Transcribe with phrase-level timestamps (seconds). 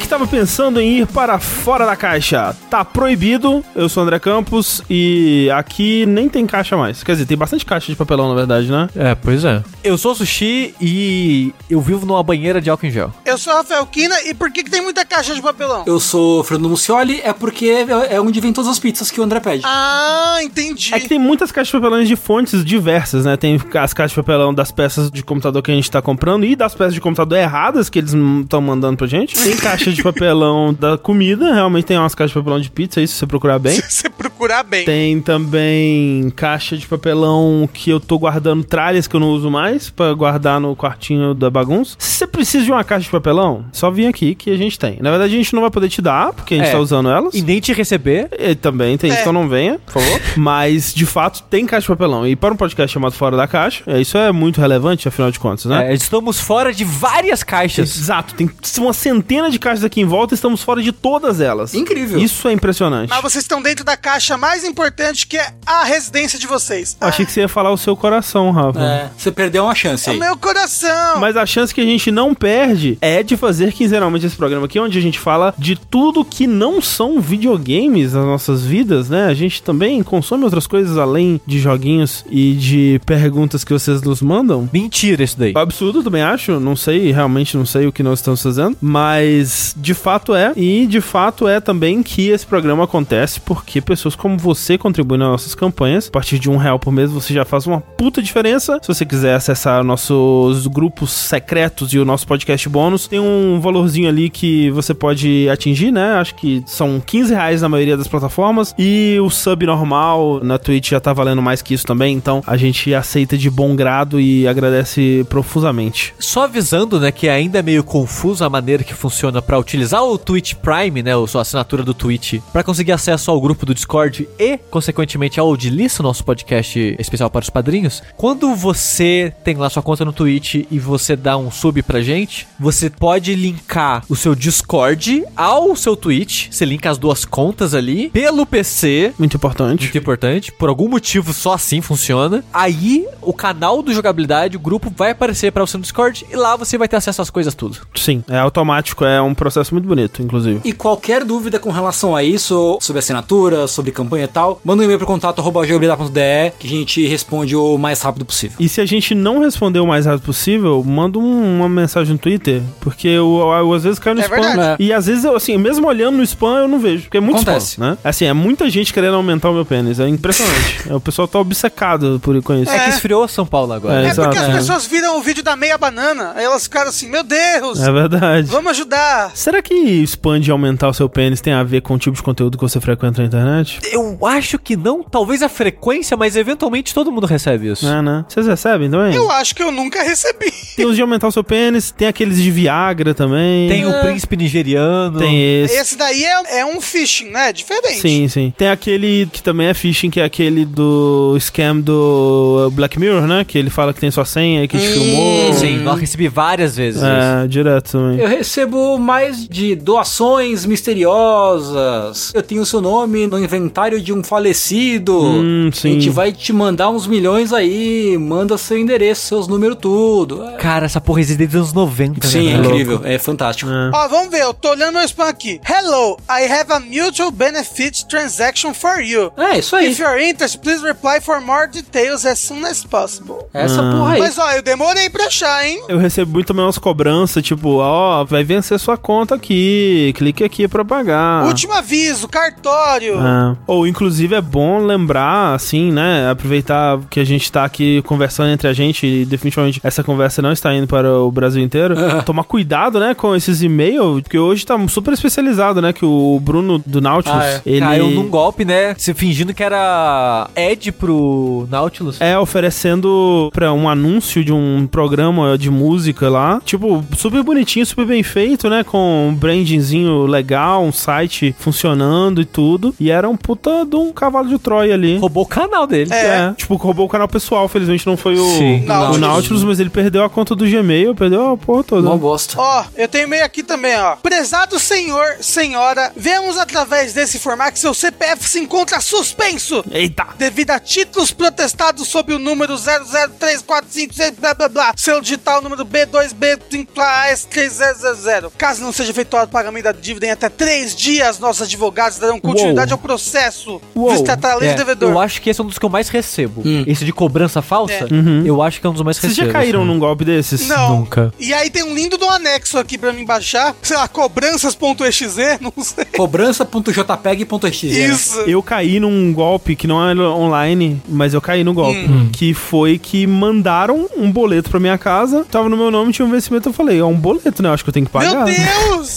[0.00, 3.62] que estava pensando em ir para fora da caixa, tá proibido.
[3.74, 7.04] Eu sou o André Campos e aqui nem tem caixa mais.
[7.04, 8.88] Quer dizer, tem bastante caixa de papelão, na verdade, né?
[8.96, 9.62] É, pois é.
[9.84, 13.12] Eu sou o Sushi e eu vivo numa banheira de álcool em gel.
[13.24, 15.84] Eu sou Rafael Kina e por que, que tem muita caixa de papelão?
[15.86, 19.20] Eu sou o Fernando Mucioli, é porque é é onde vem todas as pizzas que
[19.20, 19.62] o André pede.
[19.64, 20.94] Ah, entendi.
[20.94, 23.36] É que tem muitas caixas de papelão de fontes diversas, né?
[23.36, 26.56] Tem as caixas de papelão das peças de computador que a gente tá comprando e
[26.56, 29.34] das peças de computador erradas que eles estão mandando pra gente.
[29.34, 33.14] Tem caixa de papelão da comida, realmente tem umas caixas de papelão de pizza, isso
[33.14, 33.74] se você procurar bem.
[33.90, 34.84] Se você procurar bem.
[34.84, 39.90] Tem também caixa de papelão que eu tô guardando tralhas que eu não uso mais
[39.90, 41.96] pra guardar no quartinho da bagunça.
[41.98, 44.98] Se você precisa de uma caixa de papelão, só vim aqui que a gente tem.
[45.00, 46.72] Na verdade, a gente não vai poder te dar, porque a gente É.
[46.72, 47.34] tá usando elas.
[47.34, 48.28] E nem te receber.
[48.38, 49.20] E também tem, É.
[49.20, 50.20] então não venha, por favor.
[50.36, 52.26] Mas, de fato, tem caixa de papelão.
[52.26, 55.38] E para um podcast chamado Fora da Caixa, é, isso é muito relevante, afinal de
[55.38, 55.90] contas, né?
[55.90, 57.96] É, estamos fora de várias caixas.
[57.96, 61.74] Exato, tem uma centena de caixas aqui em volta e estamos fora de todas elas.
[61.74, 62.18] Incrível.
[62.18, 63.10] Isso é impressionante.
[63.10, 66.96] Mas vocês estão dentro da caixa mais importante que é a residência de vocês.
[67.00, 68.80] Achei que você ia falar o seu coração, Rafa.
[68.80, 70.16] É, você perdeu uma chance aí.
[70.16, 71.20] o meu coração.
[71.20, 74.78] Mas a chance que a gente não perde é de fazer quinzenalmente esse programa aqui,
[74.78, 79.26] onde a gente fala de tudo que não são videogames nas nossas vidas, né?
[79.26, 84.20] A gente também consome outras coisas além de joguinhos e de perguntas que vocês nos
[84.22, 84.68] mandam.
[84.72, 85.52] Mentira isso daí.
[85.56, 86.58] Absurdo, também acho.
[86.60, 88.76] Não sei, realmente não sei o que nós estamos fazendo.
[88.80, 90.52] Mas de fato é.
[90.56, 95.28] E de fato é também que esse programa acontece porque pessoas como você contribuem nas
[95.28, 96.08] nossas campanhas.
[96.08, 98.78] A partir de um real por mês você já faz uma puta diferença.
[98.82, 104.08] Se você quiser acessar nossos grupos secretos e o nosso podcast bônus, tem um valorzinho
[104.08, 106.14] ali que você pode atingir, né?
[106.14, 108.74] Acho que são 15 reais na maioria das plataformas.
[108.78, 112.14] E o sub normal na Twitch já tá valendo mais que isso também.
[112.14, 116.14] Então a gente aceita de bom grado e agradece profusamente.
[116.18, 120.18] Só avisando, né, que ainda é meio confuso a maneira que funciona pra utilizar o
[120.18, 124.28] Twitch Prime, né, ou sua assinatura do Twitch, pra conseguir acesso ao grupo do Discord
[124.38, 128.02] e, consequentemente, ao Odilice, nosso podcast especial para os padrinhos.
[128.16, 132.46] Quando você tem lá sua conta no Twitch e você dá um sub pra gente,
[132.58, 136.48] você pode linkar o seu Discord ao seu Twitch.
[136.50, 139.12] Você linka as duas contas ali pelo PC.
[139.18, 139.82] Muito importante.
[139.82, 140.52] Muito importante.
[140.52, 142.44] Por algum motivo só assim funciona.
[142.52, 146.56] Aí o canal do jogabilidade, o grupo vai aparecer para você no Discord e lá
[146.56, 147.78] você vai ter acesso às coisas tudo.
[147.94, 150.60] Sim, é automático, é um processo muito bonito, inclusive.
[150.64, 154.84] E qualquer dúvida com relação a isso, sobre assinatura, sobre campanha e tal, manda um
[154.84, 158.56] e-mail pro contato arroba jogabilidade.de que a gente responde o mais rápido possível.
[158.60, 162.18] E se a gente não responder o mais rápido possível, manda um- uma mensagem no
[162.18, 164.40] Twitter, porque eu, eu às vezes caio no É spam.
[164.40, 164.82] verdade.
[164.82, 167.40] E às vezes, eu, assim, mesmo olhando no spam, eu não vejo, porque é muito
[167.42, 167.72] Acontece.
[167.72, 167.98] spam, né?
[168.04, 170.50] Assim, é muita gente querendo aumentar o meu pênis, é impressionante.
[170.90, 172.70] É, o pessoal tá obcecado por com isso.
[172.72, 174.02] É, que esfriou São Paulo agora.
[174.06, 174.52] É, É porque as é.
[174.52, 178.46] pessoas viram o vídeo da meia banana, aí elas ficaram assim, meu Deus, É verdade.
[178.48, 179.29] vamos ajudar.
[179.34, 182.22] Será que expande e aumentar o seu pênis tem a ver com o tipo de
[182.22, 183.80] conteúdo que você frequenta na internet?
[183.92, 187.86] Eu acho que não, talvez a frequência, mas eventualmente todo mundo recebe isso.
[187.86, 188.24] É, né?
[188.28, 189.14] Vocês recebem também?
[189.14, 190.52] Eu acho que eu nunca recebi.
[190.76, 193.68] Tem os de aumentar o seu pênis, tem aqueles de Viagra também.
[193.68, 195.18] Tem o príncipe nigeriano.
[195.18, 195.74] Tem esse.
[195.74, 197.52] Esse daí é, é um phishing, né?
[197.52, 198.00] Diferente.
[198.00, 198.52] Sim, sim.
[198.56, 203.44] Tem aquele que também é phishing, que é aquele do scam do Black Mirror, né?
[203.44, 205.52] Que ele fala que tem sua senha, que te filmou.
[205.54, 207.04] Sim, eu recebi várias vezes isso.
[207.04, 208.20] É, direto também.
[208.20, 212.32] Eu recebo mais de doações misteriosas.
[212.34, 215.18] Eu tenho o seu nome no inventário de um falecido.
[215.20, 218.16] Hum, A gente vai te mandar uns milhões aí.
[218.18, 220.44] Manda seu endereço, seus números, tudo.
[220.44, 220.52] É.
[220.56, 222.56] Cara, essa porra existe desde os anos 90, Sim, é né?
[222.56, 222.66] cara?
[222.68, 223.00] incrível.
[223.04, 223.70] É fantástico.
[223.70, 223.90] É.
[223.92, 225.60] Ó, vamos ver, eu tô olhando meu spam aqui.
[225.68, 229.30] Hello, I have a mutual benefit transaction for you.
[229.36, 229.90] É, isso aí.
[229.90, 233.36] If you're interested, please reply for more details as soon as possible.
[233.52, 233.92] Essa Ah.
[233.92, 234.20] porra aí.
[234.20, 235.82] Mas ó, eu demorei pra achar, hein?
[235.88, 240.68] Eu recebo muito também umas cobranças, tipo, ó, vai vencer sua conta aqui, clique aqui
[240.68, 241.44] pra pagar.
[241.46, 243.14] Último aviso, cartório.
[243.18, 243.56] É.
[243.66, 246.30] Ou, inclusive, é bom lembrar, assim, né?
[246.30, 250.52] Aproveitar que a gente tá aqui conversando entre a gente e definitivamente essa conversa não
[250.52, 251.94] está indo para o Brasil inteiro.
[252.24, 255.92] Tomar cuidado, né, com esses e-mails, porque hoje tá super especializado, né?
[255.92, 257.62] Que o Bruno do Nautilus, Ah, é.
[257.66, 257.80] ele.
[257.80, 258.94] Caiu num golpe, né?
[258.96, 262.20] Se fingindo que era Ed pro Nautilus.
[262.20, 266.60] É, oferecendo pra um anúncio de um programa de música lá.
[266.64, 268.84] Tipo, super bonitinho, super bem feito, né?
[268.84, 272.94] Com um brandingzinho legal, um site funcionando e tudo.
[272.98, 275.18] E era um puta de um cavalo de Troia ali.
[275.18, 276.12] Roubou o canal dele.
[276.12, 276.52] É.
[276.56, 278.84] Tipo, roubou o canal pessoal, felizmente não foi o, Sim.
[278.84, 279.20] o Nautilus.
[279.20, 282.08] Nautilus, mas ele perdeu a conta do Gmail, perdeu a porra toda.
[282.08, 282.54] Mó bosta.
[282.58, 284.16] Ó, eu tenho e-mail aqui também, ó.
[284.16, 290.26] Prezado senhor, senhora, vemos através desse informar que seu CPF se encontra suspenso Eita!
[290.38, 298.50] devido a títulos protestados sob o número 00345 blá blá blá, selo digital número B2B3AS3000.
[298.56, 302.38] Caso não seja efetuado o pagamento da dívida em até três dias, nossos advogados darão
[302.40, 302.98] continuidade Uou.
[302.98, 303.80] ao processo.
[303.94, 304.22] Uou.
[304.22, 305.10] Tratar a lei É, do devedor.
[305.10, 306.62] eu acho que esse é um dos que eu mais recebo.
[306.86, 308.08] Esse de cobrança falsa, É.
[308.44, 309.46] eu acho que é um dos mais Vocês recebo.
[309.48, 309.88] já caíram assim.
[309.90, 310.68] num golpe desses?
[310.68, 310.98] Não.
[311.00, 311.32] Nunca.
[311.38, 313.74] E aí tem um lindo do anexo aqui pra mim baixar.
[313.82, 315.26] Sei lá, cobranças.exe,
[315.60, 316.04] não sei.
[316.16, 317.86] Cobrança.jpeg.exe.
[317.88, 318.40] Isso.
[318.40, 321.98] Eu caí num golpe que não era online, mas eu caí no golpe.
[322.00, 322.28] Hum.
[322.32, 326.30] Que foi que mandaram um boleto pra minha casa, tava no meu nome, tinha um
[326.30, 326.68] vencimento.
[326.68, 327.68] Eu falei, é um boleto, né?
[327.68, 328.44] Eu acho que eu tenho que pagar.
[328.44, 328.58] Meu Deus!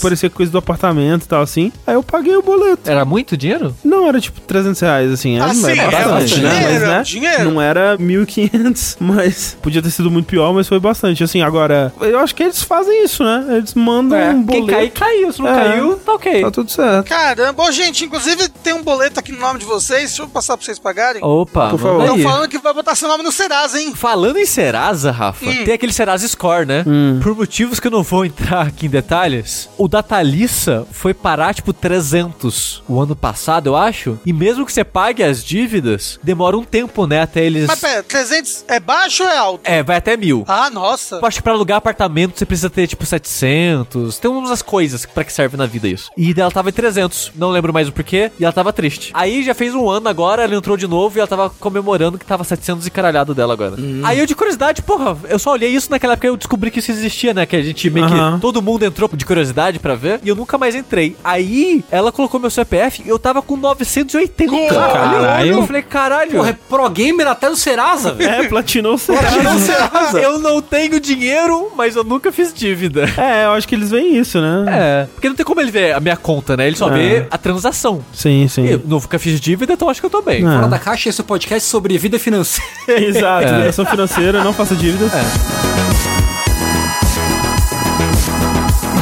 [0.02, 1.72] Parecia coisa do apartamento e tal, assim.
[1.86, 2.90] Aí eu paguei o boleto.
[2.90, 3.74] Era muito dinheiro?
[3.84, 5.36] Não, era tipo 300 reais, assim.
[5.36, 6.50] Era, Ah, sim, era bastante, né?
[6.50, 7.02] dinheiro, Mas, né?
[7.04, 7.44] dinheiro.
[7.50, 11.22] Não era 1.500, mas podia ter sido muito pior, mas foi bastante.
[11.22, 13.44] Assim, agora, eu acho que eles fazem isso, né?
[13.56, 14.30] Eles mandam É.
[14.30, 14.72] um Quem boleto.
[14.78, 15.32] cair, caiu.
[15.32, 15.54] Se não É.
[15.68, 16.40] caiu, tá ok.
[16.42, 17.06] Tá tudo certo.
[17.08, 20.02] Caramba, Ô, gente, inclusive tem um boleto aqui no nome de vocês.
[20.10, 21.22] Deixa eu passar pra vocês pagarem.
[21.24, 22.02] Opa, Por favor.
[22.02, 23.94] Estão falando que vai botar seu nome no Serasa, hein?
[23.94, 25.64] Falando em Serasa, Rafa, Hum.
[25.64, 26.84] tem aquele Serasa Score, né?
[27.22, 31.54] Por motivos que eu não vou entrar aqui em detalhes, o da Thalissa foi parar,
[31.54, 34.18] tipo, 300 o ano passado, eu acho.
[34.24, 37.20] E mesmo que você pague as dívidas, demora um tempo, né?
[37.20, 37.66] Até eles.
[37.66, 39.60] Mas pera, 300 é baixo ou é alto?
[39.64, 40.44] É, vai até mil.
[40.46, 41.16] Ah, nossa.
[41.16, 44.18] Eu acho que pra alugar apartamento você precisa ter, tipo, 700.
[44.18, 46.10] Tem umas coisas pra que serve na vida isso.
[46.16, 47.32] E ela tava em 300.
[47.36, 48.30] Não lembro mais o porquê.
[48.38, 49.10] E ela tava triste.
[49.14, 52.24] Aí já fez um ano agora, ela entrou de novo e ela tava comemorando que
[52.24, 53.76] tava 700 e caralhado dela agora.
[54.04, 56.78] Aí eu de curiosidade, porra, eu só olhei isso naquela época e eu descobri que
[56.78, 57.46] isso existia, né?
[57.46, 58.40] Que a gente meio que.
[58.40, 59.33] Todo mundo entrou de curiosidade
[59.80, 60.20] pra ver.
[60.22, 61.16] E eu nunca mais entrei.
[61.24, 64.74] Aí ela colocou meu CPF e eu tava com 980.
[64.74, 65.46] Caralho.
[65.52, 66.32] Eu falei, caralho.
[66.32, 68.30] Porra, é pro gamer até do Serasa, velho.
[68.44, 70.10] É, platinou o Serasa.
[70.12, 73.04] sei, eu não tenho dinheiro, mas eu nunca fiz dívida.
[73.16, 74.64] É, eu acho que eles veem isso, né?
[74.68, 76.66] É, porque não tem como ele ver a minha conta, né?
[76.66, 76.92] Ele só É.
[76.94, 78.04] vê a transação.
[78.12, 78.66] Sim, sim.
[78.66, 80.38] Eu nunca fiz dívida, então acho que eu tô bem.
[80.46, 80.54] É.
[80.54, 82.64] Fora da caixa, esse é o podcast sobre vida financeira.
[82.88, 83.56] Exato, É.
[83.58, 85.12] educação financeira, não faça dívidas.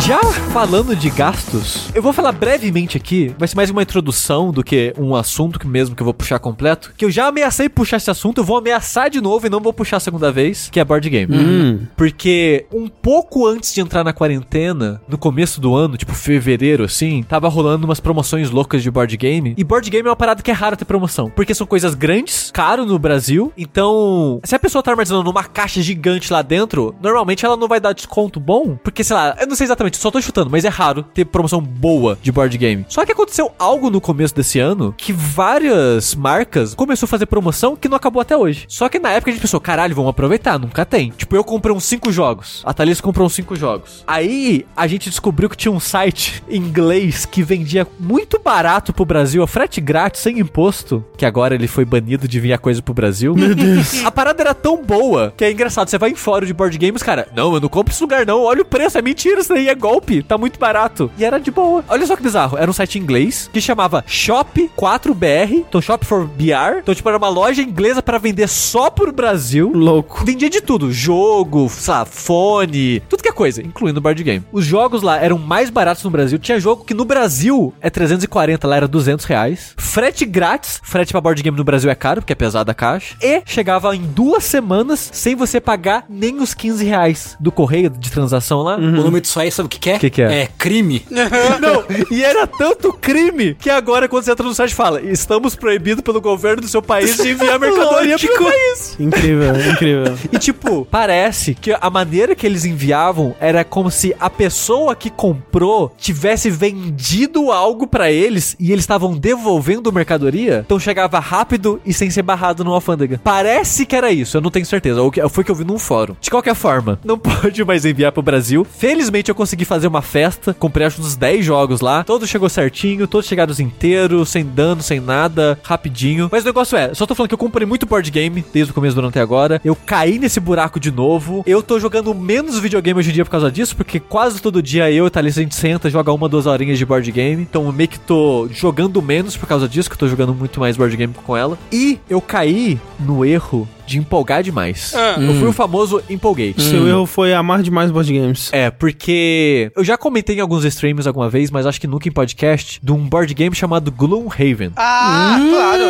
[0.05, 0.21] Já
[0.53, 4.93] falando de gastos, eu vou falar brevemente aqui, vai ser mais uma introdução do que
[4.99, 8.11] um assunto que mesmo que eu vou puxar completo, que eu já ameacei puxar esse
[8.11, 10.85] assunto, eu vou ameaçar de novo e não vou puxar a segunda vez, que é
[10.85, 11.33] board game.
[11.33, 11.87] Hum.
[11.97, 17.23] Porque um pouco antes de entrar na quarentena, no começo do ano, tipo fevereiro assim,
[17.23, 19.55] tava rolando umas promoções loucas de board game.
[19.57, 22.51] E board game é uma parada que é raro ter promoção, porque são coisas grandes,
[22.51, 23.53] caro no Brasil.
[23.57, 27.79] Então, se a pessoa tá armazenando numa caixa gigante lá dentro, normalmente ela não vai
[27.79, 30.69] dar desconto bom, porque sei lá, eu não sei exatamente, só tô chutando, mas é
[30.69, 32.85] raro ter promoção boa de board game.
[32.89, 37.77] Só que aconteceu algo no começo desse ano que várias marcas começou a fazer promoção
[37.77, 38.65] que não acabou até hoje.
[38.69, 41.11] Só que na época a gente pensou, caralho, vamos aproveitar, nunca tem.
[41.11, 44.05] Tipo, eu comprei uns 5 jogos, a Thalys comprou uns 5 jogos.
[44.07, 49.05] Aí a gente descobriu que tinha um site em inglês que vendia muito barato pro
[49.05, 52.81] Brasil, a frete grátis, sem imposto, que agora ele foi banido de vir a coisa
[52.81, 53.35] pro Brasil.
[53.35, 54.03] Meu Deus.
[54.05, 55.89] A parada era tão boa que é engraçado.
[55.89, 58.43] Você vai em fórum de board games, cara, não, eu não compro esse lugar não,
[58.43, 61.11] olha o preço, é mentira, isso daí é golpe, tá muito barato.
[61.19, 61.85] E era de boa.
[61.89, 66.79] Olha só que bizarro, era um site inglês que chamava Shop4BR, então Shop for BR,
[66.81, 69.73] então tipo era uma loja inglesa pra vender só pro Brasil.
[69.75, 70.25] Louco.
[70.25, 74.45] Vendia de tudo, jogo, lá, fone, tudo que é coisa, incluindo board game.
[74.53, 76.39] Os jogos lá eram mais baratos no Brasil.
[76.39, 79.75] Tinha jogo que no Brasil é 340, lá era 200 reais.
[79.77, 83.17] Frete grátis, frete pra board game no Brasil é caro, porque é pesada a caixa.
[83.21, 88.11] E chegava em duas semanas sem você pagar nem os 15 reais do correio de
[88.11, 88.77] transação lá.
[88.77, 89.99] O nome disso aí, sabe o que, que é?
[89.99, 90.43] Que que é?
[90.43, 91.05] É crime.
[91.11, 96.03] Não, e era tanto crime que agora quando você entra no site fala estamos proibidos
[96.03, 98.97] pelo governo do seu país de enviar mercadoria pro país.
[98.99, 100.19] Incrível, incrível.
[100.33, 105.11] E tipo, parece que a maneira que eles enviavam era como se a pessoa que
[105.11, 110.63] comprou tivesse vendido algo pra eles e eles estavam devolvendo mercadoria.
[110.65, 113.21] Então chegava rápido e sem ser barrado no alfândega.
[113.23, 115.01] Parece que era isso, eu não tenho certeza.
[115.03, 116.15] Ou que- Foi que eu vi num fórum.
[116.21, 118.67] De qualquer forma, não pode mais enviar pro Brasil.
[118.79, 120.55] Felizmente eu consegui fazer uma festa.
[120.55, 122.05] Comprei acho uns 10 jogos lá.
[122.05, 126.29] Todos chegou certinho, todos chegados inteiros, sem dano, sem nada, rapidinho.
[126.31, 128.75] Mas o negócio é, só tô falando que eu comprei muito board game desde o
[128.75, 129.61] começo até agora.
[129.65, 131.43] Eu caí nesse buraco de novo.
[131.47, 134.91] Eu tô jogando menos videogame hoje em dia por causa disso, porque quase todo dia
[134.91, 137.43] eu e Thalys a gente senta, joga uma, duas horinhas de board game.
[137.43, 140.61] Então eu meio que tô jogando menos por causa disso, que eu tô jogando muito
[140.61, 141.59] mais board game com ela.
[141.71, 144.93] E eu caí no erro de empolgar demais.
[144.95, 145.17] Ah.
[145.21, 146.61] Eu fui o famoso empolgate.
[146.63, 148.49] Seu erro foi amar demais board games.
[148.53, 152.13] É, porque eu já comentei em alguns streams alguma vez, mas acho que nunca em
[152.13, 154.73] podcast, de um board game chamado Gloomhaven.
[154.77, 155.51] Ah, Hum.
[155.51, 155.83] claro.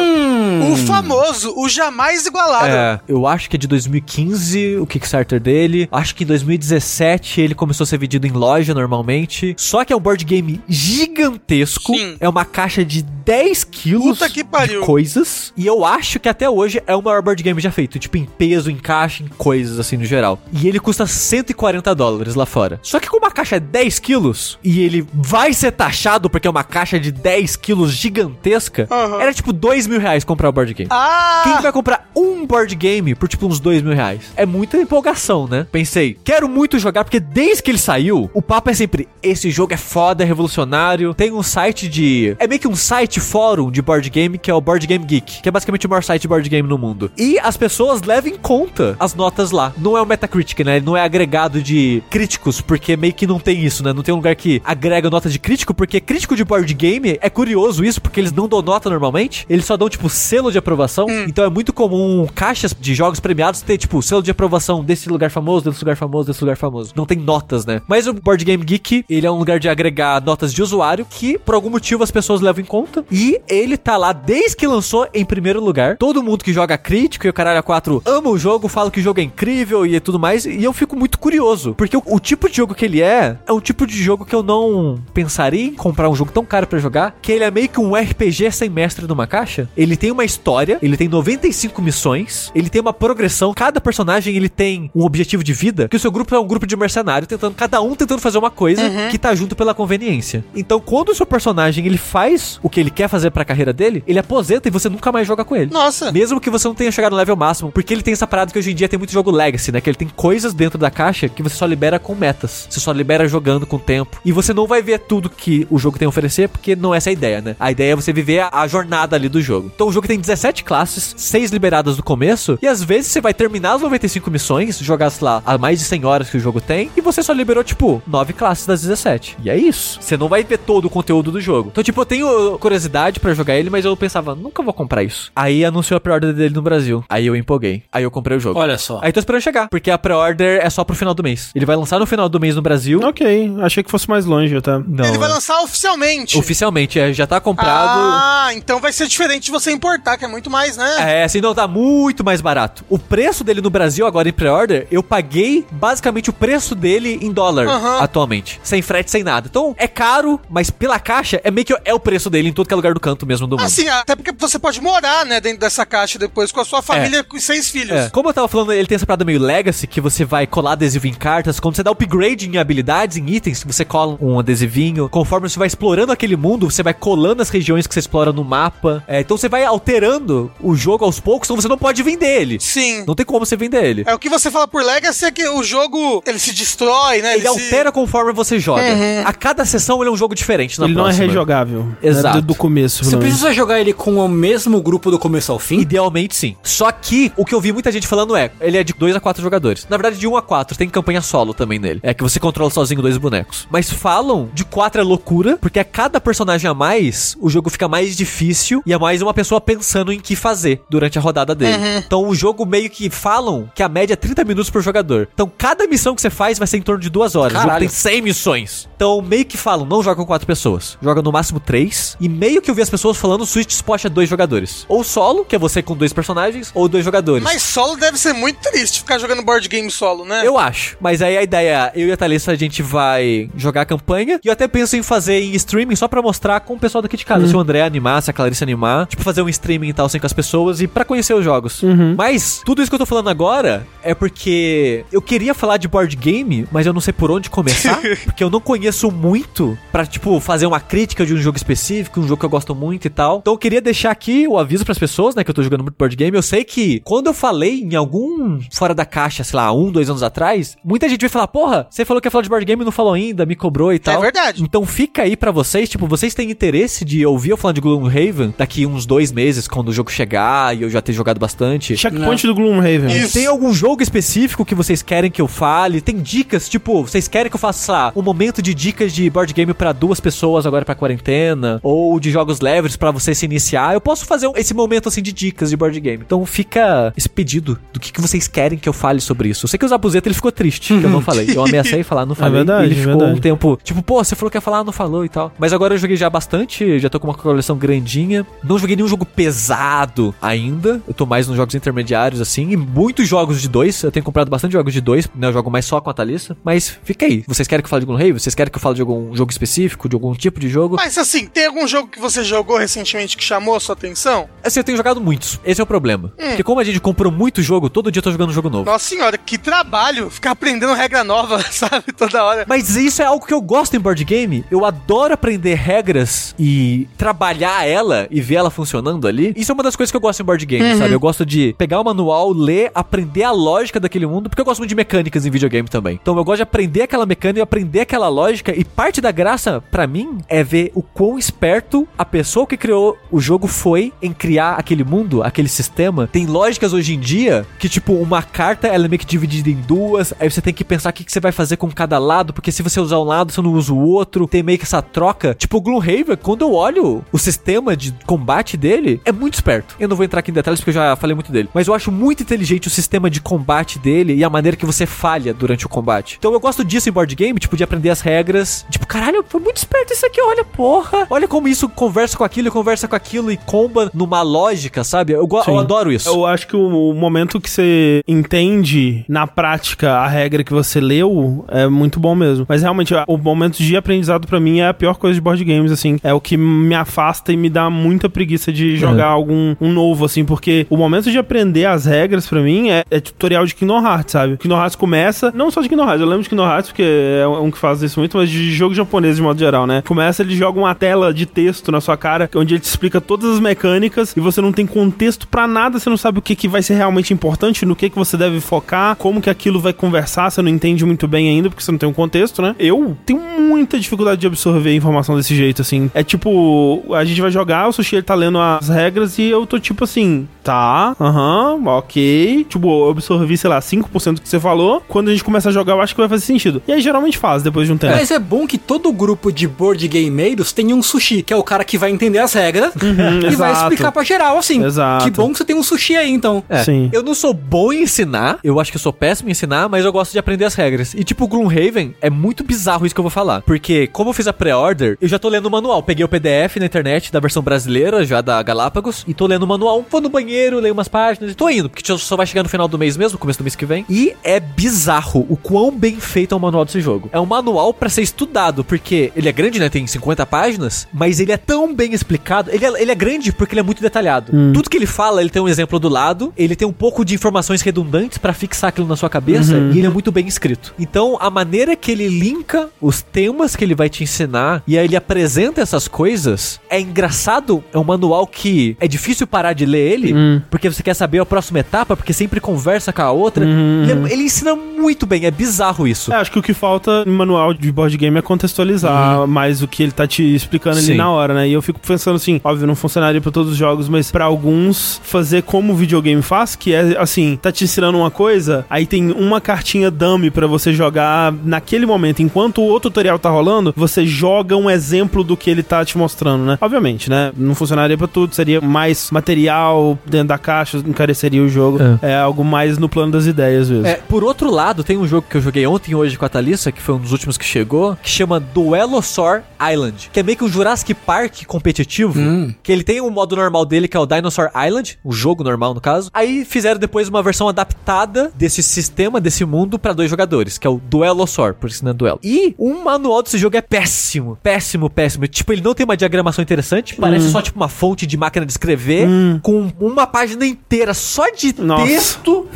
[0.72, 2.66] O famoso, o jamais igualado.
[2.66, 5.88] É, eu acho que é de 2015 o Kickstarter dele.
[5.90, 9.54] Acho que em 2017 ele começou a ser vendido em loja normalmente.
[9.58, 11.94] Só que é um board game gigantesco.
[11.94, 12.16] Sim.
[12.20, 14.80] É uma caixa de 10 quilos Puta que pariu.
[14.80, 15.52] de coisas.
[15.56, 17.81] E eu acho que até hoje é o maior board game já feito.
[17.86, 20.38] Tipo, em peso, em caixa, em coisas assim no geral.
[20.52, 22.78] E ele custa 140 dólares lá fora.
[22.82, 26.50] Só que como a caixa é 10 quilos e ele vai ser taxado porque é
[26.50, 29.20] uma caixa de 10 quilos gigantesca, Aham.
[29.20, 30.88] era tipo 2 mil reais comprar o board game.
[30.90, 34.20] Ah, Quem que vai comprar um board game por tipo uns dois mil reais?
[34.36, 35.66] É muita empolgação, né?
[35.70, 39.72] Pensei, quero muito jogar, porque desde que ele saiu, o papo é sempre: esse jogo
[39.72, 41.14] é foda, é revolucionário.
[41.14, 42.36] Tem um site de.
[42.38, 45.42] É meio que um site fórum de board game que é o Board Game Geek,
[45.42, 47.10] que é basicamente o maior site de board game no mundo.
[47.16, 47.71] E as pessoas
[48.02, 49.72] levam em conta as notas lá.
[49.78, 50.80] Não é o Metacritic, né?
[50.80, 53.92] Não é agregado de críticos, porque meio que não tem isso, né?
[53.92, 57.30] Não tem um lugar que agrega nota de crítico, porque crítico de board game é
[57.30, 59.46] curioso isso, porque eles não dão nota normalmente.
[59.48, 61.06] Eles só dão, tipo, selo de aprovação.
[61.26, 65.30] Então é muito comum caixas de jogos premiados ter, tipo, selo de aprovação desse lugar
[65.30, 66.92] famoso, desse lugar famoso, desse lugar famoso.
[66.94, 67.80] Não tem notas, né?
[67.86, 71.38] Mas o Board Game Geek, ele é um lugar de agregar notas de usuário que,
[71.38, 73.04] por algum motivo, as pessoas levam em conta.
[73.10, 75.96] E ele tá lá desde que lançou em primeiro lugar.
[75.96, 79.02] Todo mundo que joga crítico e o caralho 4 ama o jogo, fala que o
[79.02, 80.44] jogo é incrível e tudo mais.
[80.44, 81.74] E eu fico muito curioso.
[81.74, 84.34] Porque o, o tipo de jogo que ele é, é um tipo de jogo que
[84.34, 87.16] eu não pensaria em comprar um jogo tão caro pra jogar.
[87.22, 89.68] Que ele é meio que um RPG sem mestre numa caixa.
[89.76, 93.52] Ele tem uma história, ele tem 95 missões, ele tem uma progressão.
[93.54, 95.88] Cada personagem ele tem um objetivo de vida.
[95.88, 98.50] Que o seu grupo é um grupo de mercenários tentando, cada um tentando fazer uma
[98.50, 100.44] coisa que tá junto pela conveniência.
[100.54, 104.02] Então, quando o seu personagem ele faz o que ele quer fazer pra carreira dele,
[104.06, 105.70] ele aposenta e você nunca mais joga com ele.
[105.70, 106.12] Nossa.
[106.12, 108.58] Mesmo que você não tenha chegado no level máximo, porque ele tem essa parada que
[108.58, 109.80] hoje em dia tem muito jogo legacy, né?
[109.80, 112.66] Que ele tem coisas dentro da caixa que você só libera com metas.
[112.68, 114.20] Você só libera jogando com o tempo.
[114.24, 116.98] E você não vai ver tudo que o jogo tem a oferecer, porque não é
[116.98, 117.56] essa a ideia, né?
[117.58, 119.70] A ideia é você viver a, a jornada ali do jogo.
[119.74, 123.34] Então o jogo tem 17 classes, 6 liberadas do começo, e às vezes você vai
[123.34, 126.60] terminar as 95 missões, jogar, sei lá, há mais de 100 horas que o jogo
[126.60, 129.38] tem, e você só liberou, tipo, 9 classes das 17.
[129.42, 129.98] E é isso.
[130.00, 131.70] Você não vai ver todo o conteúdo do jogo.
[131.72, 135.30] Então, tipo, eu tenho curiosidade pra jogar ele, mas eu pensava, nunca vou comprar isso.
[135.34, 137.04] Aí anunciou a pré-order dele no Brasil.
[137.08, 137.82] Aí eu empolguei.
[137.92, 138.58] Aí eu comprei o jogo.
[138.58, 139.00] Olha só.
[139.02, 141.50] Aí tô esperando chegar, porque a pré-order é só pro final do mês.
[141.54, 143.00] Ele vai lançar no final do mês no Brasil.
[143.02, 144.78] Ok, achei que fosse mais longe, tá?
[144.78, 145.04] Não.
[145.04, 145.34] Ele vai é.
[145.34, 146.38] lançar oficialmente.
[146.38, 148.00] Oficialmente, é, já tá comprado.
[148.00, 151.20] Ah, então vai ser diferente de você importar, que é muito mais, né?
[151.20, 152.84] É, assim, não, tá muito mais barato.
[152.88, 157.32] O preço dele no Brasil, agora em pré-order, eu paguei basicamente o preço dele em
[157.32, 157.98] dólar Aham.
[158.00, 158.60] atualmente.
[158.62, 159.48] Sem frete, sem nada.
[159.50, 162.66] Então, é caro, mas pela caixa, é meio que é o preço dele em todo
[162.66, 163.66] que é lugar do canto mesmo do mundo.
[163.66, 167.24] Assim, até porque você pode morar, né, dentro dessa caixa depois com a sua família
[167.32, 167.90] com seis filhos.
[167.90, 168.10] É.
[168.10, 171.06] Como eu tava falando, ele tem essa parada meio legacy, que você vai colar adesivo
[171.06, 171.58] em cartas.
[171.58, 175.08] Quando você dá upgrade em habilidades, em itens, você cola um adesivinho.
[175.08, 178.44] Conforme você vai explorando aquele mundo, você vai colando as regiões que você explora no
[178.44, 179.02] mapa.
[179.08, 182.58] É, então você vai alterando o jogo aos poucos, então você não pode vender ele.
[182.60, 183.04] Sim.
[183.06, 184.04] Não tem como você vender ele.
[184.06, 187.32] É o que você fala por Legacy é que o jogo ele se destrói, né?
[187.34, 188.82] Ele se- altera conforme você joga.
[189.24, 191.26] A cada sessão ele é um jogo diferente na Ele não é próxima.
[191.26, 191.86] rejogável.
[192.02, 192.38] Exato.
[192.38, 193.04] É do, do começo.
[193.04, 195.80] Você precisa jogar ele com o mesmo grupo do começo ao fim?
[195.80, 196.56] Idealmente sim.
[196.62, 199.20] Só que o que eu vi muita gente falando é, ele é de 2 a
[199.20, 199.86] 4 jogadores.
[199.88, 202.00] Na verdade, de 1 um a 4, tem campanha solo também nele.
[202.02, 203.66] É que você controla sozinho dois bonecos.
[203.70, 207.88] Mas falam de 4 é loucura, porque a cada personagem a mais, o jogo fica
[207.88, 211.76] mais difícil e é mais uma pessoa pensando em que fazer durante a rodada dele.
[211.98, 215.28] Então o jogo meio que falam que a média é 30 minutos por jogador.
[215.32, 217.52] Então cada missão que você faz vai ser em torno de duas horas.
[217.52, 217.86] O jogo Caralho.
[217.86, 218.88] tem 100 missões.
[218.96, 220.96] Então meio que falam, não joga com quatro pessoas.
[221.02, 222.16] Joga no máximo três.
[222.20, 224.84] E meio que eu vi as pessoas falando, Switch Spot é dois jogadores.
[224.88, 227.11] Ou solo, que é você com dois personagens, ou dois jogadores.
[227.44, 230.42] Mas solo deve ser muito triste ficar jogando board game solo, né?
[230.44, 230.96] Eu acho.
[231.00, 234.40] Mas aí a ideia, eu e a Thalissa, a gente vai jogar a campanha.
[234.42, 237.16] E eu até penso em fazer em streaming só pra mostrar com o pessoal daqui
[237.16, 237.46] de casa.
[237.46, 239.06] Se o André animar, se a Clarice animar.
[239.06, 241.82] Tipo, fazer um streaming e tal, assim, com as pessoas e pra conhecer os jogos.
[242.16, 246.14] Mas tudo isso que eu tô falando agora é porque eu queria falar de board
[246.16, 248.00] game, mas eu não sei por onde começar.
[248.24, 252.24] porque eu não conheço muito pra, tipo, fazer uma crítica de um jogo específico, um
[252.24, 253.38] jogo que eu gosto muito e tal.
[253.38, 255.96] Então eu queria deixar aqui o aviso pras pessoas, né, que eu tô jogando muito
[255.96, 256.36] board game.
[256.36, 260.08] Eu sei que quando eu falei em algum fora da caixa, sei lá, um, dois
[260.08, 262.82] anos atrás, muita gente vai falar, porra, você falou que ia falar de board game
[262.82, 264.20] e não falou ainda, me cobrou e tal.
[264.20, 264.62] verdade.
[264.62, 268.54] Então fica aí pra vocês, tipo, vocês têm interesse de ouvir eu falando de Gloomhaven
[268.56, 271.96] daqui uns dois meses, quando o jogo chegar e eu já ter jogado bastante?
[271.96, 273.16] Checkpoint do Gloomhaven.
[273.16, 273.34] Isso.
[273.34, 276.00] Tem algum jogo específico que vocês querem que eu fale?
[276.00, 279.28] Tem dicas, tipo, vocês querem que eu faça, sei lá, um momento de dicas de
[279.30, 281.80] board game pra duas pessoas agora pra quarentena?
[281.82, 283.94] Ou de jogos leves pra você se iniciar?
[283.94, 286.22] Eu posso fazer esse momento, assim, de dicas de board game.
[286.24, 289.64] Então fica fica esse pedido do que, que vocês querem que eu fale sobre isso.
[289.64, 291.46] Eu sei que o Zabuzeta ele ficou triste, que eu não falei.
[291.54, 292.54] Eu ameacei falar, não falei.
[292.54, 293.38] verdade, e ele é ficou verdade.
[293.38, 295.52] um tempo, tipo, pô, você falou que ia falar, não falou e tal.
[295.58, 298.46] Mas agora eu joguei já bastante, já tô com uma coleção grandinha.
[298.62, 301.00] Não joguei nenhum jogo pesado ainda.
[301.06, 302.70] Eu tô mais nos jogos intermediários, assim.
[302.70, 304.02] E muitos jogos de dois.
[304.02, 305.48] Eu tenho comprado bastante jogos de dois, né?
[305.48, 306.56] Eu jogo mais só com a Thalissa.
[306.64, 307.44] Mas fica aí.
[307.46, 308.32] Vocês querem que eu fale de algum rei?
[308.32, 310.96] Vocês querem que eu fale de algum jogo específico, de algum tipo de jogo?
[310.96, 314.48] Mas assim, tem algum jogo que você jogou recentemente que chamou a sua atenção?
[314.64, 315.60] Assim, eu tenho jogado muitos.
[315.64, 316.32] Esse é o problema.
[316.36, 318.86] Porque como a gente comprou muito jogo, todo dia eu tô jogando um jogo novo.
[318.86, 322.12] Nossa senhora, que trabalho ficar aprendendo regra nova, sabe?
[322.16, 322.64] Toda hora.
[322.66, 324.64] Mas isso é algo que eu gosto em board game.
[324.70, 329.52] Eu adoro aprender regras e trabalhar ela e ver ela funcionando ali.
[329.54, 331.12] Isso é uma das coisas que eu gosto em board game, sabe?
[331.12, 334.78] Eu gosto de pegar o manual, ler, aprender a lógica daquele mundo, porque eu gosto
[334.78, 336.18] muito de mecânicas em videogame também.
[336.22, 338.74] Então eu gosto de aprender aquela mecânica e aprender aquela lógica.
[338.74, 343.18] E parte da graça, pra mim, é ver o quão esperto a pessoa que criou
[343.30, 346.26] o jogo foi em criar aquele mundo, aquele sistema.
[346.32, 349.74] Tem lógicas hoje em dia que, tipo, uma carta ela é meio que dividida em
[349.74, 350.32] duas.
[350.38, 352.70] Aí você tem que pensar o que, que você vai fazer com cada lado, porque
[352.70, 354.46] se você usar um lado, você não usa o outro.
[354.46, 355.54] Tem meio que essa troca.
[355.54, 359.96] Tipo, o Gloomhaven, quando eu olho o sistema de combate dele, é muito esperto.
[359.98, 361.68] Eu não vou entrar aqui em detalhes porque eu já falei muito dele.
[361.74, 365.04] Mas eu acho muito inteligente o sistema de combate dele e a maneira que você
[365.04, 366.36] falha durante o combate.
[366.38, 368.86] Então eu gosto disso em board game, tipo, de aprender as regras.
[368.88, 371.26] Tipo, caralho, foi muito esperto isso aqui, olha, porra.
[371.28, 375.32] Olha como isso conversa com aquilo, conversa com aquilo e comba numa lógica, sabe?
[375.32, 376.28] Eu, eu adoro isso.
[376.28, 381.00] Eu acho que o, o momento que você entende na prática a regra que você
[381.00, 382.66] leu é muito bom mesmo.
[382.68, 385.90] Mas realmente, o momento de aprendizado pra mim é a pior coisa de board games,
[385.90, 386.18] assim.
[386.22, 390.24] É o que me afasta e me dá muita preguiça de jogar algum um novo,
[390.24, 394.04] assim, porque o momento de aprender as regras pra mim é, é tutorial de Kingdom
[394.04, 394.56] Hearts, sabe?
[394.56, 397.46] Kingdom Hearts começa, não só de Kingdom Hearts, eu lembro de Kingdom Hearts porque é
[397.46, 400.02] um que faz isso muito, mas de jogo japonês de modo geral, né?
[400.02, 403.54] Começa, ele joga uma tela de texto na sua cara, onde ele te explica todas
[403.54, 406.66] as mecânicas e você não tem contexto pra nada, você não sabe o que, que
[406.66, 410.50] vai ser realmente importante, no que, que você deve focar, como que aquilo vai conversar,
[410.50, 412.74] você não entende muito bem ainda, porque você não tem um contexto, né?
[412.80, 416.10] Eu tenho muita dificuldade de absorver informação desse jeito, assim.
[416.12, 419.64] É tipo, a gente vai jogar, o Sushi ele tá lendo as regras e eu
[419.64, 422.66] tô tipo assim, tá, aham, ok.
[422.68, 425.00] Tipo, eu absorvi, sei lá, 5% do que você falou.
[425.06, 426.82] Quando a gente começa a jogar, eu acho que vai fazer sentido.
[426.88, 428.14] E aí geralmente faz, depois de um tempo.
[428.14, 431.62] Mas é bom que todo grupo de board gameiros tenha um sushi, que é o
[431.62, 433.82] cara que vai entender as regras e vai exato.
[433.82, 434.84] explicar pra geral, assim.
[434.84, 435.24] Exato.
[435.24, 436.62] Que bom que você tem um sushi aí, então.
[436.68, 437.10] É, Sim.
[437.12, 440.04] Eu não sou bom em ensinar, eu acho que eu sou péssimo em ensinar, mas
[440.04, 441.14] eu gosto de aprender as regras.
[441.14, 443.62] E tipo, o Gloomhaven é muito bizarro isso que eu vou falar.
[443.62, 446.02] Porque, como eu fiz a pré-order, eu já tô lendo o manual.
[446.02, 449.66] Peguei o PDF na internet da versão brasileira, já da Galápagos, e tô lendo o
[449.66, 450.04] manual.
[450.08, 452.88] Vou no banheiro, leio umas páginas e tô indo, porque só vai chegar no final
[452.88, 454.04] do mês mesmo, começo do mês que vem.
[454.08, 457.28] E é bizarro o quão bem feito é o manual desse jogo.
[457.32, 459.88] É um manual pra ser estudado, porque ele é grande, né?
[459.88, 462.70] Tem 50 páginas, mas ele é tão bem explicado.
[462.70, 464.52] Ele é, ele é grande porque ele é muito detalhado.
[464.72, 466.21] Tudo que ele fala, ele tem um exemplo do lado,
[466.56, 470.06] ele tem um pouco de informações redundantes pra fixar aquilo na sua cabeça, e ele
[470.06, 470.94] é muito bem escrito.
[470.98, 475.04] Então, a maneira que ele linka os temas que ele vai te ensinar e aí
[475.06, 477.82] ele apresenta essas coisas é engraçado.
[477.92, 480.34] É um manual que é difícil parar de ler ele,
[480.70, 483.64] porque você quer saber a próxima etapa, porque sempre conversa com a outra.
[483.64, 486.32] Ele, é- ele ensina muito bem, é bizarro isso.
[486.32, 489.88] É, acho que o que falta no manual de board game é contextualizar mais o
[489.88, 491.14] que ele tá te explicando ali Sim.
[491.14, 491.68] na hora, né?
[491.68, 495.20] E eu fico pensando assim, óbvio, não funcionaria pra todos os jogos, mas pra alguns
[495.24, 499.60] fazer como videogame faz, que é assim, tá te ensinando uma coisa, aí tem uma
[499.60, 504.76] cartinha dummy pra você jogar naquele momento, enquanto o outro tutorial tá rolando, você joga
[504.76, 506.78] um exemplo do que ele tá te mostrando, né?
[506.80, 507.52] Obviamente, né?
[507.56, 511.98] Não funcionaria pra tudo, seria mais material dentro da caixa, encareceria o jogo.
[512.20, 514.06] É, algo mais no plano das ideias mesmo.
[514.06, 516.48] É, por outro lado, tem um jogo que eu joguei ontem e hoje com a
[516.48, 520.56] Thalissa, que foi um dos últimos que chegou, que chama Duelosaur Island, que é meio
[520.56, 522.34] que um Jurassic Park competitivo,
[522.82, 525.91] que ele tem um modo normal dele, que é o Dinosaur Island, o jogo normal
[525.94, 526.30] no caso.
[526.32, 530.90] Aí fizeram depois uma versão adaptada desse sistema, desse mundo, pra dois jogadores, que é
[530.90, 532.40] o Duelosaur, por isso não é duelo.
[532.42, 535.46] E o manual desse jogo é péssimo, péssimo, péssimo.
[535.46, 538.72] Tipo, ele não tem uma diagramação interessante, parece só tipo uma fonte de máquina de
[538.72, 539.28] escrever,
[539.62, 542.06] com uma página inteira só de Nossa.
[542.06, 542.68] texto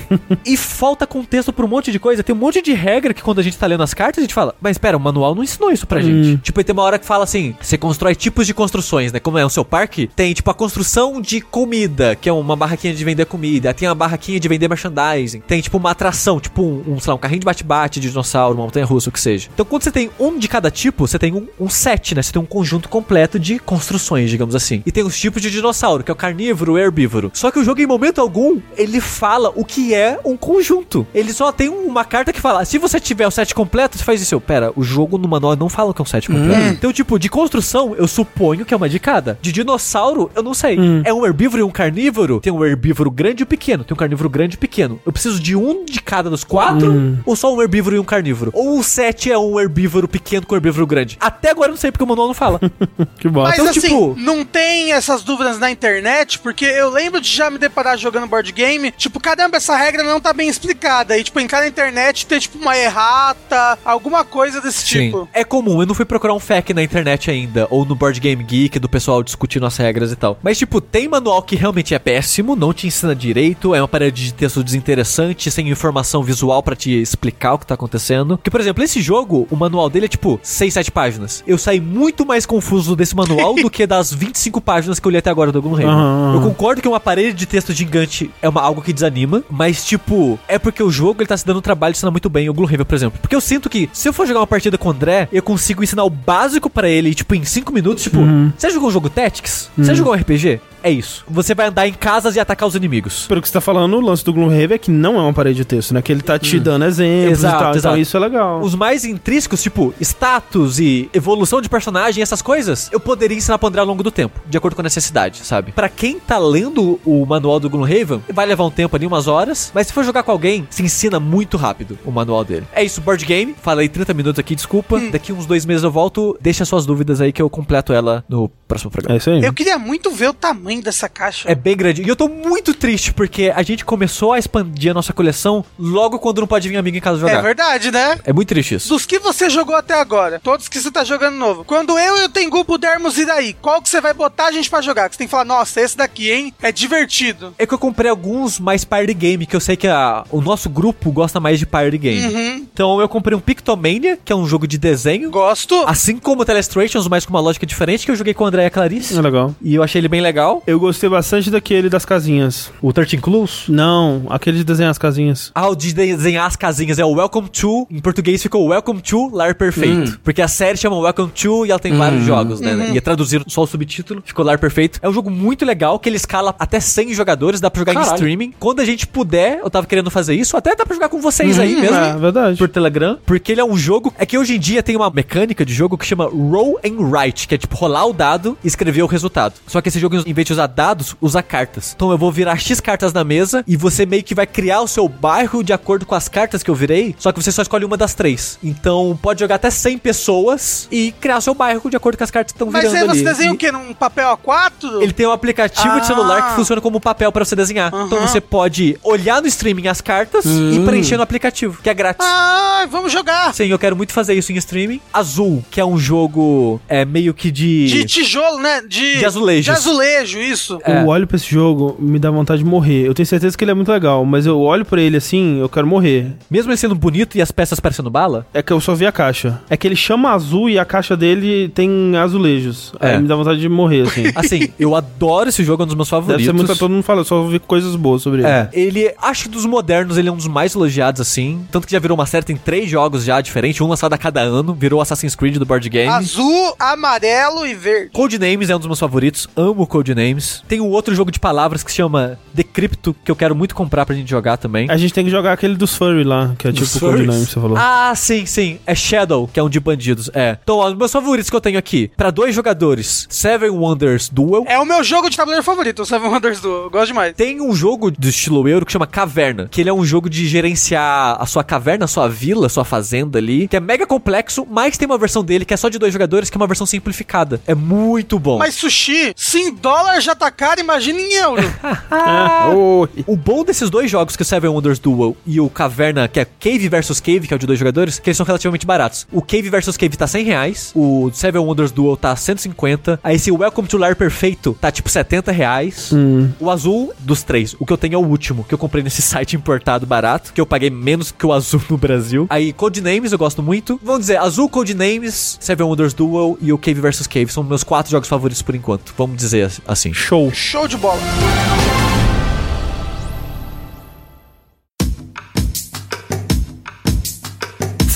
[0.44, 2.22] e falta contexto pra um monte de coisa.
[2.22, 4.34] Tem um monte de regra que quando a gente tá lendo as cartas, a gente
[4.34, 6.38] fala, mas espera, o manual não ensinou isso pra gente.
[6.42, 9.20] Tipo, aí tem uma hora que fala assim: você constrói tipos de construções, né?
[9.20, 12.94] Como é o seu parque, tem tipo a construção de comida, que é uma barraquinha
[12.94, 13.72] de vender comida.
[13.72, 15.40] Tem uma barraquinha de vender merchandising.
[15.40, 18.54] Tem tipo uma atração, tipo um, um, sei lá, um carrinho de bate-bate de dinossauro,
[18.54, 19.48] uma montanha russa, o que seja.
[19.52, 22.22] Então quando você tem um de cada tipo, você tem um, um set, né?
[22.22, 24.82] Você tem um conjunto completo de construções, digamos assim.
[24.84, 27.30] E tem os tipos de dinossauro, que é o carnívoro, o herbívoro.
[27.32, 31.06] Só que o jogo, em momento algum, ele fala o que é um conjunto.
[31.14, 34.20] Ele só tem uma carta que fala: se você tiver o set completo, você faz
[34.20, 34.34] isso.
[34.34, 36.66] Eu, Pera, o jogo no manual não fala que é um set completo.
[36.72, 39.38] Então, tipo, de construção, eu suponho que é uma de cada.
[39.40, 40.78] De dinossauro, eu não sei.
[41.04, 42.40] É um herbívoro e um carnívoro?
[42.40, 43.84] Tem um herbívoro grande e um pequeno.
[43.84, 45.00] Tem um carnívoro grande e pequeno.
[45.04, 47.18] Eu preciso de um de cada dos quatro?
[47.24, 48.50] Ou só um herbívoro e um carnívoro?
[48.54, 51.16] Ou o 7 é um herbívoro pequeno com um herbívoro grande?
[51.20, 52.60] Até agora eu não sei porque o manual não fala.
[53.18, 53.50] Que bosta.
[53.50, 57.50] Mas Então, assim, tipo- não tem essas dúvidas na internet, porque eu lembro de já
[57.50, 61.16] me deparar jogando board game, tipo, caramba, essa regra não tá bem explicada.
[61.16, 65.28] E, tipo, entrar na internet ter, tipo, uma errata, alguma coisa desse tipo.
[65.32, 68.42] É comum, eu não fui procurar um FAQ na internet ainda, ou no Board Game
[68.42, 70.38] Geek, do pessoal discutindo as regras e tal.
[70.42, 74.24] Mas, tipo, tem manual que realmente é péssimo, não te ensina direito, é uma parede
[74.26, 78.38] de texto desinteressante, sem informação visual pra te explicar o que tá acontecendo.
[78.42, 81.42] Que, por exemplo, esse jogo, o manual dele é tipo 6, 7 páginas.
[81.46, 85.18] Eu saí muito mais confuso desse manual do que das 25 páginas que eu li
[85.18, 85.86] até agora do Gloomhaven.
[85.92, 86.34] Aham, aham.
[86.36, 90.38] Eu concordo que uma parede de texto gigante é uma, algo que desanima, mas, tipo,
[90.48, 92.86] é porque o jogo ele tá se dando trabalho de ensinar muito bem o Gloomhaven,
[92.86, 93.18] por exemplo.
[93.20, 95.82] Porque eu sinto que, se eu for jogar uma partida com o André, eu consigo
[95.82, 98.02] ensinar o básico pra ele, tipo, em 5 minutos.
[98.04, 98.18] Tipo,
[98.56, 99.70] você jogou um jogo Tactics?
[99.76, 100.60] Você jogou um RPG?
[100.86, 101.24] É isso.
[101.28, 103.26] Você vai andar em casas e atacar os inimigos.
[103.26, 105.56] Pelo que você tá falando, o lance do Gloomhaven é que não é uma parede
[105.56, 106.00] de texto, né?
[106.00, 107.70] Que ele tá te dando exemplos Exato, e tal.
[107.74, 107.78] exato.
[107.78, 108.60] Então isso é legal.
[108.60, 113.66] Os mais intrínsecos, tipo, status e evolução de personagem, essas coisas, eu poderia ensinar pro
[113.66, 115.72] André ao longo do tempo, de acordo com a necessidade, sabe?
[115.72, 119.72] Pra quem tá lendo o manual do Gloomhaven, vai levar um tempo ali, umas horas,
[119.74, 122.64] mas se for jogar com alguém, se ensina muito rápido o manual dele.
[122.72, 123.56] É isso, board game.
[123.60, 125.00] Falei 30 minutos aqui, desculpa.
[125.10, 126.38] Daqui uns dois meses eu volto.
[126.40, 129.16] Deixa suas dúvidas aí que eu completo ela no próximo programa.
[129.16, 129.42] É isso aí.
[129.42, 131.50] Eu queria muito ver o tamanho dessa caixa.
[131.50, 132.02] É bem grande.
[132.02, 136.18] E eu tô muito triste porque a gente começou a expandir a nossa coleção logo
[136.18, 137.42] quando não pode vir amigo em casa É jogar.
[137.42, 138.18] verdade, né?
[138.24, 138.88] É muito triste isso.
[138.88, 141.64] Dos que você jogou até agora, todos que você tá jogando novo.
[141.64, 144.68] Quando eu e o Tengu pudermos ir aí, qual que você vai botar a gente
[144.70, 145.08] pra jogar?
[145.08, 146.52] Que você tem que falar, nossa, esse daqui, hein?
[146.62, 147.54] É divertido.
[147.58, 150.68] É que eu comprei alguns mais party game, que eu sei que a- o nosso
[150.68, 152.26] grupo gosta mais de party game.
[152.34, 152.66] Uhum.
[152.72, 155.30] Então eu comprei um Pictomania, que é um jogo de desenho.
[155.30, 155.82] Gosto.
[155.86, 158.64] Assim como o Telestrations, mas com uma lógica diferente, que eu joguei com o André
[158.64, 159.16] e a Clarice.
[159.16, 159.54] É legal.
[159.62, 160.55] E eu achei ele bem legal.
[160.66, 162.70] Eu gostei bastante daquele das casinhas.
[162.80, 163.64] O 13 Clues.
[163.68, 165.50] Não, aquele de desenhar as casinhas.
[165.54, 167.86] Ah, o de desenhar as casinhas é o Welcome to.
[167.90, 170.18] Em português ficou Welcome to Lar Perfeito.
[170.22, 172.92] Porque a série chama Welcome to e ela tem vários jogos, né?
[172.94, 174.98] E traduziram só o subtítulo, ficou Lar Perfeito.
[175.02, 178.12] É um jogo muito legal, que ele escala até 100 jogadores, dá pra jogar Caralho.
[178.12, 178.54] em streaming.
[178.58, 181.58] Quando a gente puder, eu tava querendo fazer isso, até dá pra jogar com vocês
[181.58, 181.96] aí mesmo.
[181.96, 182.58] É, verdade.
[182.58, 184.12] Por Telegram, porque ele é um jogo.
[184.18, 187.48] É que hoje em dia tem uma mecânica de jogo que chama Roll and Write,
[187.48, 189.54] que é tipo rolar o dado e escrever o resultado.
[189.66, 191.92] Só que esse jogo, em vez de usar dados, usa cartas.
[191.94, 194.88] Então eu vou virar X cartas na mesa e você meio que vai criar o
[194.88, 197.14] seu bairro de acordo com as cartas que eu virei.
[197.18, 198.58] Só que você só escolhe uma das três.
[198.62, 202.30] Então pode jogar até 100 pessoas e criar o seu bairro de acordo com as
[202.30, 203.24] cartas que estão Mas virando aí você ali.
[203.24, 203.70] desenha E- o quê?
[203.72, 205.02] Num papel A4?
[205.02, 205.98] ele tem um aplicativo Ah.
[206.00, 207.88] de celular que funciona como papel pra você desenhar.
[207.88, 208.26] Então Aham.
[208.26, 212.26] você pode olhar no streaming as cartas e preencher no aplicativo, que é grátis.
[212.26, 213.54] Ah, vamos jogar.
[213.54, 215.00] Sim, eu quero muito fazer isso em streaming.
[215.12, 217.86] Azul, que é um jogo é meio que de.
[217.86, 218.82] De tijolo, né?
[218.82, 219.64] De, De azulejos.
[219.64, 220.78] De azulejo, isso.
[220.84, 221.02] É.
[221.02, 223.06] Eu olho pra esse jogo, me dá vontade de morrer.
[223.06, 225.68] Eu tenho certeza que ele é muito legal, mas eu olho pra ele assim, eu
[225.68, 226.32] quero morrer.
[226.50, 229.12] Mesmo ele sendo bonito e as peças parecendo bala, É que eu só vi a
[229.12, 229.60] caixa.
[229.68, 232.92] É que ele chama azul e a caixa dele tem azulejos.
[233.00, 233.10] É.
[233.14, 234.24] Aí me dá vontade de morrer, assim.
[234.34, 236.46] assim, eu adoro esse jogo, é um dos meus Deve favoritos.
[236.46, 236.76] ser muito.
[236.76, 238.48] Todo mundo fala, eu só ouvi coisas boas sobre ele.
[238.48, 241.64] É, ele, acho que dos modernos, ele é um dos mais elogiados, assim.
[241.70, 244.40] Tanto que já virou uma série, tem três jogos já diferentes, um lançado a cada
[244.40, 246.08] ano, virou Assassin's Creed do board game.
[246.12, 248.10] Azul, amarelo e verde.
[248.12, 250.25] Codenames é um dos meus favoritos, amo Codenames.
[250.68, 254.06] Tem um outro jogo de palavras que se chama Decrypto, que eu quero muito comprar
[254.06, 254.90] pra gente jogar também.
[254.90, 257.26] A gente tem que jogar aquele dos furry lá, que é Dos tipo o furries?
[257.26, 257.76] Codename que você falou.
[257.78, 258.78] Ah, sim, sim.
[258.86, 260.30] É Shadow, que é um de bandidos.
[260.34, 260.58] É.
[260.62, 262.10] Então, ó, os meus favoritos que eu tenho aqui.
[262.16, 264.64] Pra dois jogadores, Seven Wonders Duel.
[264.66, 266.68] É o meu jogo de tabuleiro favorito, o Seven Wonders do.
[266.68, 267.34] Eu gosto demais.
[267.36, 270.46] Tem um jogo do estilo euro que chama Caverna, que ele é um jogo de
[270.46, 274.66] gerenciar a sua caverna, a sua vila, a sua fazenda ali, que é mega complexo,
[274.68, 276.86] mas tem uma versão dele que é só de dois jogadores, que é uma versão
[276.86, 277.60] simplificada.
[277.66, 278.58] É muito bom.
[278.58, 281.62] Mas sushi, se em dólar já tá caro, imagina em euro.
[282.74, 283.24] Oi.
[283.26, 286.40] O bom desses dois jogos, que é o Seven Wonders Duel e o Caverna, que
[286.40, 289.26] é Cave vs Cave, que é o de dois jogadores, que eles são relativamente baratos.
[289.32, 293.50] O Cave vs Cave tá 100 reais, o Seven Wonders Duel tá 150, aí esse
[293.50, 296.10] Welcome to Lar Perfeito tá tipo 70 reais.
[296.58, 299.22] O azul dos três, o que eu tenho é o último, que eu comprei nesse
[299.22, 302.46] site importado barato, que eu paguei menos que o azul no Brasil.
[302.50, 304.00] Aí Codenames eu gosto muito.
[304.02, 308.10] Vamos dizer, azul, Codenames, Seven Wonders Duel e o Cave vs Cave são meus quatro
[308.10, 309.14] jogos favoritos por enquanto.
[309.16, 310.05] Vamos dizer assim.
[310.12, 310.50] Show.
[310.52, 312.05] Show de bola.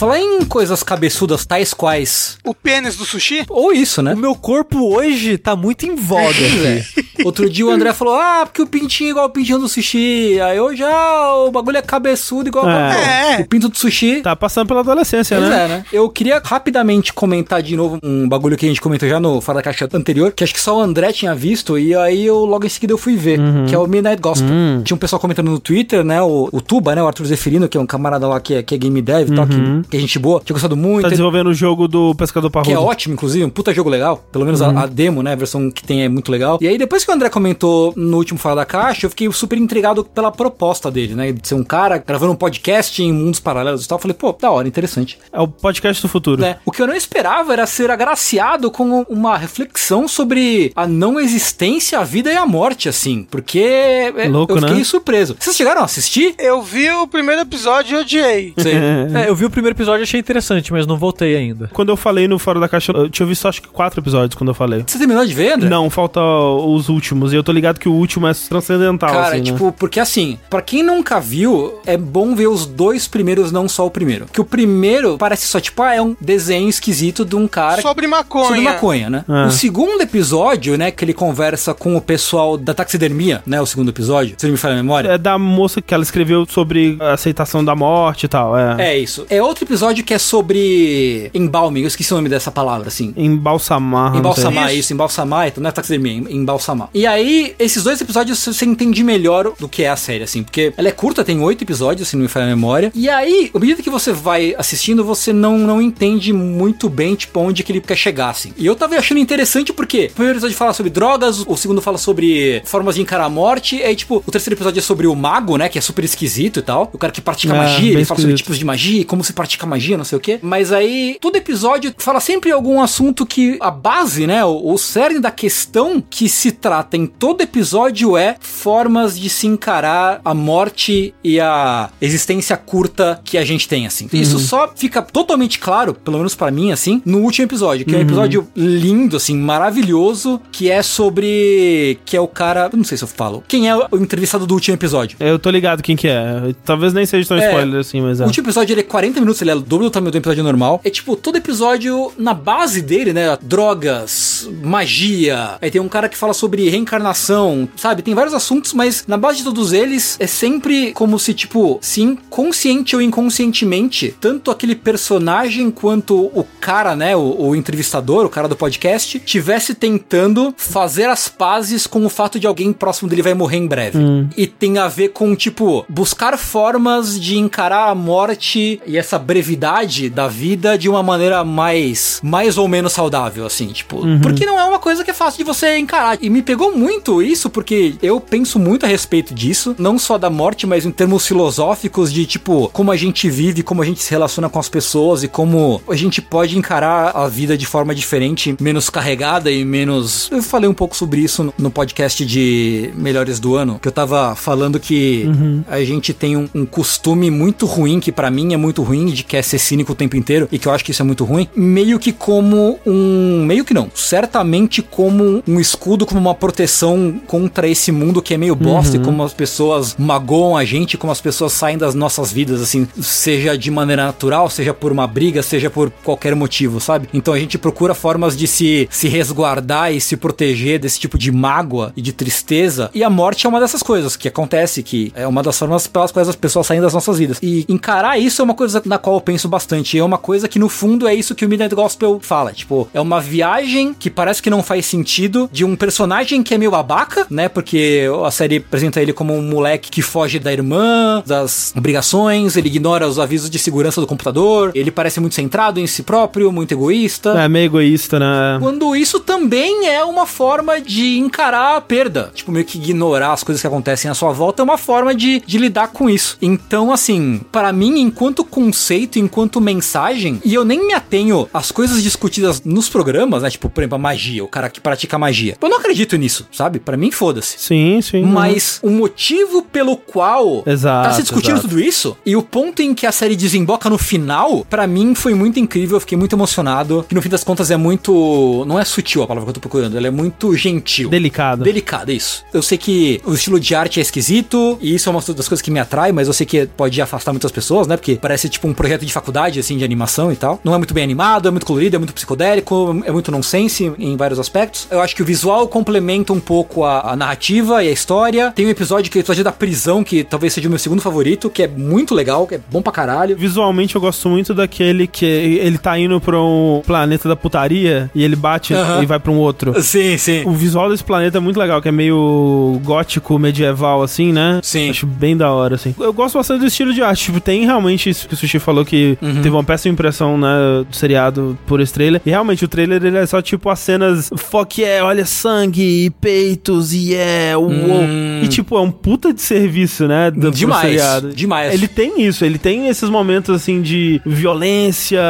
[0.01, 2.39] Falar em coisas cabeçudas tais quais.
[2.43, 3.45] O pênis do sushi?
[3.51, 4.15] Ou isso, né?
[4.15, 7.07] O meu corpo hoje tá muito em voga aqui.
[7.23, 10.41] Outro dia o André falou: Ah, porque o pintinho é igual o pintinho do sushi.
[10.41, 13.37] Aí hoje, ah, o bagulho é cabeçudo igual É.
[13.41, 14.23] o, o pinto do sushi.
[14.23, 15.65] Tá passando pela adolescência, Pois né?
[15.65, 15.85] é, né?
[15.93, 19.57] Eu queria rapidamente comentar de novo um bagulho que a gente comentou já no Fora
[19.59, 22.65] da Caixa anterior, que acho que só o André tinha visto, e aí eu logo
[22.65, 24.49] em seguida eu fui ver, que é o Midnight Gospel.
[24.83, 26.23] Tinha um pessoal comentando no Twitter, né?
[26.23, 27.03] O, o Tuba, né?
[27.03, 29.35] O Arthur Zeferino, que é um camarada lá que é, que é game dev e
[29.37, 31.03] tal, que, que é gente boa, tinha gostado muito.
[31.03, 32.83] Tá desenvolvendo o jogo do Pescador Que é Parrudo.
[32.83, 34.25] ótimo, inclusive, um puta jogo legal.
[34.31, 34.79] Pelo menos Uhum.
[34.79, 35.33] a, a demo, né?
[35.33, 36.59] A versão que tem é muito legal.
[36.61, 39.59] E aí, depois que o André comentou no último Fora da Caixa, eu fiquei super
[39.59, 41.33] intrigado pela proposta dele, né?
[41.33, 43.97] De ser um cara gravando um podcast em mundos paralelos e tal.
[43.99, 45.19] Eu falei, pô, da hora, interessante.
[45.33, 46.41] É o podcast do futuro.
[46.41, 46.59] né?
[46.65, 51.99] O que eu não esperava era ser agraciado com uma reflexão sobre a não existência,
[51.99, 53.27] a vida e a morte, assim.
[53.31, 54.85] Porque é, Louco, eu fiquei né?
[54.85, 55.37] surpreso.
[55.39, 56.35] Vocês chegaram a assistir?
[56.39, 58.55] Eu vi o primeiro episódio e odiei.
[58.59, 58.75] Sei.
[59.15, 61.71] É, eu vi o primeiro episódio achei interessante, mas não voltei ainda.
[61.73, 64.49] Quando eu falei no Fora da Caixa, eu tinha visto acho que quatro episódios quando
[64.51, 64.85] eu falei.
[64.87, 65.69] Você terminou de ver, André?
[65.69, 67.33] Não, falta os últimos.
[67.33, 69.45] E eu tô ligado que o último é transcendental, Cara, assim, né?
[69.45, 73.87] tipo, porque assim, pra quem nunca viu, é bom ver os dois primeiros, não só
[73.87, 74.27] o primeiro.
[74.33, 78.07] Que o primeiro parece só, tipo, ah, é um desenho esquisito de um cara Sobre
[78.07, 78.45] maconha.
[78.47, 79.25] sobre maconha, né?
[79.29, 79.47] É.
[79.47, 83.89] O segundo episódio, né, que ele conversa com o pessoal da taxidermia, né, o segundo
[83.89, 85.09] episódio, se não me falha a memória.
[85.09, 88.57] É da moça que ela escreveu sobre a aceitação da morte e tal.
[88.59, 88.91] É.
[88.91, 89.27] É isso.
[89.31, 91.83] É outro episódio que é sobre embalming.
[91.83, 93.13] Eu esqueci o nome dessa palavra, assim.
[93.17, 94.17] Embalsamar.
[94.17, 96.89] Embalsamar, isso, embalsamar, então não é taxidermia, em- embalsamar.
[96.95, 100.73] E aí, esses dois episódios você entende melhor do que é a série, assim, porque
[100.77, 102.93] ela é curta, tem oito episódios, se não me falha a memória.
[102.95, 107.41] E aí, à medida que você vai assistindo, você não, não entende muito bem, tipo,
[107.41, 108.53] onde que ele quer chegar, assim.
[108.57, 111.99] E eu tava achando interessante porque o primeiro episódio fala sobre drogas, o segundo fala
[111.99, 115.15] sobre formas de encarar a morte, e aí, tipo, o terceiro episódio é sobre o
[115.15, 116.91] mago, né, que é super esquisito e tal.
[116.93, 118.39] O cara que pratica É, magia, ele fala sobre esquisito.
[118.39, 120.39] tipos de magia, e como se pratica magia, não sei o quê.
[120.43, 125.19] Mas aí, todo episódio fala sempre algum assunto que a base, né, o, o cerne
[125.21, 131.15] da questão que se trata em todo episódio é formas de se encarar a morte
[131.23, 134.09] e a existência curta que a gente tem, assim.
[134.13, 137.99] Isso só fica totalmente claro, pelo menos pra mim, assim, no último episódio, que é
[137.99, 141.99] um episódio lindo, assim, maravilhoso, que é sobre.
[142.05, 142.71] que é o cara.
[142.73, 143.43] Não sei se eu falo.
[143.47, 145.17] Quem é o entrevistado do último episódio?
[145.21, 146.55] Eu tô ligado quem que é.
[146.65, 147.47] Talvez nem seja tão É.
[147.49, 148.25] spoiler assim, mas é.
[148.25, 150.43] O último episódio ele é 40 minutos, ele é o dobro do tamanho do episódio
[150.43, 150.81] normal.
[150.85, 153.37] É tipo, todo episódio, na base dele, né?
[153.41, 155.59] Drogas, magia.
[155.61, 158.03] Aí tem um cara que fala sobre reencarnação, sabe?
[158.03, 162.03] Tem vários assuntos, mas na base de todos eles é sempre como se, tipo, se
[162.03, 167.17] inconsciente ou inconscientemente, tanto aquele personagem quanto o cara, né?
[167.17, 172.39] O, o entrevistador, o cara do podcast, tivesse tentando fazer as pazes com o fato
[172.39, 173.99] de alguém próximo dele vai morrer em breve.
[174.37, 180.11] E tem a ver com, tipo, buscar formas de encarar a morte e essa brevidade
[180.11, 184.03] da vida de uma maneira mais, mais ou menos saudável, assim, tipo.
[184.21, 186.19] Porque não é uma coisa que é fácil de você encarar.
[186.21, 190.29] E me pegou muito isso, porque eu penso muito a respeito disso, não só da
[190.29, 194.11] morte, mas em termos filosóficos de, tipo, como a gente vive, como a gente se
[194.11, 198.57] relaciona com as pessoas e como a gente pode encarar a vida de forma diferente,
[198.61, 200.29] menos carregada e menos.
[200.33, 204.35] Eu falei um pouco sobre isso no- podcast de Melhores do Ano, que eu tava
[204.35, 205.25] falando que
[205.69, 209.20] a gente tem um, um costume muito ruim, que pra mim é muito ruim, de
[209.25, 211.25] que é ser cínico o tempo inteiro, e que eu acho que isso é muito
[211.25, 213.45] ruim, meio que como um.
[213.45, 218.37] Meio que não, certamente como um escudo, como uma proteção contra esse mundo que é
[218.37, 222.33] meio bosta e como as pessoas magoam a gente, como as pessoas saem das nossas
[222.33, 227.09] vidas, assim, seja de maneira natural, seja por uma briga, seja por qualquer motivo, sabe?
[227.13, 231.31] Então a gente procura formas de se, se resguardar e se proteger desse tipo de
[231.33, 232.91] mágoa e de tristeza.
[232.95, 236.13] E a morte é uma dessas coisas que acontece, que é uma das formas pelas
[236.13, 237.39] quais as pessoas saem das nossas vidas.
[237.43, 239.99] E encarar isso é uma coisa na qual eu penso bastante.
[239.99, 242.53] É uma coisa que no fundo é isso que o Midnight Gospel fala.
[242.53, 246.59] Tipo, é uma viagem que parece que não faz sentido de um personagem que é
[246.59, 247.49] meio babaca, né?
[247.49, 252.69] Porque a série apresenta ele como um moleque que foge da irmã, das obrigações, ele
[252.69, 256.73] ignora os avisos de segurança do computador, ele parece muito centrado em si próprio, muito
[256.73, 257.31] egoísta.
[257.41, 258.59] É meio egoísta, né?
[258.61, 262.31] Quando isso também é uma forma de encarar a perda.
[262.35, 265.43] Tipo, meio que ignorar as coisas que acontecem à sua volta é uma forma de,
[265.47, 266.37] de lidar com isso.
[266.41, 272.03] Então, assim, para mim, enquanto conceito, enquanto mensagem, e eu nem me atenho às coisas
[272.03, 273.51] discutidas nos programas, né?
[273.51, 275.57] Tipo, por exemplo, a magia, o cara que pratica magia.
[275.61, 276.79] Eu não acredito nisso, sabe?
[276.79, 277.59] Para mim, foda-se.
[277.59, 278.23] Sim, sim.
[278.23, 281.69] Mas o motivo pelo qual Exato, tá se discutindo exato.
[281.69, 285.35] tudo isso e o ponto em que a série desemboca no final, pra mim foi
[285.35, 287.05] muito incrível, eu fiquei muito emocionado.
[287.09, 288.65] Que no fim das contas é muito.
[288.67, 291.09] Não é sutil a palavra que eu tô procurando, ela é muito gentil.
[291.09, 291.63] Delicado.
[291.65, 292.45] Delicada, isso.
[292.53, 295.63] Eu sei que o estilo de arte é esquisito, e isso é uma das coisas
[295.63, 297.97] que me atrai, mas eu sei que pode afastar muitas pessoas, né?
[297.97, 300.59] Porque parece tipo um projeto projeto de faculdade, assim, de animação e tal.
[300.65, 304.17] Não é muito bem animado, é muito colorido, é muito psicodélico, é muito nonsense em
[304.17, 304.89] vários aspectos.
[304.91, 308.51] Eu acho que o visual complementa um pouco a, a narrativa e a história.
[308.51, 311.01] Tem um episódio que é o episódio da prisão, que talvez seja o meu segundo
[311.01, 313.37] favorito, que é muito legal, que é bom pra caralho.
[313.37, 318.25] Visualmente eu gosto muito daquele que ele tá indo pra um planeta da putaria e
[318.25, 319.03] ele bate Aham.
[319.03, 319.81] e vai pra um outro.
[319.81, 320.43] Sim, sim.
[320.45, 324.61] O visual desse planeta é muito legal, que é meio gótico, medieval, assim, né?
[324.63, 324.91] Sim.
[324.91, 325.95] Acho bem da hora, assim.
[325.99, 327.25] Eu gosto bastante do estilo de arte.
[327.25, 329.35] Tipo, tem realmente isso que o Sushi falou que Uhum.
[329.37, 330.49] teve uma péssima impressão, né,
[330.89, 332.21] do seriado por esse trailer.
[332.25, 336.11] E realmente, o trailer, ele é só, tipo, as cenas fuck yeah, olha sangue, e
[336.11, 337.71] peitos, e yeah, uou.
[337.71, 338.41] Hum.
[338.43, 341.33] E, tipo, é um puta de serviço, né, do, Demais, seriado.
[341.35, 341.73] demais.
[341.75, 345.21] Ele tem isso, ele tem esses momentos, assim, de violência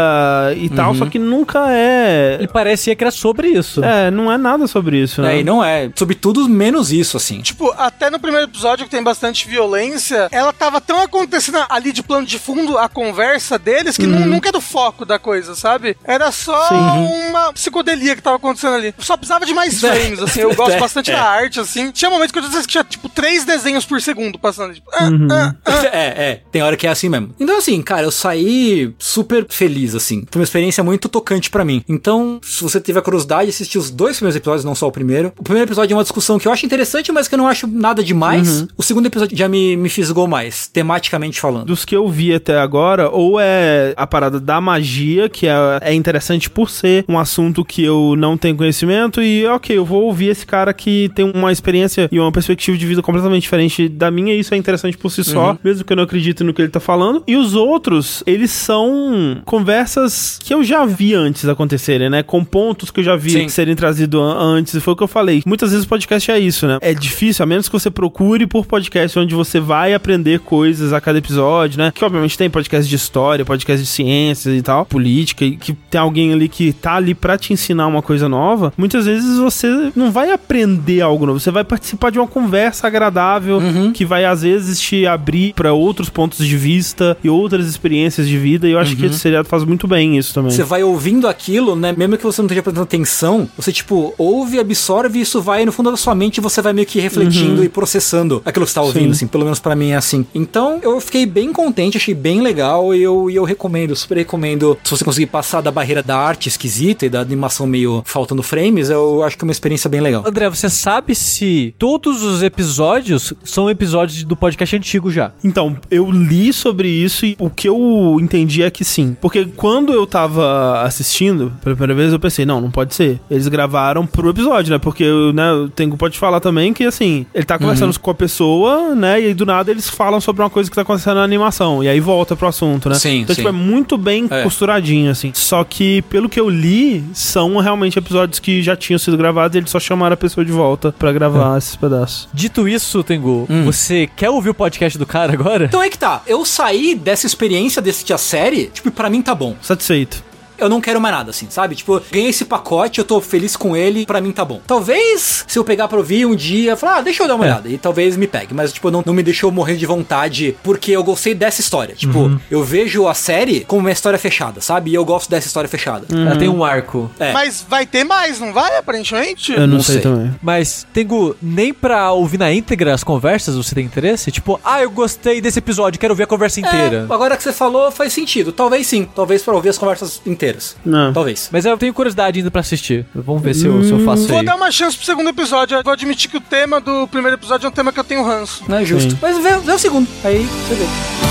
[0.56, 0.98] e tal, Uhum.
[0.98, 2.36] só que nunca é...
[2.38, 3.82] Ele parecia que era sobre isso.
[3.84, 5.36] É, não é nada sobre isso, né?
[5.36, 5.90] É, e não é.
[5.94, 7.40] Sobretudo, menos isso, assim.
[7.40, 12.02] Tipo, até no primeiro episódio que tem bastante violência, ela tava tão acontecendo ali de
[12.02, 13.20] plano de fundo a conversa
[13.58, 15.96] deles que nu- nunca era o foco da coisa, sabe?
[16.04, 17.28] Era só Sim.
[17.28, 18.94] uma psicodelia que tava acontecendo ali.
[18.98, 20.40] Só precisava de mais frames, assim.
[20.40, 21.14] Eu gosto É, bastante é.
[21.14, 21.90] da arte, assim.
[21.90, 24.74] Tinha momentos que eu disse que tinha, tipo, três desenhos por segundo passando.
[24.74, 25.28] Tipo, ah, Uhum.
[25.30, 25.80] ah, ah.
[25.92, 27.34] É, é, tem hora que é assim mesmo.
[27.40, 30.24] Então, assim, cara, eu saí super feliz, assim.
[30.30, 31.82] Foi uma experiência muito tocante pra mim.
[31.88, 35.32] Então, se você tiver curiosidade, assistir os dois primeiros episódios, não só o primeiro.
[35.38, 37.66] O primeiro episódio é uma discussão que eu acho interessante, mas que eu não acho
[37.66, 38.66] nada demais.
[38.76, 41.66] O segundo episódio já me, me fisgou mais, tematicamente falando.
[41.66, 45.94] dos que eu vi até agora, ou é a parada da magia, que é, é
[45.94, 50.28] interessante por ser um assunto que eu não tenho conhecimento, e ok, eu vou ouvir
[50.28, 54.34] esse cara que tem uma experiência e uma perspectiva de vida completamente diferente da minha,
[54.34, 56.70] e isso é interessante por si só, mesmo que eu não acredite no que ele
[56.70, 57.22] tá falando.
[57.26, 62.22] E os outros, eles são conversas que eu já vi antes acontecerem, né?
[62.22, 63.48] Com pontos que eu já vi Sim.
[63.48, 65.42] serem trazidos an- antes, e foi o que eu falei.
[65.46, 66.78] Muitas vezes o podcast é isso, né?
[66.80, 71.00] É difícil, a menos que você procure por podcast onde você vai aprender coisas a
[71.00, 71.92] cada episódio, né?
[71.94, 76.00] Que obviamente tem podcast de história, podcast de ciências e tal, política, e que tem
[76.00, 78.72] alguém ali que tá ali pra te ensinar uma coisa nova.
[78.78, 83.60] Muitas vezes você não vai aprender algo novo, você vai participar de uma conversa agradável
[83.92, 88.38] que vai às vezes te abrir pra outros pontos de vista e outras experiências de
[88.38, 88.68] vida.
[88.68, 90.52] E eu acho que esse seriado faz muito bem isso também.
[90.52, 91.92] Você vai ouvindo aquilo, né?
[91.96, 95.72] Mesmo que você não esteja prestando atenção, você, tipo, ouve, absorve e isso vai no
[95.72, 98.74] fundo da sua mente e você vai meio que refletindo e processando aquilo que você
[98.76, 99.10] tá ouvindo, Sim.
[99.10, 99.26] assim.
[99.26, 100.24] Pelo menos pra mim é assim.
[100.34, 104.78] Então, eu fiquei bem contente, achei bem legal e eu, e eu recomendo, super recomendo.
[104.84, 108.90] Se você conseguir passar da barreira da arte esquisita e da animação meio faltando frames,
[108.90, 110.22] eu acho que é uma experiência bem legal.
[110.26, 115.32] André, você sabe se todos os episódios são episódios do podcast antigo já?
[115.42, 119.16] Então, eu li sobre isso e o que eu entendi é que sim.
[119.20, 123.20] Porque quando eu tava assistindo pela primeira vez, eu pensei, não, não pode ser.
[123.30, 124.78] Eles gravaram pro episódio, né?
[124.78, 128.94] Porque né, o Tengu pode falar também que, assim, ele tá conversando com a pessoa,
[128.94, 129.20] né?
[129.20, 131.82] E aí do nada eles falam sobre uma coisa que tá acontecendo na animação.
[131.82, 132.98] E aí volta pro assunto, né?
[133.00, 133.40] Sim, então, sim.
[133.42, 134.42] tipo, é muito bem É.
[134.42, 135.32] costuradinho, assim.
[135.34, 139.58] Só que, pelo que eu li, são realmente episódios que já tinham sido gravados e
[139.58, 142.28] eles só chamaram a pessoa de volta pra gravar esses pedaços.
[142.34, 143.64] Dito isso, Tengu, Hum.
[143.64, 145.64] você quer ouvir o podcast do cara agora?
[145.64, 149.34] Então é que tá, eu saí dessa experiência desse a série, tipo, pra mim tá
[149.34, 149.54] bom.
[149.62, 150.22] Satisfeito.
[150.60, 151.74] Eu não quero mais nada, assim, sabe?
[151.74, 154.60] Tipo, ganhei esse pacote, eu tô feliz com ele, pra mim tá bom.
[154.66, 157.48] Talvez, se eu pegar pra ouvir um dia, falar, ah, deixa eu dar uma É.
[157.50, 160.90] olhada, e talvez me pegue, mas, tipo, não, não me deixou morrer de vontade, porque
[160.92, 161.94] eu gostei dessa história.
[161.94, 162.40] Tipo, Uhum.
[162.50, 164.90] eu vejo a série como uma história fechada, sabe?
[164.90, 166.06] E eu gosto dessa história fechada.
[166.10, 167.10] Ela tem um arco.
[167.18, 167.32] É.
[167.32, 169.52] Mas vai ter mais, não vai, aparentemente?
[169.52, 170.02] Eu não, Não sei, sei.
[170.02, 170.34] também.
[170.42, 174.30] Mas, Tengu, nem pra ouvir na íntegra as conversas você tem interesse?
[174.30, 177.06] Tipo, ah, eu gostei desse episódio, quero ouvir a conversa inteira.
[177.08, 178.52] É, agora que você falou, faz sentido.
[178.52, 179.08] Talvez sim.
[179.14, 180.49] Talvez pra ouvir as conversas inteiras.
[180.84, 181.12] Não.
[181.12, 181.48] Talvez.
[181.52, 183.06] Mas eu tenho curiosidade ainda pra assistir.
[183.14, 184.44] Vamos ver se eu, se eu faço Vou aí.
[184.44, 185.76] dar uma chance pro segundo episódio.
[185.76, 188.24] Eu vou admitir que o tema do primeiro episódio é um tema que eu tenho
[188.24, 188.64] ranço.
[188.68, 189.12] Não é justo.
[189.12, 189.18] Sim.
[189.20, 190.08] Mas vê, vê o segundo.
[190.24, 191.29] Aí você vê.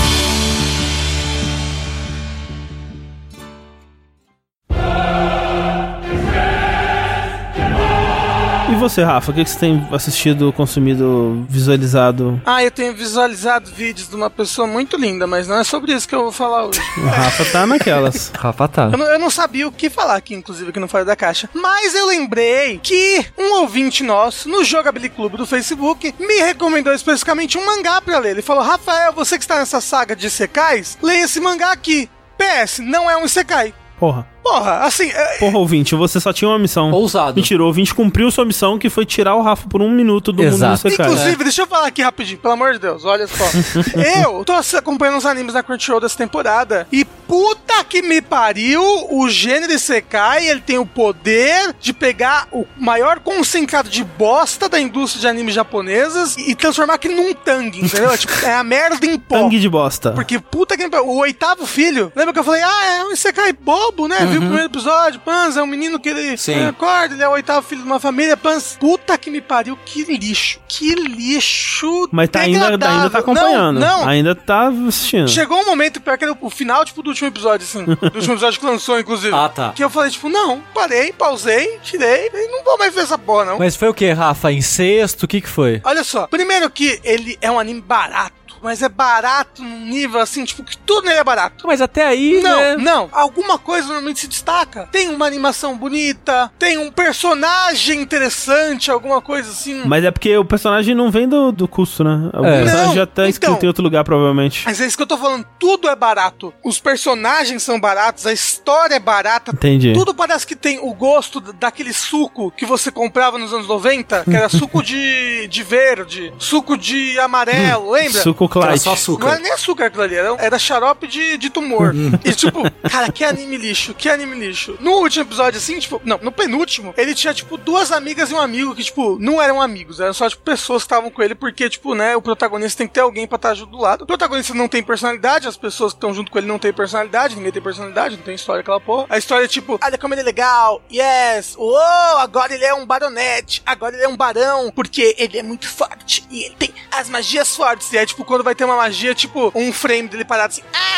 [8.80, 12.40] Você, Rafa, o que, que você tem assistido, consumido, visualizado?
[12.46, 16.08] Ah, eu tenho visualizado vídeos de uma pessoa muito linda, mas não é sobre isso
[16.08, 16.80] que eu vou falar hoje.
[16.96, 18.32] O Rafa tá naquelas.
[18.34, 18.84] Rafa tá.
[18.90, 21.50] Eu não, eu não sabia o que falar aqui, inclusive, aqui no Fora da Caixa.
[21.52, 27.58] Mas eu lembrei que um ouvinte nosso, no Jogability Clube do Facebook, me recomendou especificamente
[27.58, 28.30] um mangá pra ler.
[28.30, 32.08] Ele falou, Rafael, você que está nessa saga de secais, leia esse mangá aqui.
[32.38, 33.74] PS, não é um Isekai.
[33.98, 34.26] Porra.
[34.42, 35.08] Porra, assim.
[35.10, 36.90] é- Porra, ouvinte, você só tinha uma missão.
[36.90, 37.36] Ousado.
[37.36, 40.42] Mentira, o ouvinte cumpriu sua missão, que foi tirar o Rafa por um minuto do
[40.42, 40.62] Exato.
[40.62, 41.06] mundo do Sekai.
[41.06, 43.44] Inclusive, deixa eu falar aqui rapidinho, pelo amor de Deus, olha só.
[44.24, 49.28] eu tô acompanhando os animes da Crunchyroll dessa temporada e puta que me pariu, o
[49.28, 55.20] gênero Isekai, ele tem o poder de pegar o maior concentrado de bosta da indústria
[55.20, 58.10] de animes japonesas e transformar aquilo num tangue, entendeu?
[58.10, 59.36] É tipo, é a merda em pó.
[59.36, 60.12] Tangue de bosta.
[60.12, 61.08] Porque puta que me pariu.
[61.08, 64.18] O oitavo filho, lembra que eu falei, ah, é um Isekai bobo, né?
[64.30, 66.66] Viu o primeiro episódio, Pans, é um menino que ele Sim.
[66.66, 68.76] acorda, ele é o oitavo filho de uma família, Pans.
[68.78, 70.60] Puta que me pariu, que lixo.
[70.68, 72.08] Que lixo.
[72.10, 73.80] Mas tá ainda, ainda tá acompanhando.
[73.80, 74.08] Não, não.
[74.08, 75.28] Ainda tá assistindo.
[75.28, 77.84] Chegou um momento, pior que era o final, tipo, do último episódio, assim.
[77.84, 79.34] do último episódio que lançou, inclusive.
[79.34, 79.72] Ah, tá.
[79.72, 83.44] Que eu falei, tipo, não, parei, pausei, tirei, e não vou mais ver essa porra,
[83.44, 83.58] não.
[83.58, 84.52] Mas foi o que, Rafa?
[84.52, 85.24] Incesto?
[85.24, 85.80] O que que foi?
[85.84, 88.49] Olha só, primeiro que ele é um anime barato.
[88.62, 91.66] Mas é barato num nível assim, tipo, que tudo nele é barato.
[91.66, 92.76] Mas até aí, Não, né?
[92.76, 93.08] não.
[93.12, 94.88] Alguma coisa normalmente se destaca.
[94.92, 99.82] Tem uma animação bonita, tem um personagem interessante, alguma coisa assim.
[99.86, 102.30] Mas é porque o personagem não vem do, do custo, né?
[102.34, 102.62] O É.
[102.62, 103.64] personagem Não, já tá escrito então.
[103.64, 104.62] em outro lugar, provavelmente.
[104.64, 105.46] Mas é isso que eu tô falando.
[105.58, 106.52] Tudo é barato.
[106.64, 109.52] Os personagens são baratos, a história é barata.
[109.52, 109.92] Entendi.
[109.92, 114.36] Tudo parece que tem o gosto daquele suco que você comprava nos anos 90, que
[114.36, 118.22] era suco de, de verde, suco de amarelo, lembra?
[118.22, 118.80] Suco Era Clyde.
[118.80, 119.28] só Não açúcar.
[119.28, 121.92] era nem açúcar aquilo ali, era, era xarope de, de tumor.
[122.24, 124.76] e tipo, cara, que anime lixo, que anime lixo.
[124.80, 128.40] No último episódio, assim, tipo, não, no penúltimo, ele tinha, tipo, duas amigas e um
[128.40, 131.68] amigo que, tipo, não eram amigos, eram só, tipo, pessoas que estavam com ele, porque,
[131.68, 134.02] tipo, né, o protagonista tem que ter alguém pra estar junto do lado.
[134.02, 137.36] O protagonista não tem personalidade, as pessoas que estão junto com ele não têm personalidade,
[137.36, 139.06] ninguém tem personalidade, não tem história aquela porra.
[139.08, 141.76] A história é tipo, olha como ele é legal, yes, uou,
[142.18, 146.24] agora ele é um baronete, agora ele é um barão, porque ele é muito forte
[146.30, 147.92] e ele tem as magias fortes.
[147.92, 150.89] E aí, tipo, quando vai ter uma magia, tipo, um frame dele parado assim, ah!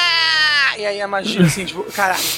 [0.79, 2.23] E aí a magia, assim, tipo, caralho.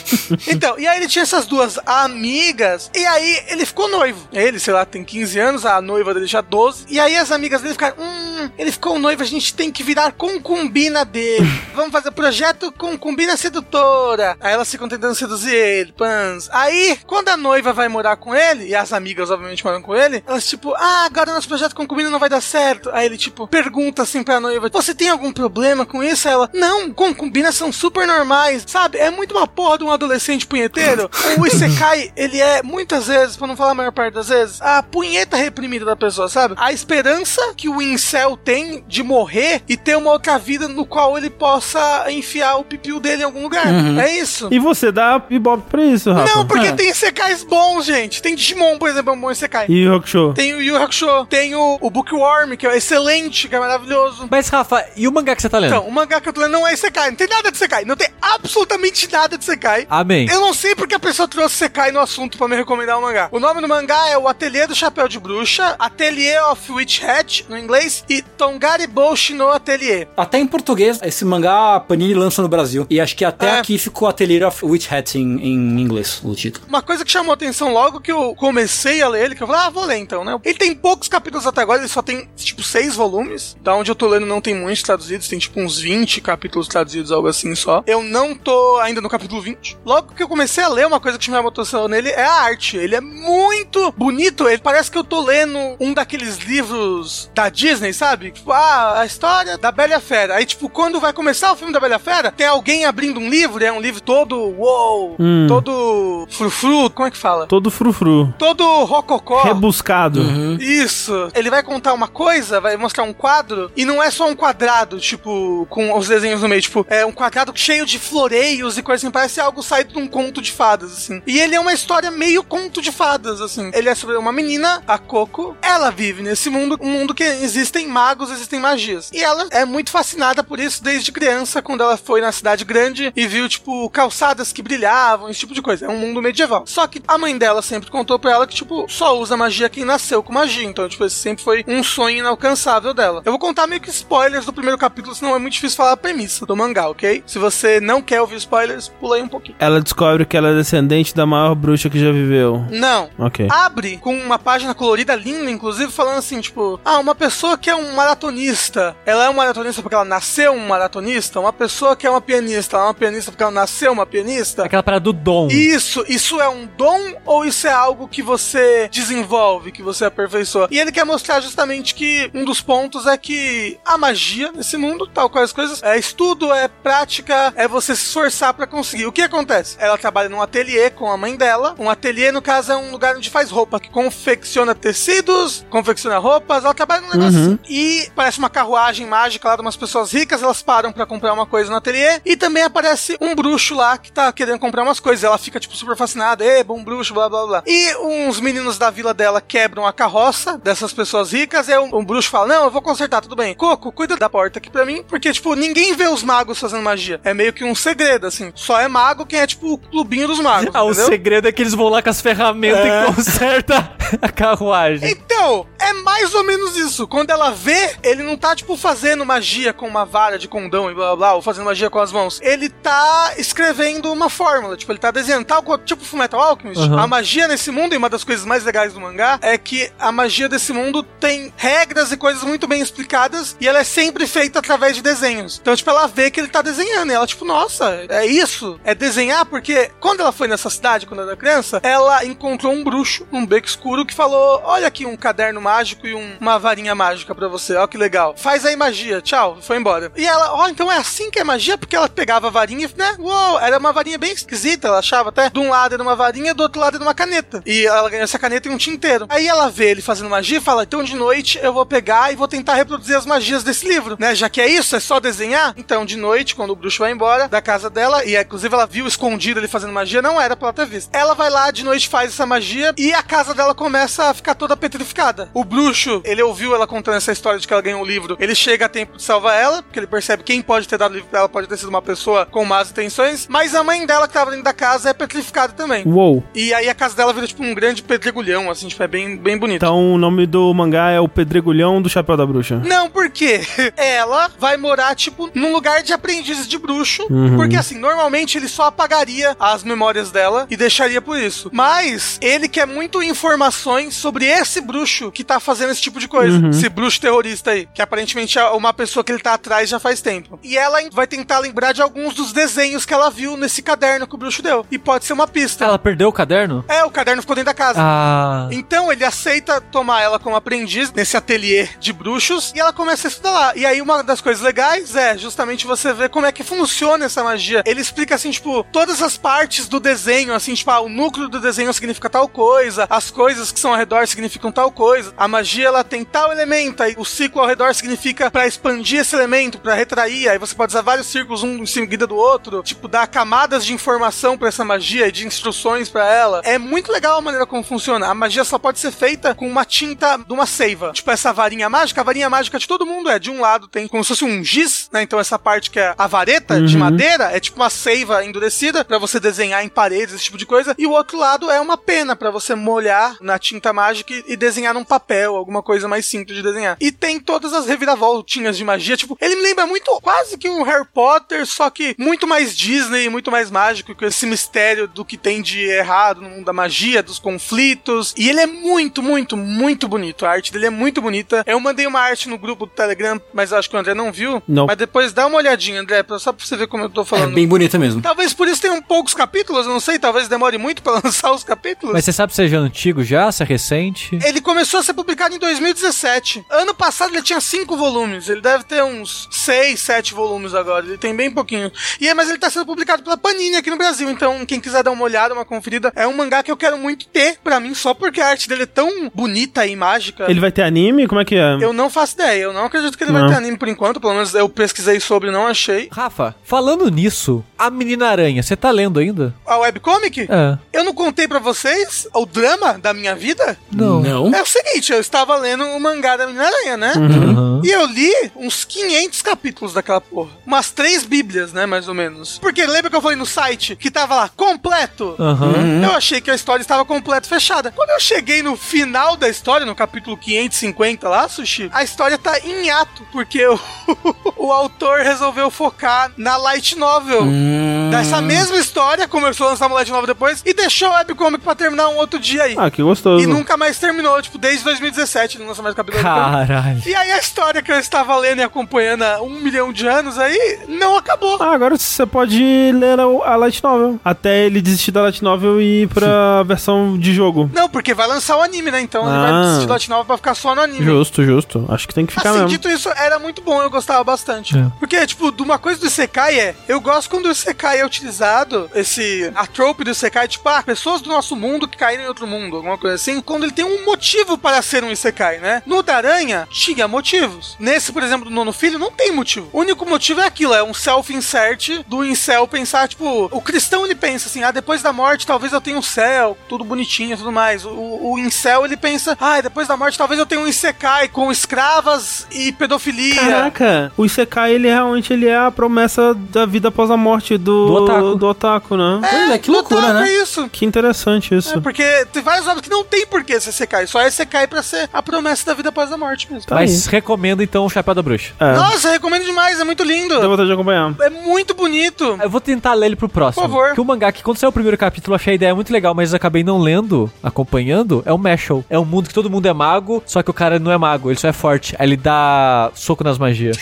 [0.46, 4.26] Então, e aí ele tinha essas duas amigas, e aí ele ficou noivo.
[4.32, 6.86] Ele, sei lá, tem 15 anos, a noiva dele já 12.
[6.88, 10.12] E aí as amigas dele ficaram, hum, ele ficou noivo, a gente tem que virar
[10.12, 11.46] concubina dele.
[11.74, 14.36] Vamos fazer projeto concubina sedutora.
[14.40, 16.48] Aí elas ficam tentando seduzir ele, pans.
[16.52, 20.22] Aí, quando a noiva vai morar com ele, e as amigas obviamente moram com ele,
[20.26, 22.90] elas tipo, ah, agora nosso projeto concubina não vai dar certo.
[22.92, 26.28] Aí ele tipo, pergunta assim pra noiva, você tem algum problema com isso?
[26.28, 28.24] Aí ela, não, concubinas são super normais,
[28.66, 28.98] sabe?
[28.98, 31.10] É muito uma porra de um adolescente punheteiro.
[31.38, 34.82] O Isekai, ele é muitas vezes, pra não falar a maior parte das vezes, a
[34.82, 36.54] punheta reprimida da pessoa, sabe?
[36.58, 41.16] A esperança que o incel tem de morrer e ter uma outra vida no qual
[41.16, 43.66] ele possa enfiar o pipiu dele em algum lugar.
[43.98, 44.48] É isso.
[44.50, 46.34] E você dá ibope pra isso, Rafa.
[46.34, 46.72] Não, porque É.
[46.72, 48.20] tem Isekais bons, gente.
[48.22, 49.66] Tem Digimon, por exemplo, é um bom Isekai.
[49.68, 50.32] E o Hakusho?
[50.34, 54.26] Tem o Yu Yu Hakusho, tem o, o Bookworm, que é excelente, que é maravilhoso.
[54.30, 55.70] Mas, Rafa, e o mangá que você tá lendo?
[55.74, 57.84] Então, o mangá que eu tô lendo não é Isekai, não tem nada de Isekai,
[57.84, 59.86] não tem absolutamente nada de Isekai.
[59.88, 60.26] Amém.
[60.28, 63.28] Eu não sei porque a pessoa trouxe Sekai no assunto pra me recomendar o mangá.
[63.30, 67.46] O nome do mangá é O Ateliê do Chapéu de Bruxa, Atelier of Witch Hat,
[67.48, 70.08] no inglês, e Tongari Boshi no Atelier.
[70.16, 72.86] Até em português, esse mangá a Panini lança no Brasil.
[72.90, 73.58] E acho que até É.
[73.60, 76.66] aqui ficou Atelier of Witch Hat em, em inglês, o título.
[76.68, 79.62] Uma coisa que chamou atenção logo que eu comecei a ler ele, que eu falei,
[79.62, 80.38] ah, vou ler então, né?
[80.44, 83.56] Ele tem poucos capítulos até agora, ele só tem, tipo, seis volumes.
[83.62, 87.10] Da onde eu tô lendo não tem muitos traduzidos, tem tipo uns 20 capítulos traduzidos,
[87.12, 87.82] algo assim só.
[87.86, 89.78] Eu não tô ainda no capítulo 20.
[89.84, 92.32] Logo que eu comecei a ler, uma coisa que chamou a atenção nele é a
[92.42, 92.76] arte.
[92.76, 97.92] Ele é muito bonito, ele parece que eu tô lendo um daqueles livros da Disney,
[97.92, 98.30] sabe?
[98.30, 100.36] Tipo, ah, a história da Bela Fera.
[100.36, 103.64] Aí, tipo, quando vai começar o filme da Bela Fera, tem alguém abrindo um livro,
[103.64, 105.46] é um livro todo, uou, Hum.
[105.48, 107.46] todo frufru, como é que fala?
[107.46, 108.32] Todo frufru.
[108.38, 109.42] Todo rococó.
[109.42, 110.20] Rebuscado.
[110.60, 111.30] Isso.
[111.34, 114.98] Ele vai contar uma coisa, vai mostrar um quadro, e não é só um quadrado,
[114.98, 119.06] tipo, com os desenhos no meio, tipo, é um quadrado cheio de floreios e coisa
[119.06, 121.22] assim, parece algo saído de um conto de fadas, assim.
[121.26, 123.70] E ele é uma história meio conto de fadas, assim.
[123.74, 127.86] Ele é sobre uma menina, a Coco, ela vive nesse mundo, um mundo que existem
[127.86, 129.10] magos, existem magias.
[129.12, 133.12] E ela é muito fascinada por isso desde criança, quando ela foi na cidade grande
[133.14, 135.86] e viu, tipo, calçadas que brilhavam, esse tipo de coisa.
[135.86, 136.64] É um mundo medieval.
[136.66, 139.84] Só que a mãe dela sempre contou pra ela que, tipo, só usa magia quem
[139.84, 140.64] nasceu com magia.
[140.64, 143.22] Então, tipo, esse sempre foi um sonho inalcançável dela.
[143.24, 145.96] Eu vou contar meio que spoilers do primeiro capítulo, senão é muito difícil falar a
[145.96, 147.22] premissa do mangá, ok?
[147.26, 149.56] Se você não quer ouvir spoilers, pula aí um pouquinho.
[149.58, 152.64] Ela descobre que ela é descendente da maior bruxa que já viveu.
[152.70, 153.10] Não.
[153.18, 153.46] Ok.
[153.50, 157.74] Abre com uma página colorida linda, inclusive, falando assim, tipo, ah, uma pessoa que é
[157.74, 161.38] um maratonista, ela é um maratonista porque ela nasceu um maratonista?
[161.38, 164.64] Uma pessoa que é uma pianista, ela é uma pianista porque ela nasceu uma pianista?
[164.64, 165.48] Aquela parada do dom.
[165.48, 170.68] Isso, isso é um dom ou isso é algo que você desenvolve, que você aperfeiçoa?
[170.70, 175.06] E ele quer mostrar justamente que um dos pontos é que a magia nesse mundo,
[175.06, 179.06] tal qual as coisas, é estudo, é prática, é você se esforçar pra conseguir.
[179.06, 179.76] O que acontece?
[179.78, 181.74] Ela trabalha num ateliê com a mãe dela.
[181.78, 186.64] Um ateliê, no caso, é um lugar onde faz roupa, que confecciona tecidos, confecciona roupas.
[186.64, 187.44] Ela trabalha num negócio Uhum.
[187.54, 187.58] assim.
[187.68, 190.42] E parece uma carruagem mágica lá de umas pessoas ricas.
[190.42, 192.20] Elas param pra comprar uma coisa no ateliê.
[192.24, 195.24] E também aparece um bruxo lá que tá querendo comprar umas coisas.
[195.24, 196.44] Ela fica, tipo, super fascinada.
[196.44, 197.62] Ê, bom bruxo, blá blá blá.
[197.66, 201.68] E uns meninos da vila dela quebram a carroça dessas pessoas ricas.
[201.68, 203.54] E um, um bruxo fala: Não, eu vou consertar, tudo bem.
[203.54, 205.02] Coco, cuida da porta aqui pra mim.
[205.08, 207.20] Porque, tipo, ninguém vê os magos fazendo magia.
[207.24, 208.52] É meio que um segredo, assim.
[208.54, 210.74] Só é mago quem é, tipo, o clubinho dos magos.
[210.74, 211.06] Ah, o entendeu?
[211.06, 215.10] segredo é que eles vão lá com as ferramentas e conserta a carruagem.
[215.10, 217.06] Então, é mais ou menos isso.
[217.06, 220.94] Quando ela vê, ele não tá, tipo, fazendo magia com uma vara de condão e
[220.94, 222.40] blá blá blá, ou fazendo magia com as mãos.
[222.42, 224.76] Ele tá escrevendo uma fórmula.
[224.76, 226.82] Tipo, ele tá desenhando tal qual, tipo Fullmetal Alchemist.
[226.82, 226.98] Uhum.
[226.98, 230.10] A magia nesse mundo, e uma das coisas mais legais do mangá, é que a
[230.12, 234.58] magia desse mundo tem regras e coisas muito bem explicadas, e ela é sempre feita
[234.58, 235.58] através de desenhos.
[235.60, 238.80] Então, tipo, ela vê que ele tá desenhando, e ela, tipo, nossa, é isso?
[238.84, 239.46] É desenhar?
[239.46, 243.46] Porque quando ela foi nessa cidade, quando ela era criança, ela encontrou um bruxo, um
[243.46, 247.46] beco escuro, que falou: Olha aqui um caderno mágico e um- uma varinha mágica pra
[247.46, 248.34] você, ó que legal.
[248.36, 250.10] Faz aí magia, tchau, foi embora.
[250.16, 251.78] E ela, ó, então é assim que é magia?
[251.78, 253.14] Porque ela pegava a varinha, né?
[253.20, 255.48] Uou, era uma varinha bem esquisita, ela achava até.
[255.48, 257.62] De um lado era uma varinha, do outro lado era uma caneta.
[257.64, 259.26] E ela ganhou essa caneta e um tinteiro.
[259.28, 262.36] Aí ela vê ele fazendo magia e fala: Então de noite eu vou pegar e
[262.36, 264.34] vou tentar reproduzir as magias desse livro, né?
[264.34, 265.72] Já que é isso, é só desenhar.
[265.76, 269.06] Então de noite, quando o bruxo vai embora da casa dela, e inclusive ela viu
[269.06, 271.10] escondido ele fazendo magia, não era pra ela ter visto.
[271.12, 274.54] Ela vai lá de noite, faz essa magia e a casa dela começa a ficar
[274.54, 275.48] toda petrificada.
[275.54, 278.36] O bruxo, ele ouviu ela contando essa história de que ela ganhou um livro.
[278.40, 281.14] Ele chega a tempo de salvar ela, porque ele percebe quem pode ter dado o
[281.14, 284.26] livro pra ela pode ter sido uma pessoa com más intenções, mas a mãe dela
[284.26, 286.02] que tava dentro da casa é petrificada também.
[286.06, 286.42] Uou.
[286.54, 289.58] E aí a casa dela vira tipo um grande pedregulhão, assim, tipo, é bem, bem
[289.58, 289.76] bonito.
[289.76, 292.80] Então o nome do mangá é o Pedregulhão do Chapéu da Bruxa.
[292.84, 293.60] Não, porque
[293.96, 297.23] ela vai morar, tipo, num lugar de aprendizes de bruxo.
[297.30, 297.56] Uhum.
[297.56, 301.70] Porque, assim, normalmente ele só apagaria as memórias dela e deixaria por isso.
[301.72, 306.58] Mas ele quer muito informações sobre esse bruxo que tá fazendo esse tipo de coisa.
[306.58, 306.70] Uhum.
[306.70, 307.88] Esse bruxo terrorista aí.
[307.92, 310.58] Que aparentemente é uma pessoa que ele tá atrás já faz tempo.
[310.62, 314.34] E ela vai tentar lembrar de alguns dos desenhos que ela viu nesse caderno que
[314.34, 314.86] o bruxo deu.
[314.90, 315.84] E pode ser uma pista.
[315.84, 316.84] Ela perdeu o caderno?
[316.88, 317.98] É, o caderno ficou dentro da casa.
[318.00, 318.68] Ah.
[318.70, 323.30] Então ele aceita tomar ela como aprendiz nesse ateliê de bruxos e ela começa a
[323.30, 323.72] estudar lá.
[323.76, 327.44] E aí uma das coisas legais é justamente você ver como é que funciona essa
[327.44, 327.82] magia.
[327.86, 331.60] Ele explica assim, tipo, todas as partes do desenho, assim, tipo, ah, o núcleo do
[331.60, 335.32] desenho significa tal coisa, as coisas que são ao redor significam tal coisa.
[335.36, 339.36] A magia ela tem tal elemento, aí o ciclo ao redor significa pra expandir esse
[339.36, 343.06] elemento, pra retrair, aí você pode usar vários círculos um em seguida do outro, tipo,
[343.06, 346.60] dar camadas de informação pra essa magia e de instruções pra ela.
[346.64, 348.26] É muito legal a maneira como funciona.
[348.26, 351.12] A magia só pode ser feita com uma tinta de uma seiva.
[351.12, 353.38] Tipo, essa varinha mágica, a varinha mágica de todo mundo é.
[353.38, 355.22] De um lado tem como se fosse um giz, né?
[355.22, 357.03] Então essa parte que é a vareta de Uhum.
[357.10, 360.94] Madeira é tipo uma seiva endurecida pra você desenhar em paredes, esse tipo de coisa.
[360.98, 364.94] E o outro lado é uma pena pra você molhar na tinta mágica e desenhar
[364.94, 366.96] num papel, alguma coisa mais simples de desenhar.
[367.00, 369.16] E tem todas as reviravoltinhas de magia.
[369.16, 373.28] Tipo, ele me lembra muito quase que um Harry Potter, só que muito mais Disney,
[373.28, 377.22] muito mais mágico, com esse mistério do que tem de errado no mundo da magia,
[377.22, 378.34] dos conflitos.
[378.36, 380.46] E ele é muito, muito, muito bonito.
[380.46, 381.62] A arte dele é muito bonita.
[381.66, 384.32] Eu mandei uma arte no grupo do Telegram, mas eu acho que o André não
[384.32, 384.62] viu.
[384.66, 384.86] Não.
[384.86, 387.54] Mas depois dá uma olhadinha, André, só pra você ver como eu tô É falando.
[387.54, 388.22] bem bonita mesmo.
[388.22, 391.64] Talvez por isso tenham poucos capítulos, eu não sei, talvez demore muito pra lançar os
[391.64, 392.12] capítulos.
[392.14, 394.38] Mas você sabe se é já antigo já, se é recente?
[394.44, 396.64] Ele começou a ser publicado em 2017.
[396.70, 398.48] Ano passado ele tinha cinco volumes.
[398.48, 401.04] Ele deve ter uns seis, sete volumes agora.
[401.04, 401.90] Ele tem bem pouquinho.
[402.20, 404.30] E é, mas ele tá sendo publicado pela Panini aqui no Brasil.
[404.30, 407.26] Então, quem quiser dar uma olhada, uma conferida, é um mangá que eu quero muito
[407.26, 410.46] ter pra mim, só porque a arte dele é tão bonita e mágica.
[410.48, 411.26] Ele vai ter anime?
[411.26, 411.74] Como é que é?
[411.80, 412.62] Eu não faço ideia.
[412.62, 413.40] Eu não acredito que ele Não.
[413.40, 414.20] vai ter anime por enquanto.
[414.20, 416.08] Pelo menos eu pesquisei sobre e não achei.
[416.12, 416.54] Rafa,
[416.84, 419.54] falando nisso, a Menina Aranha, você tá lendo ainda?
[419.66, 420.42] A webcomic?
[420.42, 420.78] É.
[420.92, 423.78] Eu não contei pra vocês o drama da minha vida?
[423.90, 424.20] Não.
[424.20, 424.54] Não?
[424.54, 427.12] É o seguinte, eu estava lendo o mangá da Menina Aranha, né?
[427.16, 427.80] Aham.
[427.82, 430.50] E eu li uns 500 capítulos daquela porra.
[430.66, 432.58] Umas três bíblias, né, mais ou menos.
[432.58, 435.34] Porque lembra que eu falei no site que tava lá, completo?
[435.38, 436.02] Aham.
[436.04, 437.92] Eu achei que a história estava completa, fechada.
[437.92, 442.58] Quando eu cheguei no final da história, no capítulo 550 lá, Sushi, a história tá
[442.58, 443.80] em ato, porque o,
[444.58, 447.42] o autor resolveu focar na light novel.
[447.42, 448.08] Hum.
[448.10, 451.74] Dessa mesma história, começou a lançar uma light novel depois, e deixou a webcomic pra
[451.74, 452.74] terminar um outro dia aí.
[452.78, 453.42] Ah, que gostoso.
[453.42, 456.22] E nunca mais terminou, tipo, desde 2017 não lança mais capítulo.
[456.22, 456.30] da.
[456.30, 457.02] Caralho.
[457.06, 460.38] E aí a história que eu estava lendo e acompanhando há um milhão de anos
[460.38, 461.56] aí, não acabou.
[461.60, 462.60] Ah, agora você pode
[462.92, 464.18] ler a, a Light Novel.
[464.24, 467.70] Até ele desistir da Light Novel e ir pra versão de jogo.
[467.74, 469.00] Não, porque vai lançar o anime, né?
[469.00, 469.40] Então ele Ah.
[469.50, 471.04] vai desistir do Light Novel pra ficar só no anime.
[471.04, 471.84] Justo, justo.
[471.88, 472.68] Acho que tem que ficar Assim, mesmo.
[472.68, 474.76] dito isso, era muito bom, eu gostava bastante.
[474.76, 474.86] É.
[474.98, 476.58] Porque, tipo, de uma coisa do Isekai
[476.88, 481.20] Eu gosto quando o Isekai é utilizado, esse, a trope do Isekai, tipo, ah, pessoas
[481.20, 484.04] do nosso mundo que caíram em outro mundo, alguma coisa assim, quando ele tem um
[484.04, 485.82] motivo para ser um Isekai, né?
[485.84, 487.76] No da Aranha, tinha motivos.
[487.78, 489.68] Nesse, por exemplo, do Nono Filho, não tem motivo.
[489.72, 494.14] O único motivo é aquilo, é um self-insert do incel pensar, tipo, o cristão ele
[494.14, 497.52] pensa assim, ah, depois da morte talvez eu tenha um céu, tudo bonitinho e tudo
[497.52, 497.84] mais.
[497.84, 497.90] O,
[498.32, 502.46] o incel ele pensa, ah, depois da morte talvez eu tenha um Isekai com escravas
[502.50, 503.40] e pedofilia.
[503.40, 507.86] Caraca, o Isekai, ele realmente ele é a promessa da vida após a morte do,
[507.86, 508.34] Do otaku.
[508.36, 509.20] do otaku, né?
[509.28, 510.28] Pois é, que loucura, né?
[510.28, 510.68] É isso.
[510.70, 511.76] Que interessante isso.
[511.76, 514.66] É, porque tem vários obras que não tem por que ser Isekai, só é Isekai
[514.66, 516.66] pra ser a promessa da vida após a morte mesmo.
[516.66, 518.52] Tá Mas recomendo então o Chapéu da Bruxa.
[518.58, 520.40] É, Nossa, recomendo demais, é muito lindo.
[520.40, 521.14] dá vontade de acompanhar.
[521.20, 522.38] É muito bonito.
[522.40, 523.62] Eu vou tentar ler ele pro próximo.
[523.62, 523.94] Por favor.
[523.94, 526.14] Que o mangá, que quando saiu o primeiro capítulo, eu achei a ideia muito legal,
[526.14, 528.84] mas eu acabei não lendo, acompanhando, é o Mashal.
[528.88, 531.30] É um mundo que todo mundo é mago, só que o cara não é mago,
[531.30, 531.94] ele só é forte.
[531.98, 533.76] Aí ele dá soco nas magias.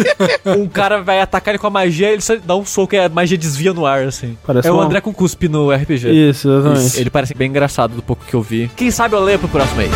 [0.46, 3.08] um cara vai atacar ele com a magia, ele só dá um soco e a
[3.08, 4.36] magia desvia no ar, assim.
[4.46, 6.08] Parece é o André com cuspe no RPG.
[6.08, 7.00] Isso, exatamente.
[7.00, 8.70] Ele parece bem engraçado do pouco que eu vi.
[8.76, 9.90] Quem sabe eu leio pro próximo aí.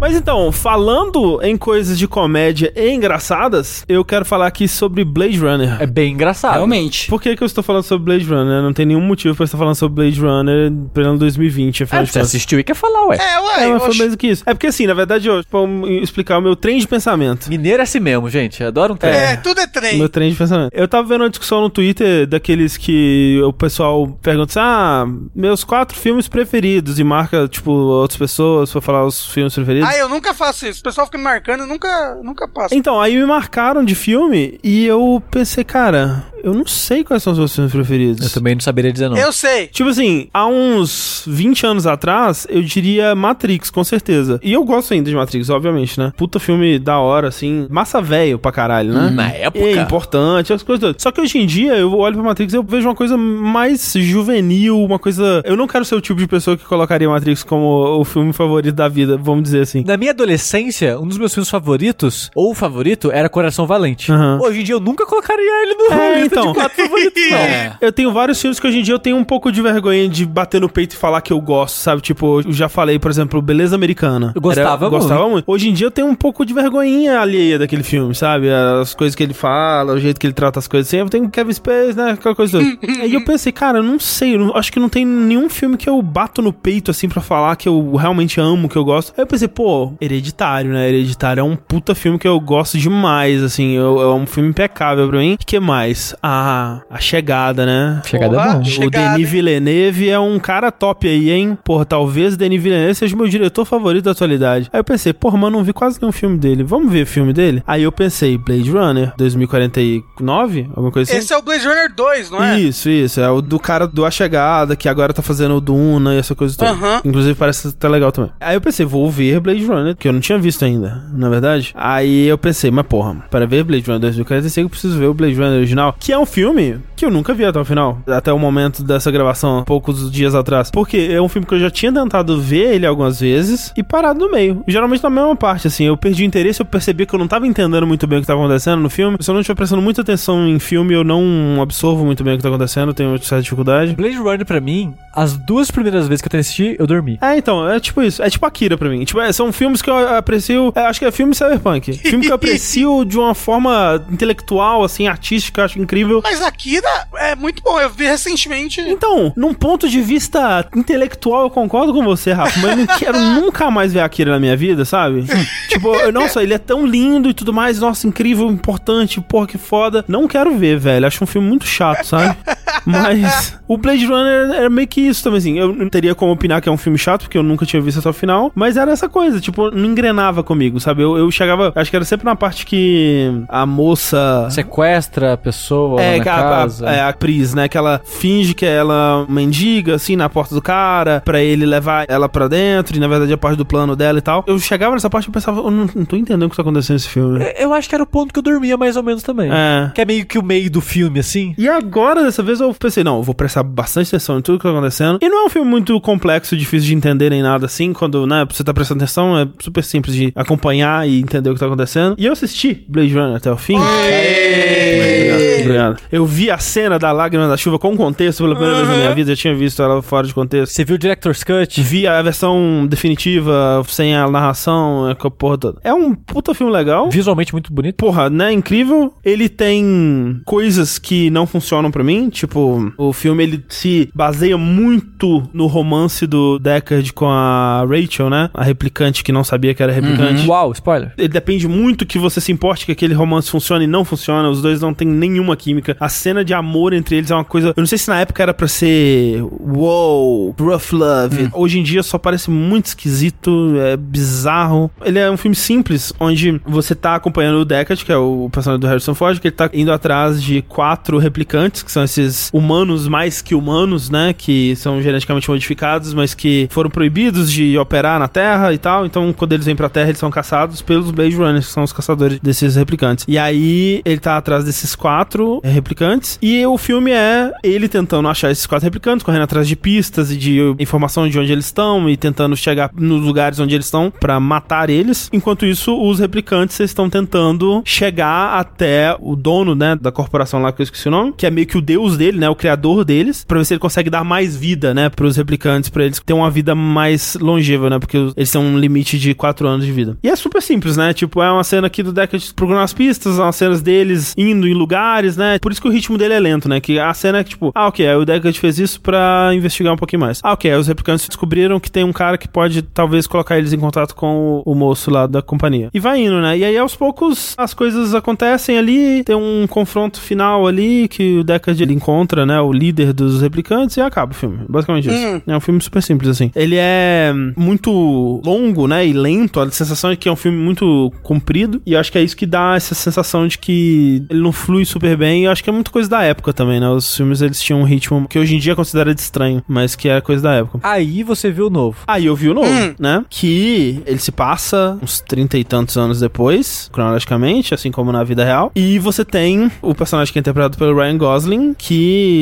[0.00, 5.36] Mas então, falando em coisas de comédia e engraçadas, eu quero falar aqui sobre Blade
[5.38, 5.76] Runner.
[5.82, 6.54] É bem engraçado.
[6.54, 7.08] Realmente.
[7.08, 8.62] Por que, que eu estou falando sobre Blade Runner?
[8.62, 12.04] Não tem nenhum motivo pra eu estar falando sobre Blade Runner pleno 2020, afinal É,
[12.04, 12.28] de você contas.
[12.28, 13.16] assistiu e quer falar, ué.
[13.16, 14.44] É, ué, É, mas foi mesmo que isso.
[14.46, 17.48] É porque assim, na verdade, eu, pra eu explicar o meu trem de pensamento.
[17.48, 18.62] Mineiro é assim mesmo, gente.
[18.62, 19.12] Adoro um trem.
[19.12, 19.98] É, tudo é O trem.
[19.98, 20.70] Meu trem de pensamento.
[20.72, 25.64] Eu tava vendo uma discussão no Twitter daqueles que o pessoal pergunta assim, ah, meus
[25.64, 29.87] quatro filmes preferidos e marca, tipo, outras pessoas pra falar os filmes preferidos.
[29.88, 30.80] Ah, eu nunca faço isso.
[30.80, 32.74] O pessoal fica me marcando, eu nunca, nunca passo.
[32.74, 37.32] Então, aí me marcaram de filme e eu pensei, cara, eu não sei quais são
[37.32, 38.26] os meus filmes preferidos.
[38.26, 39.16] Eu também não saberia dizer não.
[39.16, 39.66] Eu sei.
[39.68, 44.38] Tipo assim, há uns 20 anos atrás, eu diria Matrix, com certeza.
[44.42, 46.12] E eu gosto ainda de Matrix, obviamente, né?
[46.16, 47.66] Puta filme da hora, assim.
[47.70, 49.10] Massa velho pra caralho, né?
[49.10, 49.64] Na época.
[49.64, 51.02] É importante, as coisas todas.
[51.02, 53.92] Só que hoje em dia, eu olho pra Matrix e eu vejo uma coisa mais
[53.94, 55.42] juvenil, uma coisa...
[55.44, 58.74] Eu não quero ser o tipo de pessoa que colocaria Matrix como o filme favorito
[58.74, 59.77] da vida, vamos dizer assim.
[59.86, 64.10] Na minha adolescência, um dos meus filmes favoritos, ou o favorito, era Coração Valente.
[64.12, 64.38] Aham.
[64.42, 66.48] Hoje em dia eu nunca colocaria ele no É, então.
[66.52, 67.36] de quatro favoritos, não.
[67.38, 67.76] É.
[67.80, 70.24] Eu tenho vários filmes que hoje em dia eu tenho um pouco de vergonha de
[70.24, 72.00] bater no peito e falar que eu gosto, sabe?
[72.02, 74.32] Tipo, eu já falei, por exemplo, Beleza Americana.
[74.34, 74.90] Eu gostava Era- muito.
[75.02, 75.44] Gostava muito.
[75.50, 78.48] Hoje em dia eu tenho um pouco de vergonhinha alheia daquele filme, sabe?
[78.50, 80.98] As coisas que ele fala, o jeito que ele trata as coisas assim.
[80.98, 82.12] Eu tenho Kevin Space, né?
[82.12, 82.68] Aquela coisa toda.
[83.02, 84.34] Aí eu pensei, cara, eu não sei.
[84.34, 87.20] eu não- acho que não tem nenhum filme que eu bato no peito, assim, pra
[87.20, 89.12] falar que eu realmente amo, que eu gosto.
[89.16, 89.67] Aí eu pensei, pô,
[90.00, 90.88] Hereditário, né?
[90.88, 93.72] Hereditário é um puta filme que eu gosto demais, assim.
[93.72, 95.34] eu- é um filme impecável pra mim.
[95.34, 96.14] O que mais?
[96.22, 98.00] Ah, A Chegada, né?
[98.04, 98.60] Chegada Porra, é bom.
[98.60, 99.28] O Chegada, Denis?
[99.30, 101.56] Villeneuve é um cara top aí, hein?
[101.64, 104.68] Porra, talvez Denis Villeneuve seja o meu diretor favorito da atualidade.
[104.72, 106.62] Aí eu pensei, porra, mano, não vi quase nenhum filme dele.
[106.64, 107.62] Vamos ver o filme dele?
[107.66, 110.66] Aí eu pensei, Blade Runner, 2049?
[110.70, 111.20] Alguma coisa assim?
[111.20, 112.58] Esse é o Blade Runner 2, não é?
[112.60, 113.20] Isso, isso.
[113.20, 116.34] É o do cara do A Chegada, que agora tá fazendo o Duna e essa
[116.34, 117.00] coisa toda.
[117.04, 118.30] Inclusive parece tá legal também.
[118.40, 121.72] Aí eu pensei, vou ver Blade Runner, que eu não tinha visto ainda, na verdade.
[121.74, 125.34] Aí eu pensei, mas porra, para ver Blade Runner 2045 eu preciso ver o Blade
[125.34, 128.00] Runner original, que é um filme que eu nunca vi até o final.
[128.06, 130.70] Até o momento dessa gravação, poucos dias atrás.
[130.70, 134.18] Porque é um filme que eu já tinha tentado ver ele algumas vezes e parado
[134.18, 134.64] no meio.
[134.66, 135.84] Geralmente na mesma parte, assim.
[135.84, 138.26] Eu perdi o interesse, eu percebi que eu não tava entendendo muito bem o que
[138.26, 139.16] tava acontecendo no filme.
[139.20, 142.36] Se eu não estiver prestando muita atenção em filme, eu não absorvo muito bem o
[142.36, 143.94] que tá acontecendo, tenho certa dificuldade.
[143.94, 147.18] Blade Runner, pra mim, as duas primeiras vezes que eu tentei assistir, eu dormi.
[147.20, 148.22] É, então, é tipo isso.
[148.22, 149.04] É tipo Akira pra mim.
[149.04, 150.72] Tipo, é, são filmes que eu aprecio.
[150.74, 151.92] é, acho que é filme cyberpunk.
[151.94, 156.20] filme que eu aprecio de uma forma intelectual, assim, artística, acho incrível.
[156.22, 157.78] Mas Akira é muito bom.
[157.80, 158.80] Eu vi recentemente.
[158.80, 163.18] Então, num ponto de vista intelectual, eu concordo com você, Rafa, mas eu não quero
[163.18, 165.24] nunca mais ver Akira na minha vida, sabe?
[165.68, 169.58] tipo, eu- nossa, ele é tão lindo e tudo mais, nossa, incrível, importante, porra, que
[169.58, 170.04] foda.
[170.08, 171.06] Não quero ver, velho.
[171.06, 172.36] Acho um filme muito chato, sabe?
[172.84, 175.58] Mas o Blade Runner era meio que isso também, assim.
[175.58, 177.98] Eu não teria como opinar que é um filme chato, porque eu nunca tinha visto
[177.98, 181.02] até o final, mas era essa coisa, tipo, não engrenava comigo, sabe?
[181.02, 184.48] Eu, eu chegava, acho que era sempre na parte que a moça.
[184.50, 186.88] Sequestra a pessoa É, na a, casa.
[186.88, 187.68] a, é, a Pris, né?
[187.68, 192.28] Que ela finge que ela mendiga, assim, na porta do cara, pra ele levar ela
[192.28, 194.44] pra dentro, e na verdade é parte do plano dela e tal.
[194.46, 196.94] Eu chegava nessa parte e pensava, eu não, não tô entendendo o que tá acontecendo
[196.94, 197.44] nesse filme.
[197.58, 199.50] Eu acho que era o ponto que eu dormia mais ou menos também.
[199.52, 199.90] É.
[199.94, 201.54] Que é meio que o meio do filme, assim.
[201.58, 204.64] E agora, dessa vez, eu pensei, não, eu vou prestar bastante atenção em tudo que
[204.64, 205.18] tá acontecendo.
[205.20, 207.92] E não é um filme muito complexo, difícil de entender nem nada assim.
[207.92, 211.60] Quando, né, você tá prestando atenção, é super simples de acompanhar e entender o que
[211.60, 212.14] tá acontecendo.
[212.18, 213.76] E eu assisti Blade Runner até o fim.
[213.76, 215.96] Obrigado, obrigado.
[216.10, 219.14] Eu vi a cena da lágrima da chuva com contexto pela primeira vez na minha
[219.14, 219.32] vida.
[219.32, 220.72] Eu tinha visto ela fora de contexto.
[220.72, 221.80] Você viu o Director's Cut?
[221.82, 225.80] Vi a versão definitiva, sem a narração, é com a porra toda.
[225.84, 227.10] É um puta filme legal.
[227.10, 227.96] Visualmente muito bonito.
[227.96, 228.52] Porra, né?
[228.52, 229.12] Incrível.
[229.24, 232.28] Ele tem coisas que não funcionam pra mim.
[232.28, 232.47] Tipo,
[232.96, 238.50] o filme ele se baseia muito no romance do Deckard com a Rachel, né?
[238.54, 240.46] A replicante que não sabia que era replicante.
[240.46, 241.12] Uau, spoiler.
[241.16, 244.48] Ele depende muito que você se importe que aquele romance funcione e não funciona.
[244.48, 245.96] Os dois não têm nenhuma química.
[246.00, 247.68] A cena de amor entre eles é uma coisa.
[247.68, 249.42] Eu não sei se na época era pra ser.
[249.42, 251.50] Wow, rough love.
[251.52, 254.90] Hoje em dia só parece muito esquisito, é bizarro.
[255.04, 258.80] Ele é um filme simples, onde você tá acompanhando o Deckard, que é o personagem
[258.80, 263.08] do Harrison Ford, que ele tá indo atrás de quatro replicantes, que são esses humanos
[263.08, 264.32] mais que humanos, né?
[264.32, 269.06] Que são geneticamente modificados, mas que foram proibidos de operar na Terra e tal.
[269.06, 271.92] Então, quando eles vêm pra Terra, eles são caçados pelos Blade Runners, que são os
[271.92, 273.24] caçadores desses replicantes.
[273.28, 276.38] E aí, ele tá atrás desses quatro é, replicantes.
[276.42, 280.36] E o filme é ele tentando achar esses quatro replicantes, correndo atrás de pistas e
[280.36, 284.38] de informação de onde eles estão e tentando chegar nos lugares onde eles estão pra
[284.38, 285.28] matar eles.
[285.32, 290.82] Enquanto isso, os replicantes estão tentando chegar até o dono, né, da corporação lá que
[290.82, 293.44] eu esqueci o nome, que é meio que o deus dele, né, o criador deles,
[293.44, 296.50] pra ver se ele consegue dar mais vida, né, pros replicantes, pra eles terem uma
[296.50, 300.16] vida mais longeva, né, porque eles têm um limite de 4 anos de vida.
[300.22, 303.38] E é super simples, né, tipo, é uma cena aqui do Deckard procurando as pistas,
[303.38, 306.68] umas cenas deles indo em lugares, né, por isso que o ritmo dele é lento,
[306.68, 309.92] né, que a cena é tipo, ah, ok, aí o Deckard fez isso pra investigar
[309.92, 310.40] um pouquinho mais.
[310.42, 313.72] Ah, ok, aí os replicantes descobriram que tem um cara que pode, talvez, colocar eles
[313.72, 315.90] em contato com o, o moço lá da companhia.
[315.92, 320.20] E vai indo, né, e aí aos poucos as coisas acontecem ali, tem um confronto
[320.20, 322.08] final ali que o Deckard ele encontra,
[322.46, 324.58] né, o líder dos replicantes e acaba o filme.
[324.68, 325.16] Basicamente isso.
[325.26, 325.40] Hum.
[325.46, 326.50] É um filme super simples, assim.
[326.54, 329.60] Ele é muito longo, né, e lento.
[329.60, 331.80] A sensação é que é um filme muito comprido.
[331.86, 334.84] E eu acho que é isso que dá essa sensação de que ele não flui
[334.84, 335.42] super bem.
[335.42, 336.88] E eu acho que é muito coisa da época também, né?
[336.88, 340.08] Os filmes, eles tinham um ritmo que hoje em dia é considerado estranho, mas que
[340.08, 340.80] é coisa da época.
[340.82, 341.98] Aí você viu o novo.
[342.06, 342.94] Aí eu vi o novo, Hum.
[342.98, 343.24] né?
[343.28, 348.44] Que ele se passa uns trinta e tantos anos depois, cronologicamente, assim como na vida
[348.44, 348.70] real.
[348.74, 351.97] E você tem o personagem que é interpretado pelo Ryan Gosling, que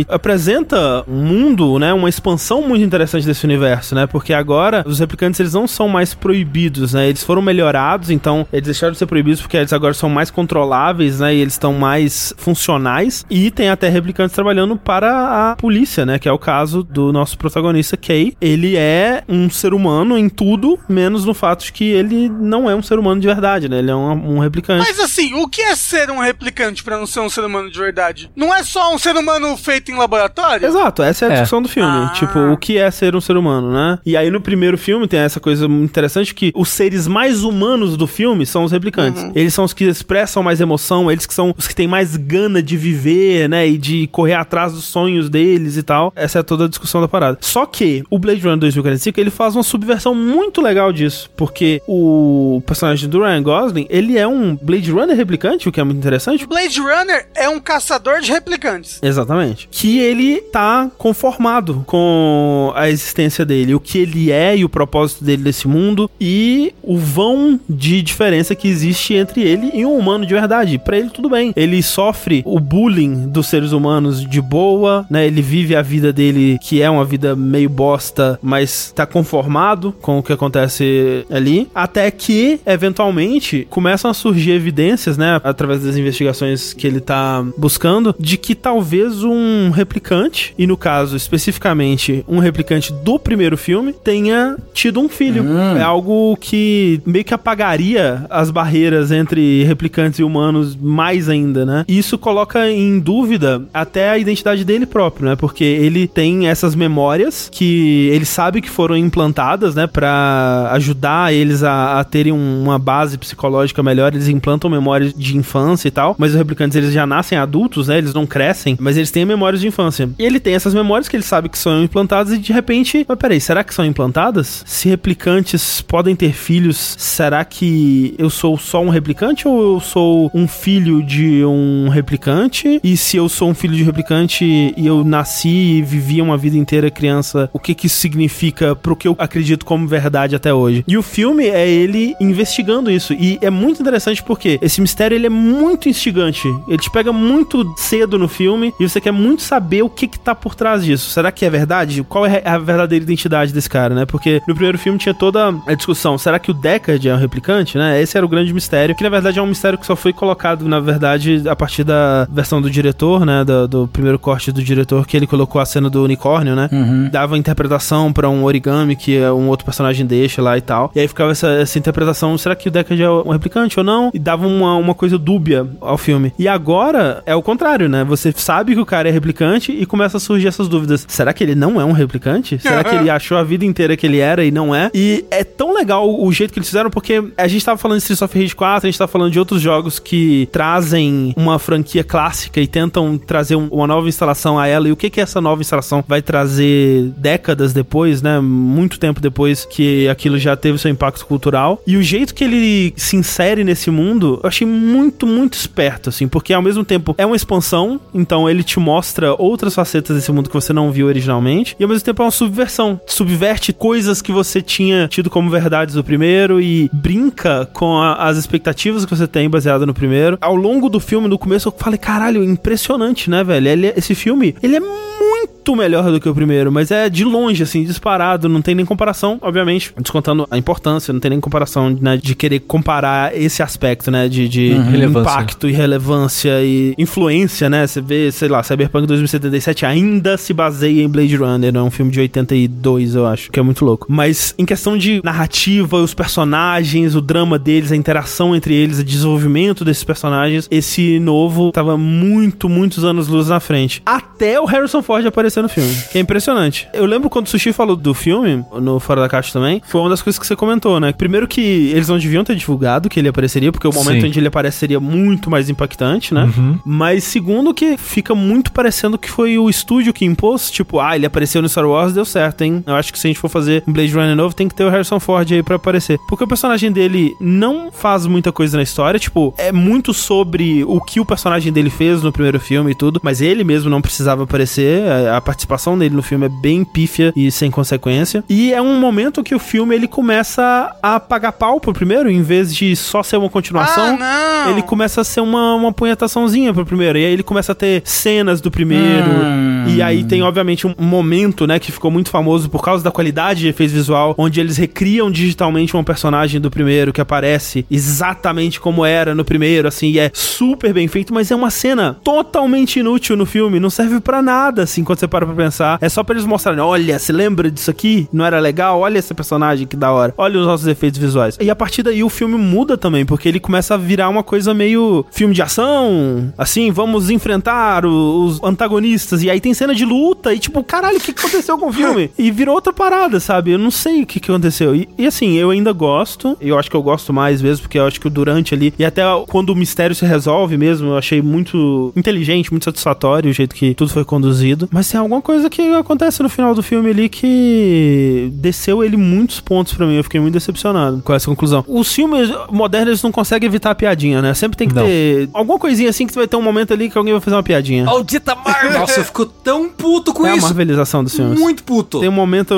[0.08, 1.92] apresenta um mundo, né?
[1.92, 4.06] Uma expansão muito interessante desse universo, né?
[4.06, 7.08] Porque agora os replicantes eles não são mais proibidos, né?
[7.08, 11.20] Eles foram melhorados, então eles deixaram de ser proibidos porque eles agora são mais controláveis,
[11.20, 11.34] né?
[11.34, 13.24] E eles estão mais funcionais.
[13.30, 16.18] E tem até replicantes trabalhando para a polícia, né?
[16.18, 18.36] Que é o caso do nosso protagonista, Kay.
[18.40, 22.74] Ele é um ser humano em tudo, menos no fato de que ele não é
[22.74, 23.78] um ser humano de verdade, né?
[23.78, 24.86] Ele é um, um replicante.
[24.86, 27.78] Mas assim, o que é ser um replicante pra não ser um ser humano de
[27.78, 28.30] verdade?
[28.34, 30.66] Não é só um ser humano feito em laboratório?
[30.66, 31.34] Exato, essa é a É.
[31.34, 31.90] discussão do filme.
[31.90, 32.12] Ah.
[32.14, 33.98] Tipo, o que é ser um ser humano, né?
[34.06, 37.98] E aí no primeiro filme tem essa coisa muito interessante que os seres mais humanos
[37.98, 39.22] do filme são os replicantes.
[39.34, 42.62] Eles são os que expressam mais emoção, eles que são os que têm mais gana
[42.62, 43.68] de viver, né?
[43.68, 46.12] E de correr atrás dos sonhos deles e tal.
[46.16, 47.36] Essa é toda a discussão da parada.
[47.42, 52.62] Só que o Blade Runner 2045, ele faz uma subversão muito legal disso, porque o
[52.66, 56.46] personagem do Ryan Gosling, ele é um Blade Runner replicante, o que é muito interessante,
[56.46, 58.98] Blade Runner é um caçador de replicantes.
[59.02, 59.35] Exatamente.
[59.70, 65.24] Que ele tá conformado com a existência dele, o que ele é e o propósito
[65.24, 70.26] dele nesse mundo e o vão de diferença que existe entre ele e um humano
[70.26, 70.78] de verdade.
[70.78, 71.52] Pra ele tudo bem.
[71.56, 75.26] Ele sofre o bullying dos seres humanos de boa, né?
[75.26, 80.18] Ele vive a vida dele que é uma vida meio bosta, mas tá conformado com
[80.18, 86.72] o que acontece ali, até que eventualmente começam a surgir evidências, né, através das investigações
[86.72, 92.92] que ele tá buscando, de que talvez um replicante, e no caso especificamente um replicante
[92.92, 95.44] do primeiro filme, tenha tido um filho.
[95.78, 101.84] É algo que meio que apagaria as barreiras entre replicantes e humanos mais ainda, né?
[101.88, 105.36] E isso coloca em dúvida até a identidade dele próprio, né?
[105.36, 111.62] Porque ele tem essas memórias que ele sabe que foram implantadas, né, Pra ajudar eles
[111.62, 114.12] a, a terem um- uma base psicológica melhor.
[114.14, 117.98] Eles implantam memórias de infância e tal, mas os replicantes eles já nascem adultos, né?
[117.98, 120.10] Eles não crescem, mas eles têm memórias de infância.
[120.18, 123.18] E ele tem essas memórias que ele sabe que são implantadas e de repente, mas
[123.18, 124.62] peraí, será que são implantadas?
[124.66, 130.30] Se replicantes podem ter filhos, será que eu sou só um replicante ou eu sou
[130.34, 132.78] um filho de um replicante?
[132.84, 134.44] E se eu sou um filho de replicante
[134.76, 138.94] e eu nasci e vivi uma vida inteira criança, o que que isso significa pro
[138.94, 140.84] que eu acredito como verdade até hoje?
[140.86, 143.14] E o filme é ele investigando isso.
[143.14, 146.46] E é muito interessante porque esse mistério ele é muito instigante.
[146.68, 150.18] Ele te pega muito cedo no filme e você quer muito saber o que que
[150.18, 151.10] tá por trás disso.
[151.10, 152.02] Será que é verdade?
[152.02, 154.04] Qual é a verdadeira identidade desse cara, né?
[154.04, 157.78] Porque no primeiro filme tinha toda a discussão, será que o Deckard é um replicante,
[157.78, 158.02] né?
[158.02, 160.68] Esse era o grande mistério, que na verdade é um mistério que só foi colocado,
[160.68, 163.44] na verdade, a partir da versão do diretor, né?
[163.44, 166.68] Do, do primeiro corte do diretor, que ele colocou a cena do unicórnio, né?
[166.72, 167.08] Uhum.
[167.08, 170.90] Dava interpretação pra um origami que um outro personagem deixa lá e tal.
[170.96, 174.10] E aí ficava essa, essa interpretação, será que o Deckard é um replicante ou não?
[174.12, 176.32] E dava uma, uma coisa dúbia ao filme.
[176.36, 178.02] E agora é o contrário, né?
[178.02, 181.04] Você sabe que o cara é replicante e começa a surgir essas dúvidas.
[181.08, 182.58] Será que ele não é um replicante?
[182.58, 184.90] Será que ele achou a vida inteira que ele era e não é?
[184.94, 188.02] E é tão legal o jeito que eles fizeram, porque a gente tava falando de
[188.04, 192.04] Streets of Rage 4, a gente tava falando de outros jogos que trazem uma franquia
[192.04, 194.88] clássica e tentam trazer um- uma nova instalação a ela.
[194.88, 198.38] E o que que essa nova instalação vai trazer décadas depois, né?
[198.40, 201.82] Muito tempo depois que aquilo já teve seu impacto cultural.
[201.86, 206.28] E o jeito que ele se insere nesse mundo, eu achei muito, muito esperto, assim,
[206.28, 210.48] porque ao mesmo tempo é uma expansão, então ele te mostra outras facetas desse mundo
[210.48, 213.00] que você não viu originalmente, e ao mesmo tempo é uma subversão.
[213.04, 218.36] Subverte coisas que você tinha tido como verdades do primeiro e brinca com a- as
[218.38, 220.38] expectativas que você tem baseado no primeiro.
[220.40, 223.68] Ao longo do filme, no começo, eu falei, caralho, impressionante, né, velho?
[223.68, 227.62] Ele- esse filme, ele é muito melhor do que o primeiro, mas é de longe,
[227.62, 232.16] assim, disparado, não tem nem comparação, obviamente, descontando a importância, não tem nem comparação, né,
[232.16, 235.30] de querer comparar esse aspecto, né, de, de Relevância.
[235.30, 241.02] impacto e relevância e influência, né, você vê, sei lá, Cyberpunk 2077 ainda se baseia
[241.02, 244.06] em Blade Runner, é um filme de 82, eu acho, que é muito louco.
[244.08, 249.04] Mas em questão de narrativa, os personagens, o drama deles, a interação entre eles, o
[249.04, 254.02] desenvolvimento desses personagens, esse novo tava muito, muitos anos luz na frente.
[254.04, 256.88] Até o Harrison Ford aparecer no filme, que é impressionante.
[256.92, 260.10] Eu lembro quando o Sushi falou do filme, no Fora da Caixa também, foi uma
[260.10, 261.12] das coisas que você comentou, né?
[261.12, 264.26] Primeiro que eles não deviam ter divulgado que ele apareceria, porque o momento Sim.
[264.28, 266.48] onde ele aparece seria muito mais impactante, né?
[266.84, 271.26] Mas segundo que fica muito parecendo que foi o estúdio que impôs, tipo, ah, ele
[271.26, 272.82] apareceu no Star Wars, deu certo, hein?
[272.86, 274.84] Eu acho que se a gente for fazer um Blade Runner novo, tem que ter
[274.84, 276.18] o Harrison Ford aí pra aparecer.
[276.28, 281.00] Porque o personagem dele não faz muita coisa na história, tipo, é muito sobre o
[281.00, 284.42] que o personagem dele fez no primeiro filme e tudo, mas ele mesmo não precisava
[284.44, 288.42] aparecer, a- a participação dele no filme é bem pífia e sem consequência.
[288.48, 292.42] E é um momento que o filme ele começa a pagar pau pro primeiro, em
[292.42, 296.84] vez de só ser uma continuação Ah, ele começa a ser uma, uma punhetaçãozinha pro
[296.84, 297.16] primeiro.
[297.16, 299.30] E aí ele começa a ter cenas do primeiro.
[299.30, 299.84] Hum.
[299.86, 303.60] E aí tem, obviamente, um momento, né, que ficou muito famoso por causa da qualidade
[303.60, 309.04] de efeito visual, onde eles recriam digitalmente um personagem do primeiro que aparece exatamente como
[309.04, 313.36] era no primeiro, assim, e é super bem feito, mas é uma cena totalmente inútil
[313.36, 315.98] no filme, não serve pra nada, assim, quando você para pra pensar.
[316.00, 318.28] É só pra eles mostrarem, olha, você lembra disso aqui?
[318.32, 319.00] Não era legal?
[319.00, 320.32] Olha esse personagem que da hora.
[320.38, 321.58] Olha os nossos efeitos visuais.
[321.60, 324.72] E a partir daí o filme muda também, porque ele começa a virar uma coisa
[324.72, 330.54] meio filme de ação, assim, vamos enfrentar os antagonistas, e aí tem cena de luta,
[330.54, 332.30] e tipo, caralho, o que que aconteceu com o filme?
[332.38, 333.72] E virou outra parada, sabe?
[333.72, 334.94] Eu não sei o que, que aconteceu.
[334.94, 338.06] E, e, assim, eu ainda gosto, eu acho que eu gosto mais mesmo, porque eu
[338.06, 341.40] acho que o durante ali, e até quando o mistério se resolve mesmo, eu achei
[341.42, 344.88] muito inteligente, muito satisfatório o jeito que tudo foi conduzido.
[344.92, 349.60] Mas tem alguma coisa que acontece no final do filme ali que desceu ele muitos
[349.60, 350.16] pontos pra mim.
[350.16, 351.82] Eu fiquei muito decepcionado com essa conclusão.
[351.88, 354.52] Os filmes modernos eles não conseguem evitar a piadinha, né?
[354.52, 355.04] Sempre tem que Não.
[355.04, 357.62] ter alguma coisinha assim que vai ter um momento ali que alguém vai fazer uma
[357.62, 358.04] piadinha.
[358.04, 358.92] Maldita Marvel!
[359.00, 360.66] Nossa, eu fico tão puto com é a isso.
[360.66, 361.58] marvelização dos filmes.
[361.58, 362.20] Muito puto.
[362.20, 362.74] Tem um momento,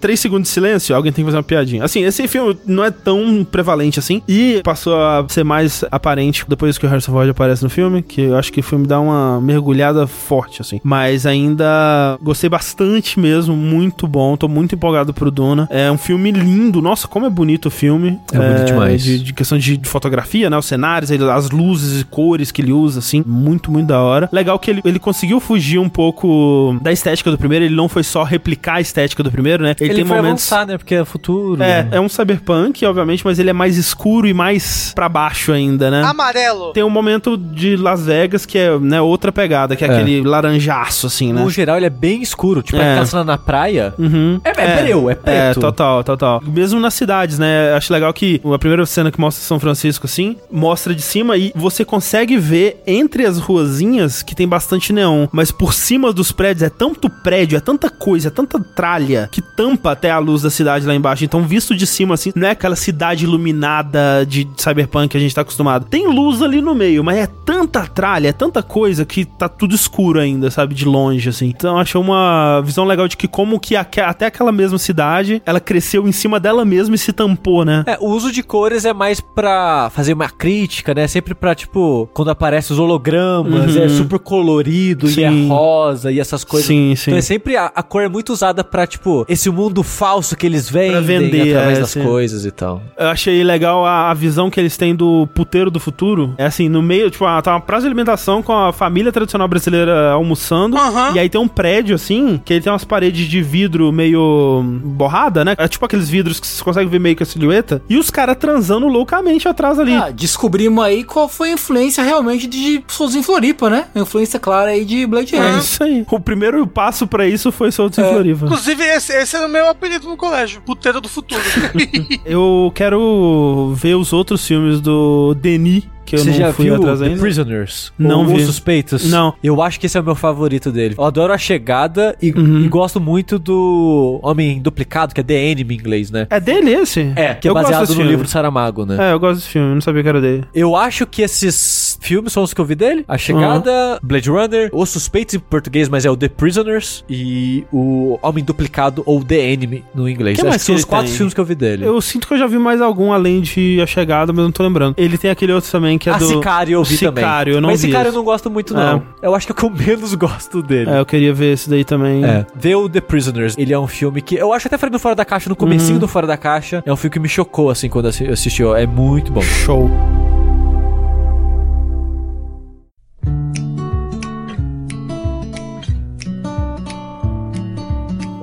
[0.00, 1.84] três segundos de silêncio, alguém tem que fazer uma piadinha.
[1.84, 4.22] Assim, esse filme não é tão prevalente assim.
[4.26, 8.22] E passou a ser mais aparente depois que o Harrison Ford aparece no filme, que
[8.22, 10.80] eu acho que o filme dá uma mergulhada forte, assim.
[10.82, 11.73] Mas ainda
[12.22, 14.36] gostei bastante mesmo, muito bom.
[14.36, 15.66] Tô muito empolgado pro Duna.
[15.70, 16.80] É um filme lindo.
[16.82, 18.18] Nossa, como é bonito o filme.
[18.32, 19.02] É bonito demais.
[19.02, 20.56] De, de questão de, de fotografia, né?
[20.56, 23.22] Os cenários, ele- as luzes e cores que ele usa, assim.
[23.26, 24.28] Muito, muito da hora.
[24.32, 27.64] Legal que ele, ele conseguiu fugir um pouco da estética do primeiro.
[27.64, 29.74] Ele não foi só replicar a estética do primeiro, né?
[29.80, 30.52] Ele, Ele, tem foi momentos.
[30.52, 30.78] avançar, né?
[30.78, 31.62] Porque é futuro.
[31.62, 31.88] É, né?
[31.92, 36.02] é um cyberpunk, obviamente, mas ele é mais escuro e mais pra baixo ainda, né?
[36.02, 36.72] Amarelo.
[36.72, 39.92] Tem um momento de Las Vegas que é, né, outra pegada, que é, É.
[39.94, 41.42] aquele laranjaço, assim, né?
[41.42, 42.62] No geral, ele é bem escuro.
[42.62, 42.92] Tipo, É.
[42.92, 43.94] aquela cena na praia.
[43.98, 44.40] Uhum.
[44.44, 45.58] É, é, breu, é preto.
[45.58, 46.42] É, total, total.
[46.46, 47.72] Mesmo nas cidades, né?
[47.74, 51.52] Acho legal que a primeira cena que mostra São Francisco, assim, mostra de cima e
[51.54, 55.26] você consegue ver entre as ruazinhas que tem bastante neon.
[55.32, 59.40] Mas por cima dos prédios é tanto prédio, é tanta coisa, é tanta tralha que
[59.56, 61.24] tampa até a luz da cidade lá embaixo.
[61.24, 65.34] Então, visto de cima, assim, não é aquela cidade iluminada de cyberpunk que a gente
[65.34, 65.86] tá acostumado.
[65.86, 69.74] Tem luz ali no meio, mas é tanta tralha, é tanta coisa que tá tudo
[69.74, 70.74] escuro ainda, sabe?
[70.74, 71.53] De longe, assim.
[71.56, 76.06] Então achei uma visão legal de que como que até aquela mesma cidade, ela cresceu
[76.08, 77.84] em cima dela mesma e se tampou, né?
[77.86, 81.06] É, o uso de cores é mais pra fazer uma crítica, né?
[81.06, 83.82] Sempre pra, tipo, quando aparece os hologramas, Uhum.
[83.82, 85.24] é super colorido e Sim.
[85.24, 86.66] é rosa e essas coisas.
[86.66, 87.10] Sim, sim.
[87.10, 90.46] Então é sempre a, a cor é muito usada pra, tipo, esse mundo falso que
[90.46, 92.02] eles vendem vender, através é, das sim.
[92.02, 92.82] coisas e tal.
[92.98, 96.34] Eu achei legal a, a visão que eles têm do puteiro do futuro.
[96.38, 99.46] É assim, no meio, tipo, ah, tá uma praça de alimentação com a família tradicional
[99.48, 100.76] brasileira almoçando.
[100.76, 101.12] Aham.
[101.14, 105.44] E aí tem um prédio, assim, que ele tem umas paredes de vidro meio borrada,
[105.44, 105.54] né?
[105.58, 107.82] É tipo aqueles vidros que você consegue ver meio que a silhueta.
[107.88, 109.94] E os caras transando loucamente atrás ali.
[109.94, 113.86] Ah, descobrimos aí qual foi a influência realmente de pessoas em Floripa, né?
[113.94, 115.58] A influência clara aí de Blade É Runner.
[115.58, 116.04] isso aí.
[116.10, 118.02] O primeiro passo pra isso foi Soltos É.
[118.08, 118.46] em Floriva.
[118.46, 121.40] Inclusive, esse, esse era o meu apelido no colégio, puteiro do futuro.
[122.24, 126.76] Eu quero ver os outros filmes do Denis, que eu Você não já fui viu
[126.76, 127.20] atrás The ainda.
[127.20, 127.92] Prisoners?
[127.98, 128.34] Não Ou vi.
[128.36, 129.10] Os Suspeitos?
[129.10, 129.34] Não.
[129.42, 130.94] Eu acho que esse é o meu favorito dele.
[130.98, 132.60] Eu adoro A Chegada e, Uhum.
[132.64, 136.26] e gosto muito do Homem Duplicado, que é The Enemy em inglês, né?
[136.30, 137.12] É dele esse?
[137.16, 138.10] É, que é eu gosto baseado no filme.
[138.10, 139.10] livro do Saramago, né?
[139.10, 140.44] É, eu gosto desse filme, eu não sabia que era dele.
[140.54, 143.04] Eu acho que esses filmes são os que eu vi dele.
[143.08, 148.18] A Chegada, Blade Runner, Os Suspeitos em português, mas é o The Prisoners e o
[148.22, 150.36] Homem Duplicado ou The Enemy no inglês.
[150.36, 151.16] Que acho mais que são os quatro tem?
[151.16, 151.84] filmes que eu vi dele.
[151.86, 154.62] Eu sinto que eu já vi mais algum além de A Chegada, mas não tô
[154.62, 154.94] lembrando.
[154.98, 156.26] Ele tem aquele outro também que é a do...
[156.26, 157.24] Sicário eu vi também.
[157.24, 159.02] Sicário, eu não Mas vi Sicário eu não gosto muito, não.
[159.22, 160.90] Eu acho que é o que eu menos gosto dele.
[160.90, 162.24] É, eu queria ver esse daí também.
[162.24, 162.44] É.
[162.54, 165.14] Ver o The Prisoners, ele é um filme que eu acho até falei no Fora
[165.14, 166.00] da Caixa, no comecinho Uhum.
[166.00, 168.86] do Fora da Caixa, é um filme que me chocou, assim, quando eu assisti, é
[168.86, 169.40] muito bom.
[169.42, 169.90] Show.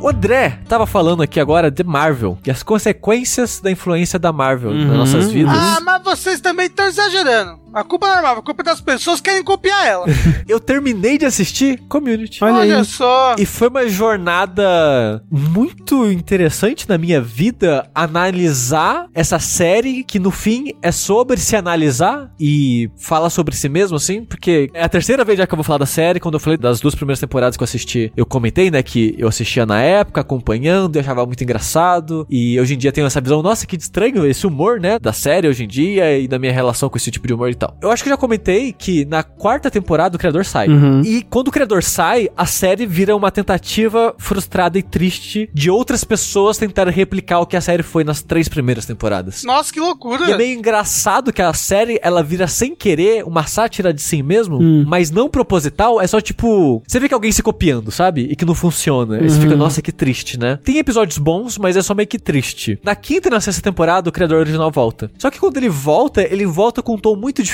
[0.01, 4.73] O André tava falando aqui agora de Marvel e as consequências da influência da Marvel
[4.73, 4.97] nas Uhum.
[4.97, 5.53] nossas vidas.
[5.55, 7.59] ah, mas vocês também estão exagerando.
[7.73, 10.05] A culpa não é normal, a culpa é das pessoas que querem copiar ela.
[10.47, 12.43] Eu terminei de assistir Community.
[12.43, 13.35] Olha Olha só.
[13.39, 20.73] E foi uma jornada muito interessante na minha vida analisar essa série que no fim
[20.81, 25.37] é sobre se analisar e fala sobre si mesmo, assim, porque é a terceira vez
[25.37, 26.19] já que eu vou falar da série.
[26.19, 29.27] Quando eu falei das duas primeiras temporadas que eu assisti, eu comentei, né, que eu
[29.27, 32.27] assistia na época, acompanhando, eu achava muito engraçado.
[32.29, 35.47] E hoje em dia tenho essa visão, nossa, que estranho esse humor, né, da série
[35.47, 37.77] hoje em dia e da minha relação com esse tipo de humor e tal.
[37.81, 40.67] Eu acho que eu já comentei que na quarta temporada o criador sai.
[40.67, 41.01] Uhum.
[41.01, 46.03] E quando o criador sai, a série vira uma tentativa frustrada e triste de outras
[46.03, 49.43] pessoas tentarem replicar o que a série foi nas três primeiras temporadas.
[49.43, 50.29] Nossa, que loucura.
[50.29, 54.23] E é meio engraçado que a série, ela vira sem querer uma sátira de si
[54.23, 56.81] mesmo, mas não proposital, é só tipo...
[56.87, 58.21] Você vê que alguém se copiando, sabe?
[58.21, 59.17] E que não funciona.
[59.17, 60.57] Aí você fica, nossa, que triste, né?
[60.63, 62.79] Tem episódios bons, mas é só meio que triste.
[62.83, 65.11] Na quinta e na sexta temporada, o criador original volta.
[65.17, 67.50] Só que quando ele volta, ele volta com um tom muito diferente,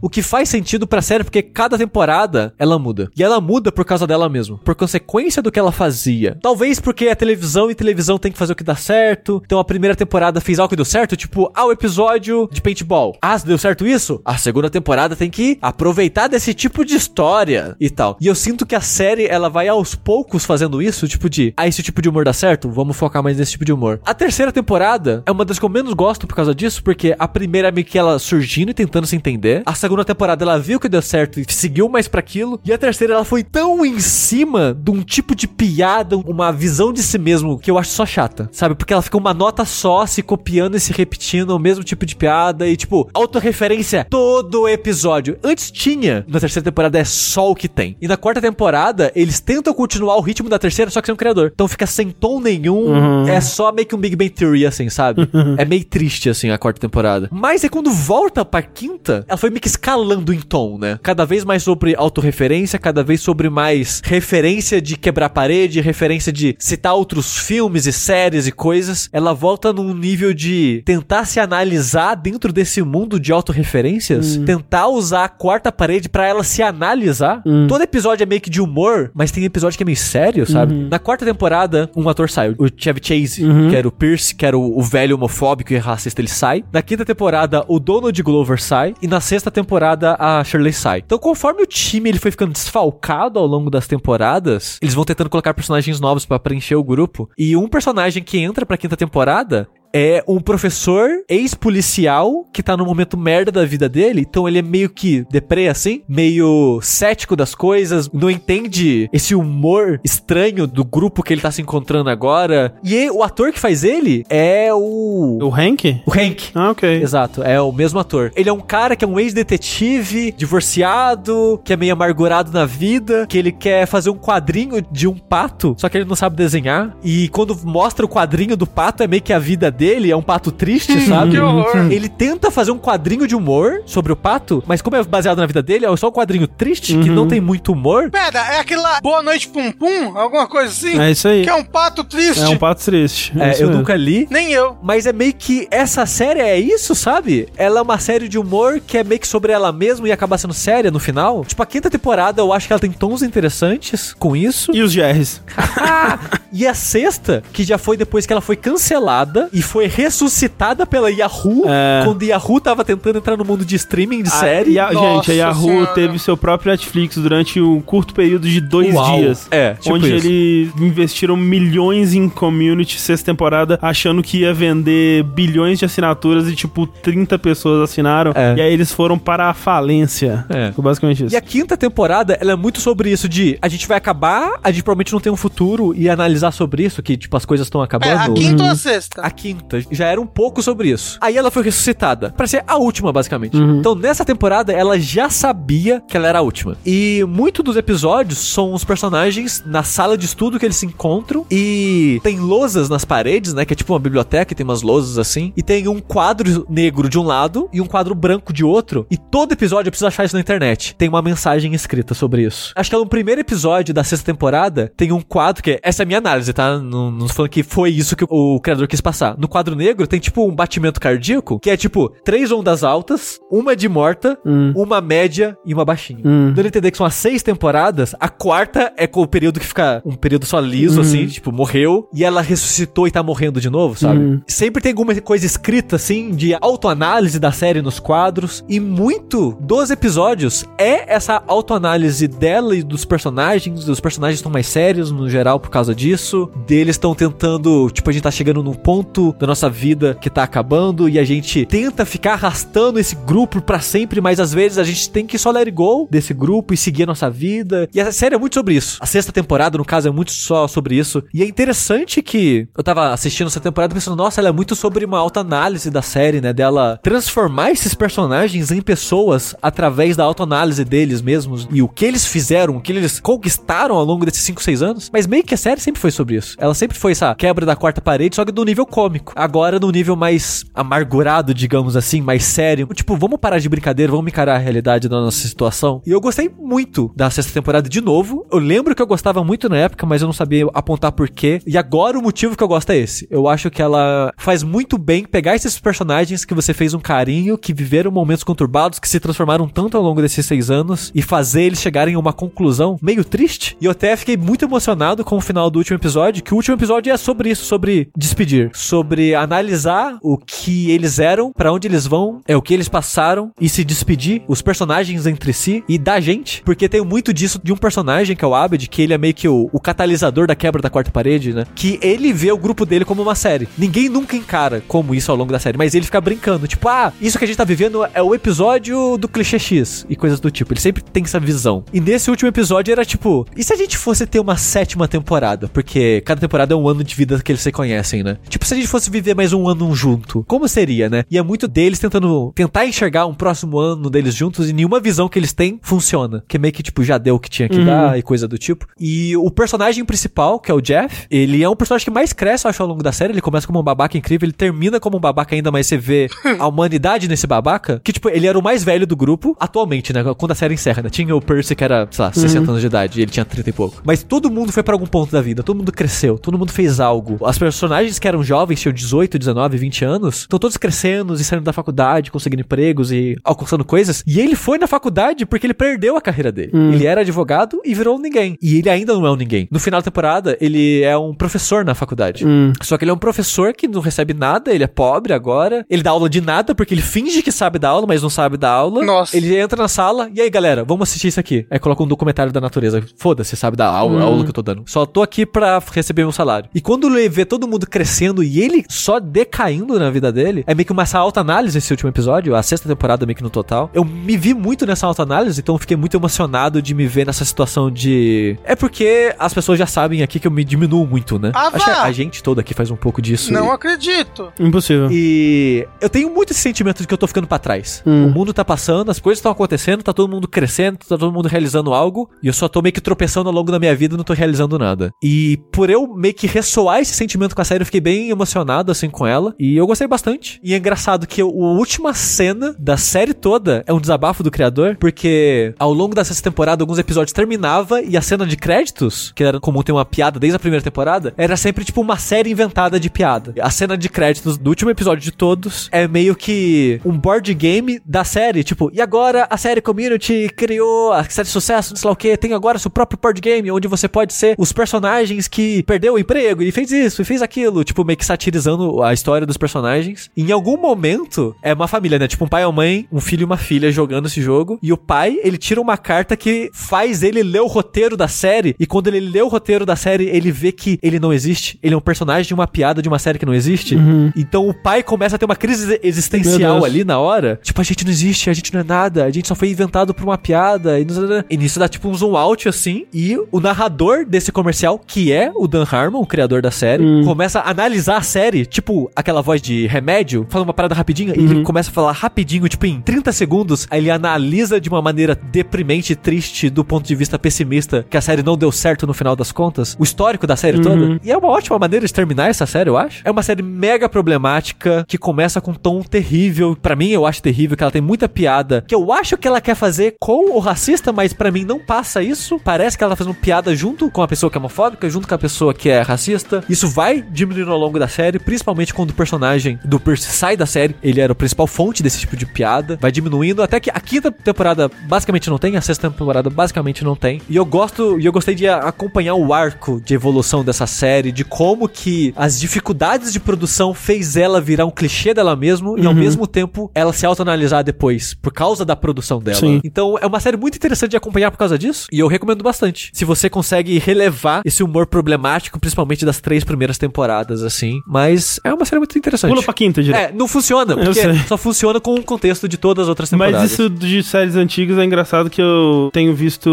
[0.00, 3.10] o que faz sentido pra série, porque cada temporada, ela muda.
[3.16, 4.58] E ela muda por causa dela mesma.
[4.58, 6.38] Por consequência do que ela fazia.
[6.42, 9.42] Talvez porque é televisão e televisão tem que fazer o que dá certo.
[9.44, 13.16] Então a primeira temporada fez algo que deu certo, tipo, ah, o episódio de paintball.
[13.20, 14.20] Ah, deu certo isso?
[14.24, 18.16] A segunda temporada tem que aproveitar desse tipo de história e tal.
[18.20, 21.66] E eu sinto que a série, ela vai aos poucos fazendo isso, tipo de, ah,
[21.66, 22.70] esse tipo de humor dá certo?
[22.70, 24.00] Vamos focar mais nesse tipo de humor.
[24.04, 27.28] A terceira temporada é uma das que eu menos gosto por causa disso, porque a
[27.28, 29.62] primeira é meio que ela surgindo e tentando se entender.
[29.64, 32.60] A segunda temporada ela viu que deu certo e seguiu mais pra aquilo.
[32.64, 36.92] E a terceira ela foi tão em cima de um tipo de piada, uma visão
[36.92, 38.74] de si mesmo que eu acho só chata, sabe?
[38.74, 42.16] Porque ela fica uma nota só se copiando e se repetindo o mesmo tipo de
[42.16, 45.38] piada e tipo, autorreferência todo episódio.
[45.42, 47.96] Antes tinha, na terceira temporada é só o que tem.
[48.00, 51.16] E na quarta temporada eles tentam continuar o ritmo da terceira, só que sem um
[51.16, 51.50] criador.
[51.52, 55.28] Então fica sem tom nenhum, é só meio que um Big Bang Theory assim, sabe?
[55.58, 57.28] é meio triste assim a quarta temporada.
[57.30, 60.98] Mas é quando volta pra quinta, ela foi meio que escalando em tom, né?
[61.02, 66.56] Cada vez mais sobre autorreferência, cada vez sobre mais referência de quebrar parede, referência de
[66.58, 69.08] citar outros filmes e séries e coisas.
[69.12, 75.24] Ela volta num nível de tentar se analisar dentro desse mundo de autorreferências, tentar usar
[75.24, 77.42] a quarta parede pra ela se analisar.
[77.68, 80.74] Todo episódio é meio que de humor, mas tem episódio que é meio sério, sabe?
[80.90, 84.56] Na quarta temporada, um ator sai, o Chevy Chase, que era o Pierce, que era
[84.56, 86.64] o, o velho homofóbico e racista, ele sai.
[86.72, 88.94] Na quinta temporada, o Donald Glover sai.
[89.02, 90.98] E na sexta temporada, a Shirley sai.
[90.98, 95.30] Então, conforme o time ele foi ficando desfalcado ao longo das temporadas, eles vão tentando
[95.30, 97.30] colocar personagens novos pra preencher o grupo.
[97.38, 102.84] E um personagem que entra pra quinta temporada é um professor ex-policial que tá no
[102.84, 107.54] momento merda da vida dele, então ele é meio que deprê assim, meio cético das
[107.54, 112.74] coisas, não entende esse humor estranho do grupo que ele tá se encontrando agora.
[112.82, 116.00] E ele- o ator que faz ele é o O Hank?
[116.06, 116.50] o Hank.
[116.54, 117.02] Ah, ok.
[117.02, 118.32] Exato, é o mesmo ator.
[118.36, 123.26] Ele é um cara que é um ex-detetive, divorciado, que é meio amargurado na vida,
[123.28, 126.96] que ele quer fazer um quadrinho de um pato, só que ele não sabe desenhar.
[127.02, 130.20] E quando mostra o quadrinho do pato, é meio que a vida dele, é um
[130.22, 131.30] pato triste, sabe?
[131.32, 131.90] que horror.
[131.90, 135.46] Ele tenta fazer um quadrinho de humor sobre o pato, mas como é baseado na
[135.46, 138.10] vida dele, é só um quadrinho triste, que não tem muito humor.
[138.10, 140.18] Pera, é aquele lá, Boa Noite Pum Pum?
[140.18, 141.00] Alguma coisa assim?
[141.00, 141.44] É isso aí.
[141.44, 142.42] Que é um pato triste?
[142.42, 143.32] É um pato triste.
[143.38, 143.78] É, isso eu mesmo.
[143.80, 144.76] nunca li, Nem eu.
[144.82, 147.48] Mas é meio que essa série é isso, sabe?
[147.56, 150.36] Ela é uma série de humor que é meio que sobre ela mesma e acaba
[150.36, 151.42] sendo séria no final.
[151.44, 154.72] Tipo, a quinta temporada eu acho que ela tem tons interessantes com isso.
[154.74, 155.40] E os GRs?
[156.52, 161.10] E a sexta, que já foi depois que ela foi cancelada e foi ressuscitada pela
[161.10, 162.02] Yahoo, É.
[162.04, 164.72] quando Yahoo tava tentando entrar no mundo de streaming de A- série.
[164.72, 165.86] e a- gente, a Yahoo Senhora.
[165.94, 169.16] teve seu próprio Netflix durante um curto período de dois Uau.
[169.18, 169.46] dias.
[169.50, 170.26] É, tipo onde isso.
[170.26, 176.54] eles investiram milhões em community sexta temporada, achando que ia vender bilhões de assinaturas e,
[176.56, 178.32] tipo, 30 pessoas assinaram.
[178.34, 178.54] É.
[178.56, 180.44] E aí eles foram para a falência.
[180.48, 180.72] É.
[180.72, 181.34] Foi basicamente isso.
[181.34, 184.70] E a quinta temporada, ela é muito sobre isso de a gente vai acabar, a
[184.70, 187.80] gente provavelmente não tem um futuro e analisar sobre isso, que tipo as coisas estão
[187.80, 188.32] É, acabando.
[188.32, 189.20] a quinta ou a sexta?
[189.22, 191.18] A quinta já era um pouco sobre isso.
[191.20, 193.56] Aí ela foi ressuscitada pra ser a última, basicamente.
[193.56, 196.76] Então nessa temporada ela já sabia que ela era a última.
[196.86, 201.44] E muito dos episódios são os personagens na sala de estudo que eles se encontram
[201.50, 203.64] e tem lousas nas paredes, né?
[203.64, 205.52] Que é tipo uma biblioteca e tem umas lousas assim.
[205.56, 209.06] E tem um quadro negro de um lado e um quadro branco de outro.
[209.10, 210.94] E todo episódio eu preciso achar isso na internet.
[210.96, 212.72] Tem uma mensagem escrita sobre isso.
[212.76, 216.02] Acho que é no primeiro episódio da sexta temporada tem um quadro que é, essa
[216.02, 216.78] é a minha análise, tá?
[216.78, 219.36] Não, não falando que foi isso que o criador quis passar.
[219.38, 223.74] No quadro negro tem tipo um batimento cardíaco que é tipo três ondas altas, uma
[223.74, 224.38] de morta,
[224.74, 226.20] uma média e uma baixinha.
[226.24, 226.52] Hum.
[226.54, 229.66] Dando a entender que são as seis temporadas, a quarta é com o período que
[229.66, 233.70] fica um período só liso, assim, tipo, morreu, e ela ressuscitou e tá morrendo de
[233.70, 234.42] novo, sabe?
[234.46, 239.90] Sempre tem alguma coisa escrita, assim, de autoanálise da série nos quadros, e muito dos
[239.90, 245.58] episódios é essa autoanálise dela e dos personagens, os personagens estão mais sérios no geral
[245.58, 246.19] por causa disso,
[246.66, 250.42] deles estão tentando, tipo, a gente tá chegando num ponto da nossa vida que tá
[250.42, 254.84] acabando, e a gente tenta ficar arrastando esse grupo pra sempre, mas às vezes a
[254.84, 257.88] gente tem que só let it go desse grupo e seguir a nossa vida.
[257.94, 258.98] E a série é muito sobre isso.
[259.00, 261.22] A sexta temporada, no caso, é muito só sobre isso.
[261.32, 265.04] E é interessante que eu tava assistindo essa temporada pensando, nossa, ela é muito sobre
[265.04, 266.52] uma autoanálise da série, né?
[266.52, 272.26] Dela transformar esses personagens em pessoas através da autoanálise deles mesmos e o que eles
[272.26, 275.10] fizeram, o que eles conquistaram ao longo desses 5, 6 anos.
[275.12, 276.56] Mas meio que a série sempre foi sobre isso.
[276.58, 279.32] Ela sempre foi essa quebra da quarta parede, só que no nível cômico.
[279.36, 282.86] Agora no nível mais amargurado, digamos assim, mais sério.
[282.94, 286.02] Tipo, vamos parar de brincadeira, vamos encarar a realidade da nossa situação.
[286.06, 288.46] E eu gostei muito da sexta temporada de novo.
[288.50, 291.60] Eu lembro que eu gostava muito na época, mas eu não sabia apontar por quê.
[291.66, 293.26] E agora o motivo que eu gosto é esse.
[293.30, 297.56] Eu acho que ela faz muito bem pegar esses personagens que você fez um carinho,
[297.56, 301.62] que viveram momentos conturbados, que se transformaram tanto ao longo desses seis anos, e fazer
[301.62, 303.76] eles chegarem a uma conclusão meio triste.
[303.80, 306.76] E eu até fiquei muito emocionado com o final do último episódio, que o último
[306.76, 312.06] episódio é sobre isso, sobre despedir, sobre analisar o que eles eram, pra onde eles
[312.06, 316.18] vão, é o que eles passaram e se despedir, os personagens entre si e da
[316.18, 319.18] gente, porque tem muito disso de um personagem que é o Abed, que ele é
[319.18, 321.66] meio que o, o catalisador da quebra da quarta parede, né?
[321.74, 323.68] Que ele vê o grupo dele como uma série.
[323.76, 327.12] Ninguém nunca encara como isso ao longo da série, mas ele fica brincando, tipo, ah,
[327.20, 330.50] isso que a gente tá vivendo é o episódio do clichê X e coisas do
[330.50, 330.72] tipo.
[330.72, 331.84] Ele sempre tem essa visão.
[331.92, 335.68] E nesse último episódio era tipo, e se a gente fosse ter uma sétima temporada?
[335.68, 335.89] Porque
[336.24, 338.36] cada temporada é um ano de vida que eles se conhecem, né?
[338.48, 341.24] Tipo, se a gente fosse viver mais um ano junto, como seria, né?
[341.30, 345.28] E é muito deles tentando tentar enxergar um próximo ano deles juntos e nenhuma visão
[345.28, 346.44] que eles têm funciona.
[346.46, 348.86] Que meio que, tipo, já deu o que tinha que dar e coisa do tipo.
[348.98, 352.66] E o personagem principal, que é o Jeff, ele é um personagem que mais cresce,
[352.66, 353.32] eu acho, ao longo da série.
[353.32, 356.28] Ele começa como um babaca incrível, ele termina como um babaca ainda, mas você vê
[356.58, 358.00] a humanidade nesse babaca.
[358.02, 360.22] Que, tipo, ele era o mais velho do grupo, atualmente, né?
[360.36, 361.10] Quando a série encerra, né?
[361.10, 363.70] Tinha o Percy, que era, sei lá, 60 anos de idade, e ele tinha 30
[363.70, 364.02] e pouco.
[364.04, 366.98] Mas todo mundo foi pra algum ponto da vida, todo mundo cresceu, todo mundo fez
[366.98, 367.38] algo.
[367.46, 371.64] As personagens que eram jovens, tinham 18, 19, 20 anos, estão todos crescendo e saindo
[371.64, 374.24] da faculdade, conseguindo empregos e alcançando coisas.
[374.26, 376.72] E ele foi na faculdade porque ele perdeu a carreira dele.
[376.74, 378.58] Ele era advogado e virou um ninguém.
[378.60, 379.68] E ele ainda não é um ninguém.
[379.70, 382.44] No final da temporada, ele é um professor na faculdade.
[382.82, 385.86] Só que ele é um professor que não recebe nada, ele é pobre agora.
[385.88, 388.56] Ele dá aula de nada porque ele finge que sabe dar aula, mas não sabe
[388.56, 389.04] dar aula.
[389.04, 389.36] Nossa.
[389.36, 391.64] Ele entra na sala, e aí galera, vamos assistir isso aqui.
[391.70, 393.04] Aí coloca um documentário da natureza.
[393.16, 394.82] Foda-se, sabe dar aula, a aula que eu tô dando.
[394.86, 395.59] Só tô aqui pra
[395.90, 396.68] receber meu salário.
[396.74, 400.64] E quando ele vê todo mundo crescendo e ele só decaindo na vida dele.
[400.66, 403.50] É meio que uma essa autoanálise esse último episódio, a sexta temporada meio que no
[403.50, 403.90] total.
[403.92, 407.44] Eu me vi muito nessa autoanálise, então eu fiquei muito emocionado de me ver nessa
[407.44, 408.56] situação de.
[408.64, 411.50] É porque as pessoas já sabem aqui que eu me diminuo muito, né?
[411.54, 413.52] Ah, Acho que a gente toda aqui faz um pouco disso.
[413.52, 413.70] Não e...
[413.70, 414.52] acredito.
[414.58, 415.08] Impossível.
[415.10, 418.02] E eu tenho muito esse sentimento de que eu tô ficando pra trás.
[418.06, 418.26] Hum.
[418.26, 421.48] O mundo tá passando, as coisas estão acontecendo, tá todo mundo crescendo, tá todo mundo
[421.48, 424.16] realizando algo, e eu só tô meio que tropeçando ao longo da minha vida e
[424.16, 425.10] não tô realizando nada.
[425.22, 428.90] E por eu meio que ressoar esse sentimento com a série, eu fiquei bem emocionado
[428.92, 430.60] assim com ela, e eu gostei bastante.
[430.62, 434.96] E é engraçado que a última cena da série toda é um desabafo do criador,
[434.98, 439.60] porque ao longo dessa temporada, alguns episódios terminava e a cena de créditos, que era
[439.60, 443.10] comum ter uma piada desde a primeira temporada, era sempre tipo uma série inventada de
[443.10, 443.54] piada.
[443.60, 448.00] A cena de créditos do último episódio de todos é meio que um board game
[448.04, 452.08] da série, tipo, e agora a série Community criou a série de sucesso, não sei
[452.08, 455.39] lá o que, tem agora seu próprio board game, onde você pode ser os personagens
[455.48, 459.12] que perdeu o emprego e fez isso e fez aquilo, tipo, meio que satirizando a
[459.12, 460.30] história dos personagens.
[460.36, 462.28] Em algum momento, é uma família, né?
[462.28, 464.92] Tipo, um pai e uma mãe, um filho e uma filha jogando esse jogo, e
[464.92, 468.86] o pai, ele tira uma carta que faz ele ler o roteiro da série, e
[468.86, 471.96] quando ele lê o roteiro da série, ele vê que ele não existe, ele é
[471.96, 473.94] um personagem de uma piada de uma série que não existe.
[474.36, 477.58] Então o pai começa a ter uma crise existencial ali na hora.
[477.62, 480.14] Tipo, a gente não existe, a gente não é nada, a gente só foi inventado
[480.14, 480.98] por uma piada.
[480.98, 481.06] E,
[481.50, 483.06] e nisso dá tipo um zoom out assim.
[483.12, 487.60] E o narrador desse comercial, que é o Dan Harmon, o criador da série, começa
[487.60, 491.62] a analisar a série, tipo aquela voz de remédio, fala uma parada rapidinha, e ele
[491.62, 493.86] começa a falar rapidinho, tipo em 30 segundos.
[493.90, 498.16] Aí ele analisa de uma maneira deprimente e triste do ponto de vista pessimista que
[498.16, 501.20] a série não deu certo no final das contas, o histórico da série toda.
[501.22, 503.22] E é uma ótima maneira de terminar essa série, eu acho.
[503.24, 506.76] É uma série mega problemática que começa com um tom terrível.
[506.80, 509.60] Pra mim, eu acho terrível que ela tem muita piada que eu acho que ela
[509.60, 512.58] quer fazer com o racista, mas pra mim não passa isso.
[512.62, 515.34] Parece que ela tá fazendo piada junto com a pessoa que é homofóbica, junto com
[515.34, 516.64] a pessoa que é racista.
[516.68, 520.66] Isso vai diminuindo ao longo da série, principalmente quando o personagem do Percy sai da
[520.66, 520.94] série.
[521.02, 522.98] Ele era a principal fonte desse tipo de piada.
[523.00, 527.16] Vai diminuindo até que a quinta temporada basicamente não tem, a sexta temporada basicamente não
[527.16, 527.40] tem.
[527.48, 531.44] E eu gosto, e eu gostei de acompanhar o arco de evolução dessa série, de
[531.44, 536.14] como que as dificuldades de produção fez ela virar um clichê dela mesmo e ao
[536.14, 539.58] mesmo tempo ela se autoanalisar depois, por causa da produção dela.
[539.58, 539.80] Sim.
[539.84, 543.10] Então é uma série muito interessante de acompanhar por causa disso, e eu recomendo bastante.
[543.12, 548.00] Se você consegue relevar esse humor problemático, principalmente das três primeiras temporadas, assim.
[548.06, 549.50] Mas é uma série muito interessante.
[549.50, 550.30] Pula pra quinta, direto.
[550.30, 553.60] É, não funciona, porque só funciona com o contexto de todas as outras temporadas.
[553.60, 556.70] Mas isso de séries antigas é engraçado que eu tenho visto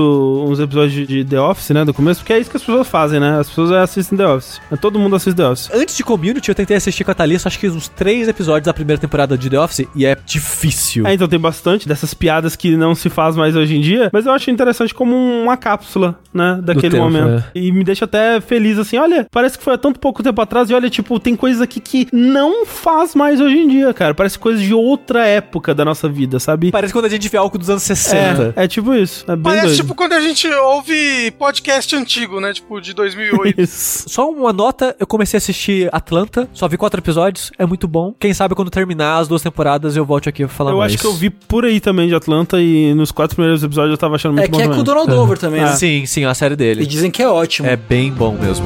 [0.47, 3.19] uns episódios de The Office, né, do começo, porque é isso que as pessoas fazem,
[3.19, 3.39] né?
[3.39, 4.61] As pessoas assistem The Office.
[4.79, 5.69] Todo mundo assiste The Office.
[5.73, 8.73] Antes de Community, eu tentei assistir com a Thalissa, acho que uns três episódios da
[8.73, 11.07] primeira temporada de The Office, e é difícil.
[11.07, 14.25] É, então tem bastante dessas piadas que não se faz mais hoje em dia, mas
[14.25, 17.43] eu acho interessante como uma cápsula, né, daquele tempo, momento.
[17.55, 20.69] E me deixa até feliz, assim, olha, parece que foi há tanto pouco tempo atrás,
[20.69, 24.13] e olha, tipo, tem coisas aqui que não faz mais hoje em dia, cara.
[24.13, 26.71] Parece coisas de outra época da nossa vida, sabe?
[26.71, 28.53] Parece quando a gente vê algo dos anos 60.
[28.55, 29.23] É, é tipo isso.
[29.27, 29.77] É bem Parece doido.
[29.77, 32.53] tipo quando a gente ouve podcast antigo, né?
[32.53, 33.57] Tipo, de 2008.
[33.61, 34.09] Isso.
[34.09, 38.13] Só uma nota, eu comecei a assistir Atlanta, só vi quatro episódios, é muito bom.
[38.19, 40.93] Quem sabe quando terminar as duas temporadas eu volte aqui pra falar Eu mais.
[40.93, 43.97] acho que eu vi por aí também de Atlanta e nos quatro primeiros episódios eu
[43.97, 44.83] tava achando muito É bom que é com o.
[44.83, 45.73] Donald Over também, né?
[45.75, 46.85] Sim, sim, a série E dele.
[46.85, 47.67] dizem que é ótimo.
[47.67, 48.65] É bem bom mesmo.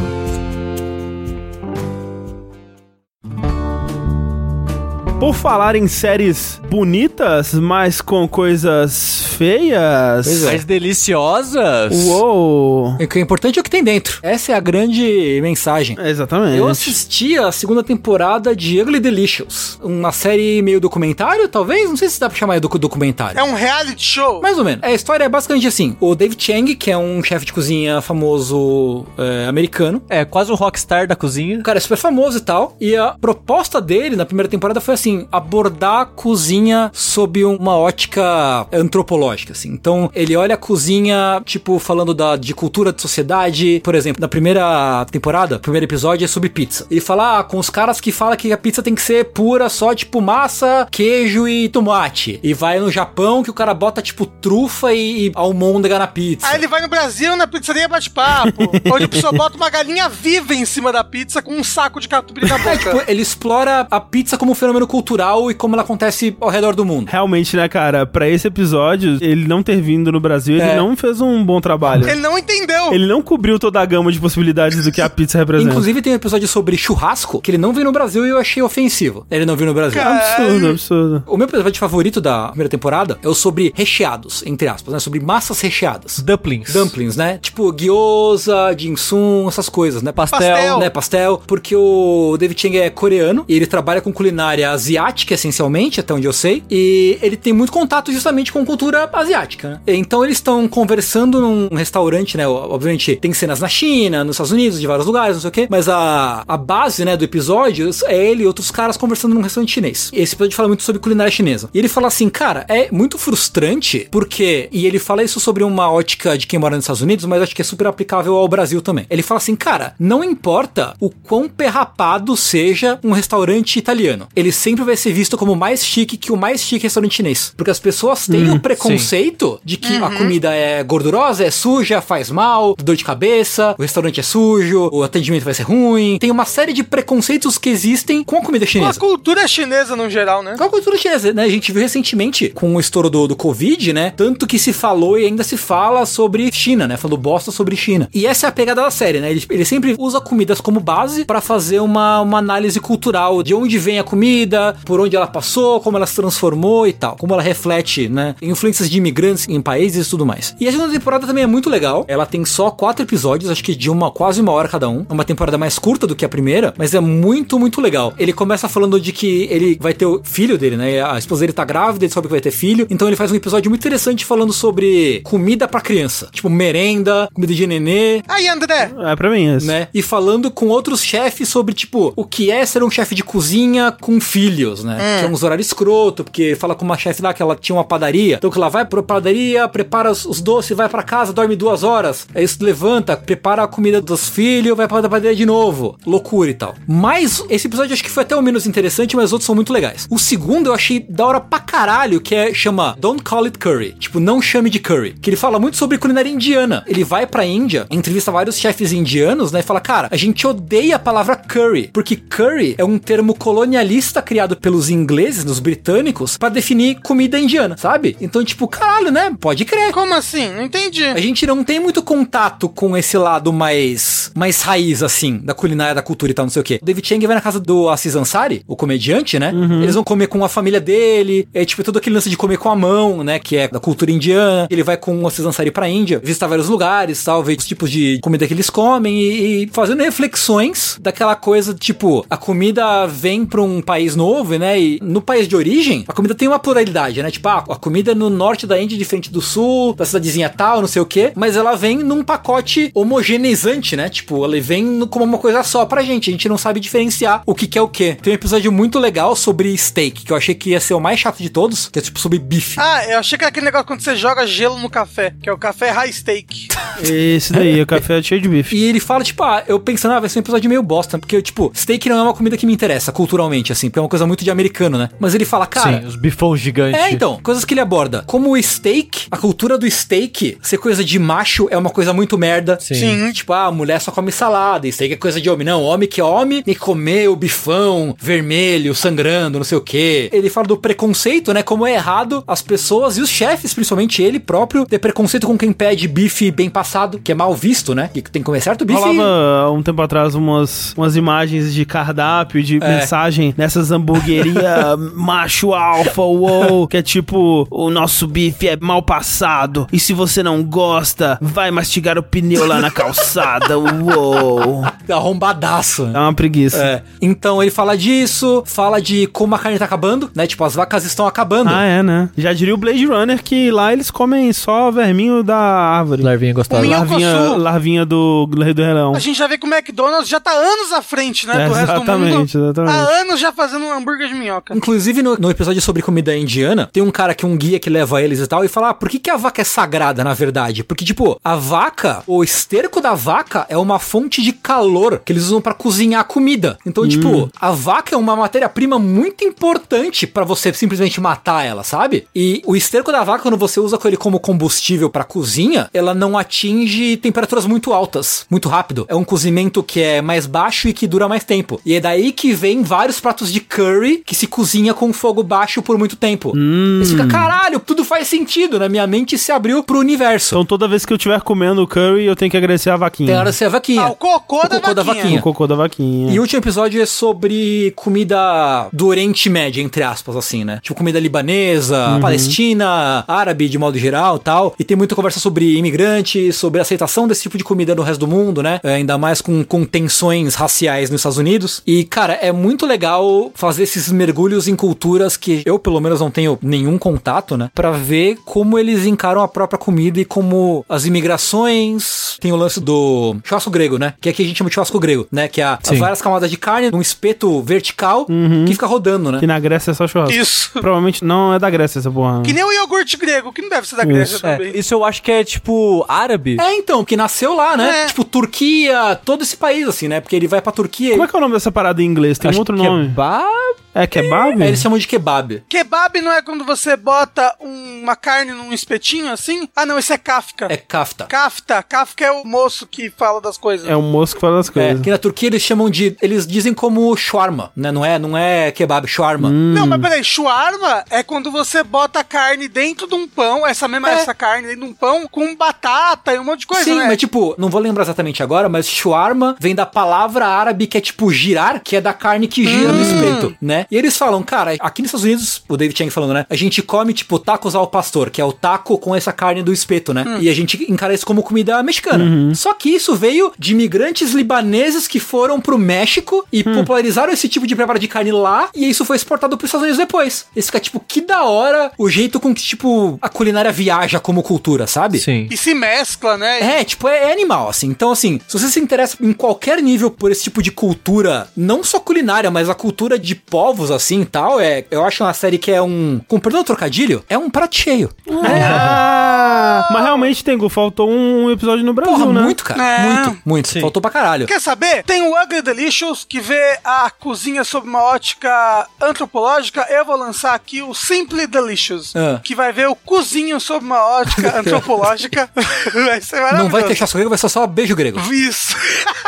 [5.19, 10.25] Por falar em séries bonitas, mas com coisas feias.
[10.43, 10.45] É.
[10.45, 11.93] Mais deliciosas.
[12.05, 12.93] Uou!
[12.93, 14.19] O que é importante é o que tem dentro.
[14.23, 15.97] Essa é a grande mensagem.
[15.99, 16.57] Exatamente.
[16.57, 19.77] Eu assisti a segunda temporada de Ugly Delicious.
[19.83, 21.89] Uma série meio documentário, talvez?
[21.89, 23.37] Não sei se dá pra chamar de docu- documentário.
[23.37, 24.41] É um reality show?
[24.41, 24.81] Mais ou menos.
[24.81, 29.05] A história é basicamente assim: o Dave Chang, que é um chefe de cozinha famoso
[29.17, 31.59] é, americano, É, quase um rockstar da cozinha.
[31.59, 32.77] o cara é super famoso e tal.
[32.79, 36.60] E a proposta dele na primeira temporada foi assim: abordar a cozinha
[36.93, 39.69] sob uma ótica antropológica, assim.
[39.69, 43.81] Então, ele olha a cozinha, tipo, falando da, de cultura de sociedade.
[43.83, 46.85] Por exemplo, na primeira temporada, primeiro episódio é sobre pizza.
[46.91, 49.69] Ele fala ah, com os caras que falam que a pizza tem que ser pura,
[49.69, 52.39] só tipo massa, queijo e tomate.
[52.43, 56.47] E vai no Japão que o cara bota tipo trufa e, e almôndega na pizza.
[56.47, 58.63] Aí ele vai no Brasil, na pizzaria bate-papo,
[58.93, 62.07] onde a pessoa bota uma galinha viva em cima da pizza com um saco de
[62.07, 62.77] catupiry na É, boca.
[62.77, 65.49] tipo, ele explora a pizza como um fenômeno cultural.
[65.49, 67.07] e como ela acontece redor do mundo.
[67.09, 70.75] Realmente, né, cara, pra esse episódio, ele não ter vindo no Brasil, ele É.
[70.75, 72.07] não fez um bom trabalho.
[72.07, 72.93] Ele não entendeu.
[72.93, 75.69] Ele não cobriu toda a gama de possibilidades do que a pizza representa.
[75.71, 78.61] Inclusive tem um episódio sobre churrasco que ele não veio no Brasil e eu achei
[78.61, 79.25] ofensivo.
[79.31, 80.01] Ele não veio no Brasil.
[80.01, 81.23] Cara, absurdo, absurdo.
[81.27, 84.99] O meu episódio favorito da primeira temporada é o sobre recheados, entre aspas, né?
[84.99, 86.19] Sobre massas recheadas.
[86.19, 86.73] Dumplings.
[86.73, 87.39] Dumplings, né?
[87.41, 90.11] Tipo gyoza, ginsum, essas coisas, né?
[90.11, 90.39] Pastel.
[90.39, 90.79] Pastel.
[90.79, 95.99] Né, pastel, porque o David Chang é coreano e ele trabalha com culinária asiática, essencialmente,
[95.99, 99.79] até onde eu sei, e ele tem muito contato justamente com cultura asiática, né?
[99.87, 102.47] Então eles estão conversando num restaurante, né?
[102.47, 105.67] Obviamente tem cenas na China, nos Estados Unidos, de vários lugares, não sei o quê,
[105.69, 109.73] mas a, a base, né, do episódio é ele e outros caras conversando num restaurante
[109.73, 110.09] chinês.
[110.13, 111.69] Esse episódio fala muito sobre culinária chinesa.
[111.73, 115.91] E ele fala assim, cara, é muito frustrante, porque, e ele fala isso sobre uma
[115.91, 118.81] ótica de quem mora nos Estados Unidos, mas acho que é super aplicável ao Brasil
[118.81, 119.05] também.
[119.09, 124.83] Ele fala assim, cara, não importa o quão perrapado seja um restaurante italiano, ele sempre
[124.83, 127.53] vai ser visto como mais chique que o mais chique restaurante chinês.
[127.55, 132.29] Porque as pessoas têm o preconceito de que a comida é gordurosa, é suja, faz
[132.29, 136.17] mal, dor de cabeça, o restaurante é sujo, o atendimento vai ser ruim.
[136.19, 138.99] Tem uma série de preconceitos que existem com a comida A chinesa.
[138.99, 140.55] cultura chinesa no geral, né?
[140.57, 141.43] Com a cultura chinesa, né?
[141.43, 144.13] A gente viu recentemente com o estouro do, do Covid, né?
[144.15, 146.97] Tanto que se falou e ainda se fala sobre China, né?
[146.97, 148.09] Falou bosta sobre China.
[148.13, 149.31] E essa é a pegada da série, né?
[149.31, 153.77] Ele, ele sempre usa comidas como base pra fazer uma, uma análise cultural de onde
[153.77, 157.15] vem a comida, por onde ela passou, como ela se transformou e tal.
[157.17, 158.35] Como ela reflete, né?
[158.41, 160.55] Influências de imigrantes em países e tudo mais.
[160.59, 162.05] E a segunda temporada também é muito legal.
[162.07, 165.05] Ela tem só quatro episódios, acho que de uma quase uma hora cada um.
[165.09, 168.13] É uma temporada mais curta do que a primeira, mas é muito, muito legal.
[168.17, 171.03] Ele começa falando de que ele vai ter o filho dele, né?
[171.03, 172.85] A esposa dele tá grávida, ele sabe que vai ter filho.
[172.89, 176.29] Então ele faz um episódio muito interessante falando sobre comida pra criança.
[176.31, 178.21] Tipo, merenda, comida de nenê.
[178.27, 178.91] Aí, André.
[178.99, 179.65] É pra mim esse.
[179.65, 179.87] Né?
[179.93, 183.91] E falando com outros chefes sobre, tipo, o que é ser um chefe de cozinha
[183.91, 185.19] com filhos, né?
[185.19, 187.83] Que é uns horários escroto, porque fala com uma chefe lá que ela tinha uma
[187.83, 188.35] padaria.
[188.35, 192.27] Então que ela vai pra padaria, prepara os, doces, vai pra casa, dorme duas horas.
[192.33, 195.97] Aí se levanta, prepara a comida dos filhos, vai pra padaria de novo.
[196.05, 196.75] Loucura e tal.
[196.87, 199.73] Mas esse episódio acho que foi até o menos interessante, mas os outros são muito
[199.73, 200.07] legais.
[200.09, 203.93] O segundo eu achei da hora pra caralho, que é chama Don't Call It Curry.
[203.99, 205.13] Tipo, não chame de curry.
[205.21, 206.83] Que ele fala muito sobre culinária indiana.
[206.87, 209.59] Ele vai pra Índia, entrevista vários chefes indianos, né?
[209.59, 214.21] E fala, cara, a gente odeia a palavra curry, porque curry é um termo colonialista
[214.21, 215.90] criado pelos ingleses, nos britânicos,
[216.39, 218.15] pra definir comida indiana, sabe?
[218.21, 219.35] Então, tipo, caralho, né?
[219.39, 219.91] Pode crer.
[219.91, 220.49] Como assim?
[220.49, 221.05] Não entendi.
[221.05, 225.95] A gente não tem muito contato com esse lado mais mais raiz, assim, da culinária,
[225.95, 226.79] da cultura e tal, não sei o quê.
[226.81, 229.51] O David Chang vai na casa do Aziz Ansari, o comediante, né?
[229.81, 232.69] Eles vão comer com a família dele, é tipo todo aquele lance de comer com
[232.69, 233.39] a mão, né?
[233.39, 234.67] Que é da cultura indiana.
[234.69, 237.89] Ele vai com o Aziz Ansari pra Índia, visitar vários lugares, tal, ver os tipos
[237.89, 243.45] de comida que eles comem e, e fazendo reflexões daquela coisa, tipo, a comida vem
[243.45, 244.79] pra um país novo, né?
[244.79, 247.31] E no país de origem, a comida tem uma pluralidade, né?
[247.31, 250.81] Tipo, ah, a comida no norte da Índia é diferente do sul, da cidadezinha tal,
[250.81, 254.09] não sei o quê, mas ela vem num pacote homogeneizante, né?
[254.09, 256.29] Tipo, ela vem no- como uma coisa só pra gente.
[256.29, 258.15] A gente não sabe diferenciar o que, que é o que.
[258.15, 261.19] Tem um episódio muito legal sobre steak, que eu achei que ia ser o mais
[261.19, 262.79] chato de todos, que é tipo sobre bife.
[262.79, 265.53] Ah, eu achei que era aquele negócio quando você joga gelo no café, que é
[265.53, 266.67] o café high steak.
[267.03, 268.75] Esse daí, o café é cheio de bife.
[268.75, 271.41] E ele fala, tipo, ah, eu pensando, ah, vai ser um episódio meio bosta, porque,
[271.41, 274.25] tipo, steak não é uma comida que me interessa culturalmente, assim, porque é uma coisa
[274.27, 275.09] muito de americano, né?
[275.19, 276.01] Mas ele fala, cara.
[276.01, 276.99] Sim, os bifões gigantes.
[276.99, 278.23] É, então, coisas que ele aborda.
[278.27, 282.37] Como o steak, a cultura do steak ser coisa de macho é uma coisa muito
[282.37, 282.77] merda.
[282.79, 282.95] Sim.
[282.95, 283.31] Sim.
[283.31, 285.65] Tipo, ah, mulher só come salada, e steak é coisa de homem.
[285.65, 290.29] Não, homem que é homem que comer o bifão vermelho, sangrando, não sei o quê.
[290.31, 291.63] Ele fala do preconceito, né?
[291.63, 295.71] Como é errado as pessoas e os chefes, principalmente ele próprio, ter preconceito com quem
[295.71, 298.09] pede bife bem passado, que é mal visto, né?
[298.13, 298.99] Que tem que comer certo bife.
[298.99, 302.99] Rolava há um tempo atrás umas, umas imagens de cardápio, de É.
[302.99, 309.87] mensagem nessas hamburgueria macho alfa, uou, que é tipo, o nosso bife é mal passado,
[309.91, 314.83] e se você não gosta, vai mastigar o pneu lá na calçada, uou.
[315.09, 316.09] Arrombadaço.
[316.13, 316.83] É uma preguiça.
[316.83, 317.03] É.
[317.21, 320.47] Então ele fala disso, fala de como a carne tá acabando, né?
[320.47, 321.69] Tipo, as vacas estão acabando.
[321.69, 322.29] Ah, é, né?
[322.37, 326.23] Já diria o Blade Runner que lá eles comem só verminho da árvore.
[326.23, 326.87] Larvinha gostosa.
[326.87, 329.15] Larvinha, larvinha do Rei do Relão.
[329.15, 331.67] A gente já vê que o McDonald's já tá anos à frente, né?
[331.67, 332.03] do resto do mundo.
[332.03, 332.95] Exatamente, exatamente.
[332.95, 334.75] Há anos já fazendo um hambúrguer de minhoca.
[334.75, 337.89] Inclusive, no, no episódio sobre comida indiana, tem um cara que é um guia que
[337.89, 340.33] leva eles e tal, e fala: ah, por que, que a vaca é sagrada, na
[340.33, 340.83] verdade?
[340.83, 345.45] Porque, tipo, a vaca, o esterco da vaca é uma fonte de calor que eles
[345.45, 346.77] usam pra cozinhar a comida.
[346.85, 352.27] Então, tipo, a vaca é uma matéria-prima muito importante pra você simplesmente matar ela, sabe?
[352.35, 356.37] E o esterco da vaca, quando você usa ele como combustível pra cozinha, ela não
[356.37, 359.05] atinge temperaturas muito altas, muito rápido.
[359.07, 361.79] É um cozimento que é mais baixo e que dura mais tempo.
[361.85, 365.40] E é daí que vem vários pratos de curry curry que se cozinha com fogo
[365.43, 366.53] baixo por muito tempo.
[366.55, 366.99] Hum.
[367.03, 368.87] Você fica, caralho, tudo faz sentido, né?
[368.89, 370.55] Minha mente se abriu pro universo.
[370.55, 373.27] Então toda vez que eu estiver comendo curry, eu tenho que agradecer a vaquinha.
[373.27, 374.01] Tem hora de ser a vaquinha.
[374.03, 375.23] Ah, o cocô, O da, cocô da vaquinha.
[375.23, 375.39] vaquinha.
[375.39, 376.33] O cocô da vaquinha.
[376.33, 380.79] E o último episódio é sobre comida do Oriente Médio, entre aspas, assim, né?
[380.81, 384.75] Tipo, comida libanesa, palestina, árabe de modo geral tal.
[384.79, 388.19] E tem muita conversa sobre imigrantes, sobre a aceitação desse tipo de comida no resto
[388.21, 388.79] do mundo, né?
[388.83, 391.81] É, ainda mais com, com tensões raciais nos Estados Unidos.
[391.85, 396.31] E, cara, é muito legal fazer esses mergulhos em culturas que eu, pelo menos, não
[396.31, 397.69] tenho nenhum contato, né?
[397.73, 402.37] Pra ver como eles encaram a própria comida e como as imigrações.
[402.39, 404.13] Tem o lance do churrasco grego, né?
[404.19, 405.47] Que aqui a gente chama de churrasco grego, né?
[405.47, 405.97] Que é a, Sim.
[405.97, 409.39] várias camadas de carne num espeto vertical que fica rodando, né?
[409.39, 410.33] Que na Grécia é só churrasco.
[410.33, 410.71] Isso.
[410.79, 412.41] Provavelmente não é da Grécia essa porra.
[412.41, 414.41] Que nem o iogurte grego, que não deve ser da Grécia Isso.
[414.41, 414.67] também.
[414.71, 416.57] É, isso eu acho que é tipo árabe.
[416.59, 418.03] É, então, que nasceu lá, né?
[418.03, 418.05] É.
[418.05, 420.19] Tipo, Turquia, todo esse país, assim, né?
[420.19, 422.05] Porque ele vai pra Turquia Como e é que é o nome dessa parada em
[422.05, 422.37] inglês?
[422.37, 423.07] Tem um Acho outro que nome.
[423.09, 423.45] Kebab?
[423.93, 424.61] É kebab?
[424.61, 425.63] aí eles chamam de kebab.
[425.67, 429.67] Kebab não é quando você bota uma carne num espetinho assim?
[429.75, 430.67] Ah, não, esse é kafka.
[430.69, 431.25] É kafta.
[431.25, 431.83] Kafta.
[431.83, 433.87] Kafka é o moço que fala das coisas.
[433.89, 435.01] É o moço que fala das É, coisas.
[435.01, 436.15] que na Turquia eles chamam de.
[436.21, 437.91] Eles dizem como shawarma, né?
[437.91, 439.49] Não é, não é kebab, shawarma.
[439.49, 443.87] Não, mas peraí, shawarma é quando você bota a carne dentro de um pão, essa
[443.87, 444.13] mesma É.
[444.13, 447.07] essa carne dentro de um pão, com batata e um monte de coisa, Sim, né?
[447.07, 451.01] mas tipo, não vou lembrar exatamente agora, mas shawarma vem da palavra árabe que é
[451.01, 453.80] tipo girar, que é da carne que gira no espeto, né?
[453.89, 456.45] E eles falam, cara, aqui nos Estados Unidos, o David Chang falando, né?
[456.49, 459.73] A gente come tipo tacos ao pastor, que é o taco com essa carne do
[459.73, 460.37] espeto, né?
[460.39, 462.53] E a gente encara isso como comida mexicana.
[462.55, 467.67] Só que isso veio de imigrantes libaneses que foram pro México e popularizaram esse tipo
[467.67, 470.45] de preparo de carne lá, e isso foi exportado pros Estados Unidos depois.
[470.55, 474.43] Esse fica tipo, que da hora o jeito com que, tipo, a culinária viaja como
[474.43, 475.19] cultura, sabe?
[475.19, 475.47] Sim.
[475.49, 476.79] E se mescla, né?
[476.79, 477.87] É, tipo, é, é animal, assim.
[477.87, 481.83] Então, assim, se você se interessa em qualquer nível por esse tipo de cultura, não
[481.83, 483.35] só culinária, mas a cultura de
[483.71, 486.65] povos, assim, e tal, é, eu acho uma série que é um, com perdão do
[486.65, 488.09] trocadilho, é um prato cheio.
[488.29, 492.41] Ah, mas realmente, Tengu, faltou um episódio no Brasil, Porra, né?
[492.41, 492.83] muito, cara.
[492.83, 492.99] É.
[492.99, 493.67] Muito, muito.
[493.69, 493.79] Sim.
[493.81, 494.45] Faltou pra caralho.
[494.47, 495.03] Quer saber?
[495.03, 499.85] Tem o Ugly Delicious, que vê a cozinha sob uma ótica antropológica.
[499.89, 502.39] Eu vou lançar aqui o Simply Delicious, Ah.
[502.43, 505.49] que vai ver o cozinho sob uma ótica antropológica.
[505.93, 506.95] vai ser Não vai ter maravilhoso.
[506.95, 508.19] chasco grego, vai ser só beijo grego.
[508.33, 508.75] Isso.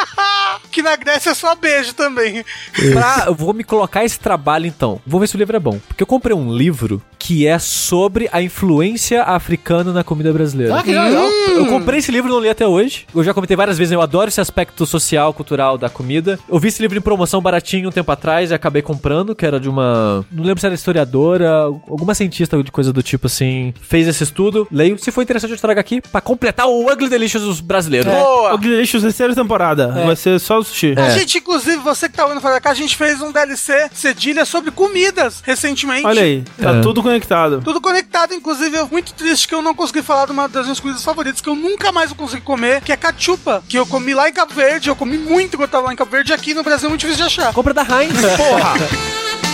[0.71, 2.43] que na Grécia é só beijo também.
[2.91, 4.99] Pra, eu vou me colocar esse trabalho então.
[5.05, 5.79] Vou ver se o livro é bom.
[5.87, 10.77] Porque eu comprei um livro que é sobre a influência africana na comida brasileira.
[10.77, 11.23] Ah, que legal.
[11.55, 13.05] Eu comprei esse livro e não li até hoje.
[13.15, 16.37] Eu já comentei várias vezes, eu adoro esse aspecto social, cultural da comida.
[16.49, 19.57] Eu vi esse livro em promoção baratinho um tempo atrás e acabei comprando, que era
[19.57, 20.25] de uma.
[20.29, 21.49] Não lembro se era historiadora,
[21.87, 23.73] alguma cientista de coisa do tipo assim.
[23.81, 24.67] Fez esse estudo.
[24.69, 24.97] Leio.
[24.99, 28.11] Se for interessante, eu trago aqui pra completar o Ugly Delicious dos brasileiros.
[28.11, 28.53] Boa.
[28.55, 29.87] O Delicious terceira temporada.
[29.87, 30.93] Vai ser só o sushi.
[30.97, 34.43] A gente, inclusive, você que tá ouvindo falar cá, a gente fez um DLC cedilha
[34.43, 36.05] sobre comidas recentemente.
[36.05, 36.81] Olha aí, tá É.
[36.81, 37.61] tudo conectado.
[37.63, 40.79] Tudo conectado, inclusive, eu muito triste que eu não consegui falar de uma das minhas
[40.79, 44.13] comidas favoritas, que eu nunca mais vou conseguir comer, que é cachupa, que eu comi
[44.13, 46.33] lá em Cabo Verde, eu comi muito quando eu tava lá em Cabo Verde, e
[46.33, 47.53] aqui no Brasil é muito difícil de achar.
[47.53, 48.73] Compra da Heinz, porra!